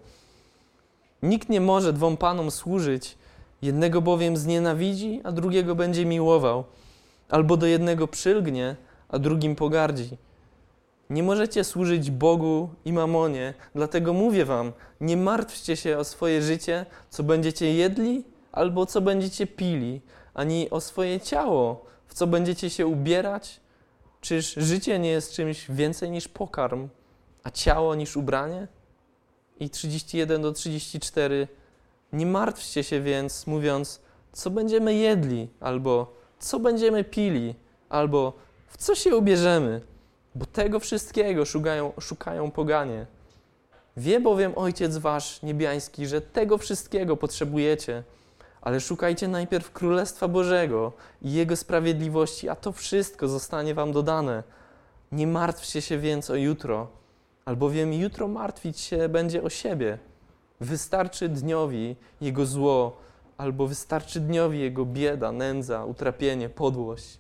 Nikt 1.24 1.50
nie 1.50 1.62
może 1.62 1.94
dwom 1.94 2.18
panom 2.18 2.52
służyć, 2.52 3.18
jednego 3.62 4.02
bowiem 4.02 4.38
znienawidzi, 4.38 5.22
a 5.24 5.32
drugiego 5.32 5.76
będzie 5.76 6.06
miłował, 6.06 6.64
albo 7.30 7.58
do 7.58 7.66
jednego 7.66 8.08
przylgnie, 8.08 8.76
a 9.10 9.20
drugim 9.20 9.56
pogardzi. 9.56 10.18
Nie 11.10 11.24
możecie 11.24 11.64
służyć 11.64 12.12
Bogu 12.12 12.70
i 12.86 12.94
mamonie, 12.94 13.54
dlatego 13.76 14.14
mówię 14.14 14.46
wam, 14.46 14.72
nie 15.02 15.18
martwcie 15.18 15.76
się 15.76 15.98
o 15.98 16.04
swoje 16.04 16.42
życie, 16.42 16.86
co 17.10 17.24
będziecie 17.24 17.74
jedli 17.74 18.24
albo 18.52 18.86
co 18.86 19.02
będziecie 19.02 19.48
pili, 19.48 20.02
ani 20.34 20.70
o 20.70 20.82
swoje 20.82 21.20
ciało, 21.20 21.86
w 22.08 22.14
co 22.14 22.28
będziecie 22.28 22.70
się 22.70 22.88
ubierać. 22.88 23.60
Czyż 24.22 24.54
życie 24.58 25.00
nie 25.00 25.10
jest 25.10 25.34
czymś 25.34 25.72
więcej 25.72 26.12
niż 26.12 26.28
pokarm, 26.28 26.90
a 27.44 27.52
ciało 27.52 27.96
niż 27.96 28.18
ubranie? 28.18 28.68
I 29.60 29.70
31 29.70 30.42
do 30.42 30.52
34. 30.52 31.48
Nie 32.14 32.26
martwcie 32.26 32.84
się 32.84 33.02
więc, 33.02 33.48
mówiąc, 33.48 34.02
co 34.32 34.50
będziemy 34.50 34.94
jedli, 34.94 35.50
albo 35.60 36.14
co 36.40 36.60
będziemy 36.60 37.04
pili, 37.04 37.56
albo 37.90 38.34
w 38.68 38.78
co 38.78 38.96
się 38.96 39.16
ubierzemy, 39.16 39.82
bo 40.36 40.46
tego 40.46 40.80
wszystkiego 40.80 41.46
szukają, 41.46 41.94
szukają 42.00 42.52
poganie. 42.52 43.06
Wie 43.98 44.20
bowiem 44.20 44.54
Ojciec 44.56 44.98
Wasz 44.98 45.42
niebiański, 45.42 46.08
że 46.08 46.22
tego 46.22 46.58
wszystkiego 46.58 47.18
potrzebujecie 47.18 48.04
ale 48.62 48.80
szukajcie 48.80 49.28
najpierw 49.28 49.72
Królestwa 49.72 50.28
Bożego 50.28 50.94
i 51.22 51.34
Jego 51.34 51.56
sprawiedliwości, 51.56 52.50
a 52.50 52.56
to 52.56 52.72
wszystko 52.72 53.28
zostanie 53.28 53.74
Wam 53.74 53.92
dodane. 53.92 54.44
Nie 55.12 55.28
martwcie 55.28 55.82
się 55.82 55.98
więc 55.98 56.30
o 56.30 56.36
jutro, 56.36 56.88
albowiem 57.46 57.94
jutro 57.94 58.28
martwić 58.28 58.80
się 58.80 59.10
będzie 59.10 59.44
o 59.44 59.50
siebie. 59.50 59.98
Wystarczy 60.60 61.30
dniowi 61.30 61.96
jego 62.22 62.46
zło, 62.46 62.98
albo 63.38 63.68
wystarczy 63.68 64.20
dniowi 64.20 64.60
jego 64.60 64.86
bieda, 64.86 65.32
nędza, 65.32 65.86
utrapienie, 65.86 66.50
podłość. 66.50 67.20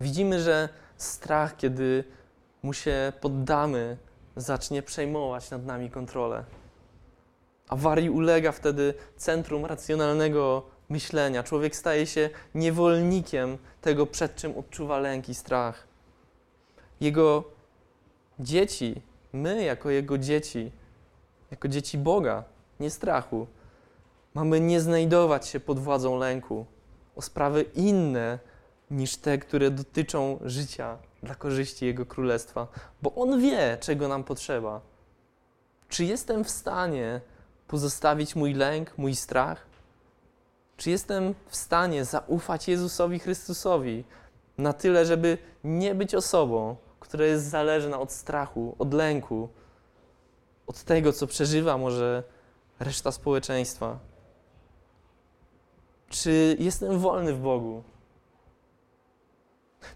Widzimy, 0.00 0.40
że 0.42 0.68
strach, 0.96 1.56
kiedy 1.56 2.04
mu 2.62 2.72
się 2.72 3.12
poddamy, 3.20 3.96
zacznie 4.36 4.82
przejmować 4.82 5.50
nad 5.50 5.66
nami 5.66 5.90
kontrolę. 5.90 6.44
Awarii 7.72 8.10
ulega 8.10 8.52
wtedy 8.52 8.94
centrum 9.16 9.64
racjonalnego 9.64 10.62
myślenia. 10.88 11.42
Człowiek 11.42 11.76
staje 11.76 12.06
się 12.06 12.30
niewolnikiem 12.54 13.58
tego, 13.80 14.06
przed 14.06 14.36
czym 14.36 14.58
odczuwa 14.58 14.98
lęk 14.98 15.28
i 15.28 15.34
strach. 15.34 15.86
Jego 17.00 17.44
dzieci, 18.38 19.02
my 19.32 19.64
jako 19.64 19.90
jego 19.90 20.18
dzieci, 20.18 20.72
jako 21.50 21.68
dzieci 21.68 21.98
Boga, 21.98 22.44
nie 22.80 22.90
strachu, 22.90 23.46
mamy 24.34 24.60
nie 24.60 24.80
znajdować 24.80 25.48
się 25.48 25.60
pod 25.60 25.78
władzą 25.78 26.18
lęku 26.18 26.66
o 27.16 27.22
sprawy 27.22 27.62
inne 27.62 28.38
niż 28.90 29.16
te, 29.16 29.38
które 29.38 29.70
dotyczą 29.70 30.38
życia 30.44 30.98
dla 31.22 31.34
korzyści 31.34 31.86
Jego 31.86 32.06
Królestwa, 32.06 32.66
bo 33.02 33.14
On 33.14 33.40
wie, 33.40 33.78
czego 33.80 34.08
nam 34.08 34.24
potrzeba. 34.24 34.80
Czy 35.88 36.04
jestem 36.04 36.44
w 36.44 36.50
stanie 36.50 37.20
pozostawić 37.72 38.36
mój 38.36 38.54
lęk, 38.54 38.98
mój 38.98 39.16
strach? 39.16 39.66
Czy 40.76 40.90
jestem 40.90 41.34
w 41.48 41.56
stanie 41.56 42.04
zaufać 42.04 42.68
Jezusowi 42.68 43.18
Chrystusowi 43.18 44.04
na 44.58 44.72
tyle, 44.72 45.06
żeby 45.06 45.38
nie 45.64 45.94
być 45.94 46.14
osobą, 46.14 46.76
która 47.00 47.24
jest 47.24 47.44
zależna 47.48 48.00
od 48.00 48.12
strachu, 48.12 48.76
od 48.78 48.94
lęku, 48.94 49.48
od 50.66 50.82
tego, 50.82 51.12
co 51.12 51.26
przeżywa 51.26 51.78
może 51.78 52.22
reszta 52.80 53.12
społeczeństwa? 53.12 53.98
Czy 56.08 56.56
jestem 56.58 56.98
wolny 56.98 57.32
w 57.32 57.40
Bogu? 57.40 57.82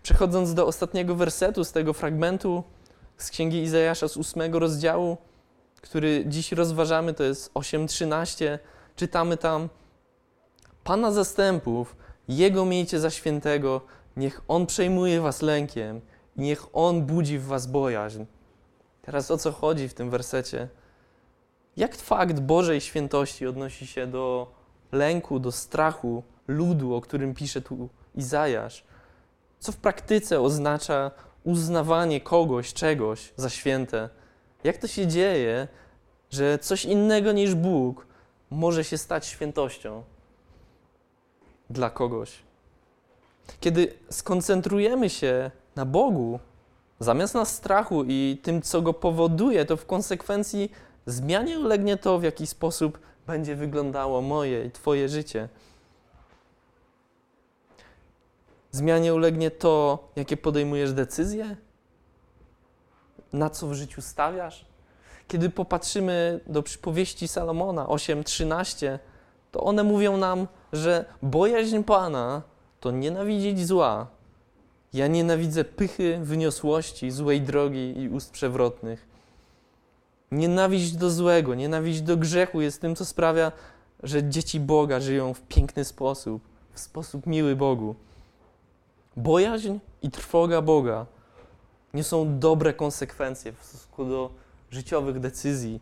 Przechodząc 0.03 0.55
do 0.55 0.67
ostatniego 0.67 1.15
wersetu 1.15 1.65
z 1.65 1.73
tego 1.73 1.93
fragmentu 1.93 2.65
z 3.17 3.31
Księgi 3.31 3.63
Izajasza 3.63 4.09
z 4.09 4.17
ósmego 4.17 4.59
rozdziału, 4.59 5.17
który 5.89 6.25
dziś 6.27 6.53
rozważamy, 6.53 7.15
to 7.15 7.25
jest 7.25 7.55
8:13, 7.55 8.59
czytamy 8.97 9.37
tam: 9.37 9.69
Pana 10.85 11.13
zastępów, 11.13 11.97
Jego 12.29 12.65
miejcie 12.65 13.01
za 13.01 13.11
świętego, 13.11 13.81
niech 14.17 14.41
On 14.49 14.67
przejmuje 14.67 15.21
was 15.21 15.43
lękiem 15.43 16.01
i 16.37 16.41
niech 16.41 16.67
On 16.73 17.03
budzi 17.03 17.39
w 17.39 17.45
was 17.45 17.67
bojaźń. 17.67 18.25
Teraz 19.03 19.31
o 19.31 19.39
co 19.39 19.53
chodzi 19.53 19.89
w 19.89 19.95
tym 19.95 20.11
wersecie? 20.11 20.69
Jak 21.77 21.97
fakt 21.97 22.41
Bożej 22.41 22.81
świętości 22.81 23.47
odnosi 23.47 23.87
się 23.87 24.07
do 24.07 24.53
lęku, 24.93 25.39
do 25.39 25.53
strachu 25.53 26.23
ludu, 26.49 26.95
o 26.95 27.01
którym 27.01 27.35
pisze 27.35 27.61
tu 27.61 27.89
Izajasz? 28.15 28.85
Co 29.59 29.73
w 29.73 29.77
praktyce 29.77 30.41
oznacza 30.41 31.11
uznawanie 31.45 32.21
kogoś, 32.21 32.73
czegoś 32.73 33.33
za 33.37 33.49
święte? 33.51 34.09
Jak 34.67 34.79
to 34.79 34.87
się 34.87 35.07
dzieje, 35.07 35.69
że 36.31 36.59
coś 36.59 36.85
innego 36.85 37.33
niż 37.33 37.55
Bóg 37.55 38.07
może 38.51 38.85
się 38.85 38.99
stać 38.99 39.27
świętością 39.27 40.03
dla 41.71 41.91
kogoś? 41.91 42.43
Kiedy 43.61 43.95
skoncentrujemy 44.11 45.11
się 45.11 45.51
na 45.77 45.85
Bogu, 45.85 46.41
zamiast 47.01 47.35
na 47.35 47.45
strachu 47.45 48.05
i 48.05 48.39
tym, 48.43 48.63
co 48.63 48.83
go 48.83 48.93
powoduje, 48.93 49.65
to 49.65 49.77
w 49.77 49.87
konsekwencji 49.87 50.73
zmianie 51.07 51.59
ulegnie 51.59 51.97
to, 51.97 52.19
w 52.19 52.23
jaki 52.23 52.47
sposób 52.47 52.99
będzie 53.27 53.57
wyglądało 53.57 54.23
moje 54.23 54.65
i 54.65 54.71
Twoje 54.71 55.09
życie. 55.09 55.49
Zmianie 58.71 59.15
ulegnie 59.15 59.51
to, 59.51 60.09
jakie 60.17 60.37
podejmujesz 60.37 60.93
decyzje, 60.93 61.57
na 63.33 63.51
co 63.51 63.67
w 63.67 63.75
życiu 63.75 64.03
stawiasz. 64.03 64.65
Kiedy 65.29 65.51
popatrzymy 65.51 66.41
do 66.47 66.63
przypowieści 66.63 67.29
Salomona 67.29 67.87
8:13, 67.87 68.99
to 69.53 69.61
one 69.61 69.85
mówią 69.85 70.17
nam, 70.17 70.47
że 70.73 71.05
bojaźń 71.23 71.83
Pana 71.83 72.43
to 72.81 72.91
nienawidzieć 72.91 73.67
zła. 73.67 74.07
Ja 74.93 75.07
nienawidzę 75.07 75.65
pychy, 75.65 76.19
wyniosłości, 76.23 77.11
złej 77.11 77.41
drogi 77.41 77.99
i 77.99 78.09
ust 78.09 78.31
przewrotnych. 78.31 79.09
Nienawiść 80.31 80.93
do 80.93 81.11
złego, 81.11 81.55
nienawiść 81.55 82.01
do 82.01 82.17
grzechu 82.17 82.61
jest 82.61 82.81
tym, 82.81 82.97
co 82.97 83.05
sprawia, 83.05 83.53
że 84.03 84.29
dzieci 84.29 84.61
Boga 84.61 85.01
żyją 85.01 85.35
w 85.35 85.43
piękny 85.43 85.85
sposób, 85.85 86.43
w 86.73 86.81
sposób 86.81 87.27
miły 87.27 87.57
Bogu. 87.57 87.95
Bojaźń 89.17 89.79
i 90.03 90.11
trwoga 90.11 90.63
Boga 90.63 91.07
niosą 91.95 92.39
dobre 92.39 92.75
konsekwencje 92.75 93.53
w 93.53 93.65
stosunku 93.65 94.05
do 94.05 94.31
życiowych 94.71 95.21
decyzji. 95.21 95.81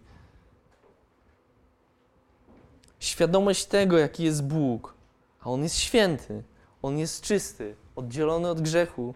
Świadomość 3.01 3.65
tego, 3.65 3.99
jaki 3.99 4.25
jest 4.25 4.45
Bóg, 4.45 4.95
a 5.41 5.51
On 5.51 5.63
jest 5.63 5.77
święty, 5.77 6.43
On 6.83 6.99
jest 6.99 7.23
czysty, 7.23 7.77
oddzielony 7.97 8.49
od 8.49 8.61
grzechu, 8.61 9.15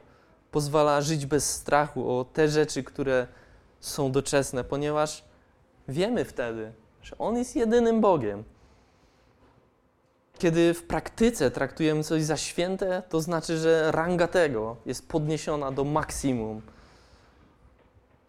pozwala 0.51 1.01
żyć 1.01 1.27
bez 1.27 1.55
strachu 1.55 2.19
o 2.19 2.25
te 2.25 2.49
rzeczy, 2.49 2.83
które 2.83 3.27
są 3.81 4.13
doczesne, 4.13 4.65
ponieważ 4.65 5.25
wiemy 5.89 6.25
wtedy, 6.25 6.73
że 7.03 7.19
On 7.19 7.37
jest 7.37 7.57
jedynym 7.57 8.01
Bogiem. 8.01 8.45
Kiedy 10.39 10.75
w 10.75 10.83
praktyce 10.83 11.51
traktujemy 11.51 12.05
coś 12.05 12.23
za 12.23 12.37
święte, 12.37 13.03
to 13.09 13.21
znaczy, 13.21 13.59
że 13.59 13.93
ranga 13.93 14.29
tego 14.29 14.77
jest 14.87 15.09
podniesiona 15.09 15.73
do 15.73 15.85
maksimum. 15.85 16.63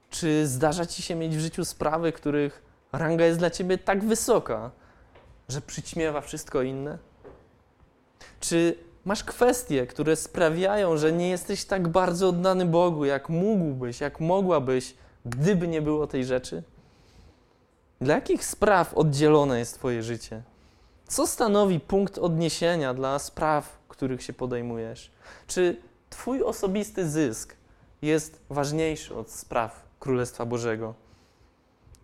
Czy 0.10 0.47
zdarza 0.47 0.86
ci 0.86 1.01
się 1.01 1.16
mieć 1.16 1.38
w 1.38 1.39
życiu 1.39 1.66
sprawy, 1.66 2.12
których 2.12 2.62
ranga 2.91 3.26
jest 3.26 3.39
dla 3.39 3.49
ciebie 3.49 3.78
tak 3.78 4.03
wysoka, 4.03 4.72
że 5.49 5.62
przyćmiewa 5.62 6.22
wszystko 6.22 6.62
inne? 6.62 6.97
Czy 8.39 8.76
masz 9.05 9.24
kwestie, 9.24 9.88
które 9.88 10.16
sprawiają, 10.16 10.97
że 10.97 11.12
nie 11.12 11.30
jesteś 11.30 11.66
tak 11.66 11.88
bardzo 11.88 12.30
oddany 12.30 12.66
Bogu, 12.66 13.05
jak 13.05 13.30
mógłbyś, 13.30 14.01
jak 14.01 14.20
mogłabyś, 14.20 14.95
gdyby 15.26 15.68
nie 15.68 15.82
było 15.82 16.07
tej 16.07 16.26
rzeczy? 16.26 16.64
Dla 18.01 18.16
jakich 18.16 18.45
spraw 18.45 18.93
oddzielone 18.93 19.60
jest 19.60 19.76
Twoje 19.76 20.03
życie? 20.03 20.41
Co 21.07 21.28
stanowi 21.28 21.80
punkt 21.80 22.18
odniesienia 22.18 22.93
dla 22.93 23.20
spraw, 23.20 23.80
których 23.88 24.24
się 24.24 24.34
podejmujesz? 24.34 25.12
Czy 25.47 25.78
Twój 26.10 26.43
osobisty 26.43 27.10
zysk 27.10 27.55
jest 28.01 28.41
ważniejszy 28.49 29.16
od 29.16 29.32
spraw 29.32 29.89
Królestwa 30.00 30.45
Bożego? 30.45 30.93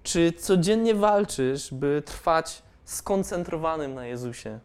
Czy 0.03 0.31
codziennie 0.31 0.95
walczysz, 0.95 1.73
by 1.73 2.03
trwać 2.05 2.63
skoncentrowanym 2.85 3.93
na 3.93 4.05
Jezusie? 4.05 4.59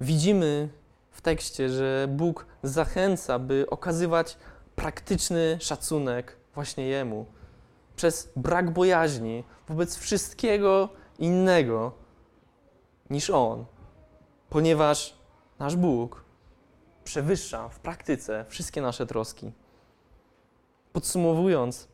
Widzimy 0.00 0.68
w 1.10 1.20
tekście, 1.20 1.68
że 1.68 2.06
Bóg 2.10 2.46
zachęca, 2.62 3.38
by 3.38 3.66
okazywać 3.70 4.38
praktyczny 4.76 5.58
szacunek 5.60 6.36
właśnie 6.54 6.86
Jemu. 6.86 7.26
Przez 7.96 8.32
brak 8.36 8.70
bojaźni 8.70 9.44
wobec 9.68 9.96
wszystkiego 9.96 10.88
innego 11.18 11.92
niż 13.10 13.30
On, 13.30 13.64
ponieważ 14.50 15.16
nasz 15.58 15.76
Bóg 15.76 16.24
przewyższa 17.04 17.68
w 17.68 17.78
praktyce 17.78 18.44
wszystkie 18.48 18.82
nasze 18.82 19.06
troski. 19.06 19.52
Podsumowując, 20.94 21.88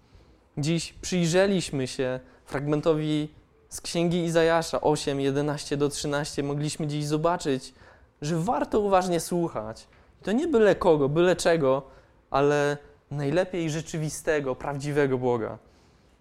dziś 0.59 0.93
przyjrzeliśmy 0.93 1.87
się 1.87 2.21
fragmentowi 2.45 3.29
z 3.69 3.81
księgi 3.81 4.25
Izajasza 4.25 4.81
8, 4.81 5.21
11 5.21 5.77
do 5.77 5.89
13. 5.89 6.43
Mogliśmy 6.43 6.87
dziś 6.87 7.07
zobaczyć, 7.07 7.75
że 8.23 8.37
warto 8.39 8.81
uważnie 8.81 9.21
słuchać. 9.21 9.87
To 10.23 10.33
nie 10.33 10.49
byle 10.49 10.75
kogo, 10.75 11.09
byle 11.09 11.37
czego, 11.37 11.83
ale 12.31 12.77
najlepiej 13.11 13.71
rzeczywistego, 13.71 14.55
prawdziwego 14.55 15.19
Boga. 15.19 15.59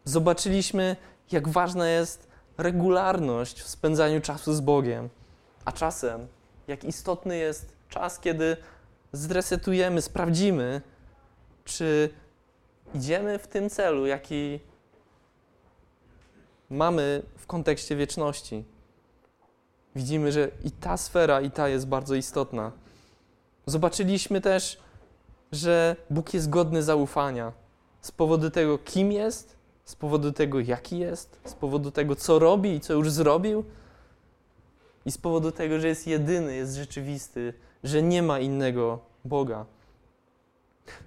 Zobaczyliśmy, 0.03 0.95
jak 1.31 1.47
ważna 1.47 1.89
jest 1.89 2.27
regularność 2.57 3.61
w 3.61 3.67
spędzaniu 3.67 4.21
czasu 4.21 4.53
z 4.53 4.61
Bogiem, 4.61 5.09
a 5.65 5.71
czasem 5.71 6.27
jak 6.67 6.83
istotny 6.83 7.37
jest 7.37 7.73
czas, 7.89 8.19
kiedy 8.19 8.57
zresetujemy, 9.11 10.01
sprawdzimy, 10.01 10.81
czy 11.65 12.09
idziemy 12.95 13.39
w 13.39 13.47
tym 13.47 13.69
celu, 13.69 14.05
jaki 14.05 14.59
mamy 16.69 17.23
w 17.37 17.47
kontekście 17.47 17.95
wieczności. 17.95 18.63
Widzimy, 19.95 20.31
że 20.31 20.51
i 20.63 20.71
ta 20.71 20.97
sfera, 20.97 21.41
i 21.41 21.51
ta 21.51 21.69
jest 21.69 21.87
bardzo 21.87 22.15
istotna. 22.15 22.71
Zobaczyliśmy 23.65 24.41
też, 24.41 24.79
że 25.51 25.95
Bóg 26.09 26.33
jest 26.33 26.49
godny 26.49 26.83
zaufania 26.83 27.51
z 28.01 28.11
powodu 28.11 28.49
tego, 28.49 28.77
kim 28.77 29.11
jest, 29.11 29.55
z 29.85 29.95
powodu 29.95 30.31
tego, 30.31 30.59
jaki 30.59 30.99
jest, 30.99 31.39
z 31.45 31.53
powodu 31.53 31.91
tego, 31.91 32.15
co 32.15 32.39
robi 32.39 32.75
i 32.75 32.79
co 32.79 32.93
już 32.93 33.11
zrobił, 33.11 33.63
i 35.05 35.11
z 35.11 35.17
powodu 35.17 35.51
tego, 35.51 35.79
że 35.79 35.87
jest 35.87 36.07
jedyny, 36.07 36.55
jest 36.55 36.75
rzeczywisty, 36.75 37.53
że 37.83 38.01
nie 38.01 38.23
ma 38.23 38.39
innego 38.39 38.99
Boga. 39.25 39.65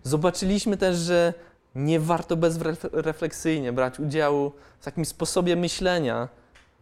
Zobaczyliśmy 0.03 0.77
też, 0.77 0.97
że 0.97 1.35
nie 1.75 2.01
warto 2.01 2.37
bezrefleksyjnie 2.37 3.73
brać 3.73 4.01
udziału 4.01 4.53
w 4.81 4.85
takim 4.85 5.05
sposobie 5.05 5.57
myślenia, 5.57 6.29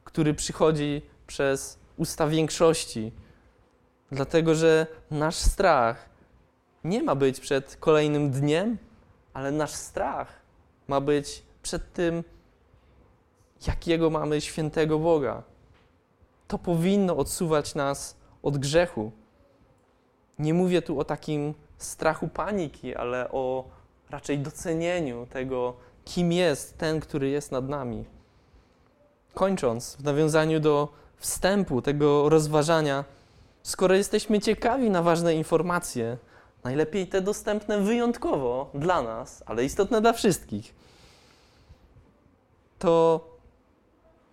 który 0.04 0.34
przychodzi 0.34 1.02
przez 1.26 1.78
usta 1.96 2.26
większości, 2.26 3.12
dlatego 4.12 4.54
że 4.54 4.86
nasz 5.10 5.36
strach 5.36 6.08
nie 6.84 7.02
ma 7.02 7.14
być 7.14 7.40
przed 7.40 7.76
kolejnym 7.76 8.30
dniem, 8.30 8.78
ale 9.32 9.50
nasz 9.50 9.70
strach 9.70 10.28
ma 10.88 11.00
być 11.00 11.42
przed 11.62 11.92
tym, 11.92 12.24
jakiego 13.66 14.10
mamy 14.10 14.40
świętego 14.40 14.98
Boga. 14.98 15.42
To 16.48 16.58
powinno 16.58 17.16
odsuwać 17.16 17.74
nas 17.74 18.16
od 18.42 18.58
grzechu. 18.58 19.12
Nie 20.38 20.54
mówię 20.54 20.82
tu 20.82 21.00
o 21.00 21.04
takim 21.04 21.54
strachu, 21.78 22.28
paniki, 22.28 22.96
ale 22.96 23.30
o 23.30 23.64
raczej 24.10 24.38
docenieniu 24.38 25.26
tego, 25.26 25.74
kim 26.04 26.32
jest 26.32 26.78
ten, 26.78 27.00
który 27.00 27.28
jest 27.28 27.52
nad 27.52 27.68
nami. 27.68 28.04
Kończąc, 29.34 29.96
w 29.96 30.04
nawiązaniu 30.04 30.60
do 30.60 30.88
wstępu, 31.16 31.82
tego 31.82 32.28
rozważania, 32.28 33.04
skoro 33.62 33.94
jesteśmy 33.94 34.40
ciekawi 34.40 34.90
na 34.90 35.02
ważne 35.02 35.34
informacje, 35.34 36.16
najlepiej 36.64 37.06
te 37.06 37.20
dostępne 37.20 37.80
wyjątkowo 37.80 38.70
dla 38.74 39.02
nas, 39.02 39.42
ale 39.46 39.64
istotne 39.64 40.00
dla 40.00 40.12
wszystkich, 40.12 40.74
to 42.78 43.20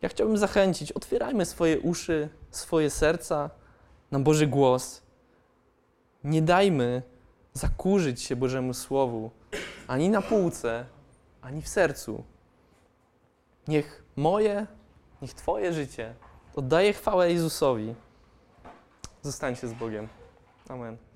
ja 0.01 0.09
chciałbym 0.09 0.37
zachęcić, 0.37 0.91
otwierajmy 0.91 1.45
swoje 1.45 1.79
uszy, 1.79 2.29
swoje 2.51 2.89
serca 2.89 3.49
na 4.11 4.19
Boży 4.19 4.47
głos. 4.47 5.01
Nie 6.23 6.41
dajmy 6.41 7.01
zakurzyć 7.57 8.21
się 8.21 8.35
Bożemu 8.35 8.73
Słowu 8.73 9.31
ani 9.87 10.09
na 10.09 10.21
półce, 10.21 10.85
ani 11.41 11.61
w 11.61 11.67
sercu. 11.67 12.23
Niech 13.67 14.03
moje, 14.15 14.67
niech 15.21 15.33
Twoje 15.33 15.73
życie 15.73 16.15
oddaje 16.55 16.93
chwałę 16.93 17.31
Jezusowi. 17.31 17.95
Zostańcie 19.21 19.67
z 19.67 19.73
Bogiem. 19.73 20.07
Amen. 20.69 21.06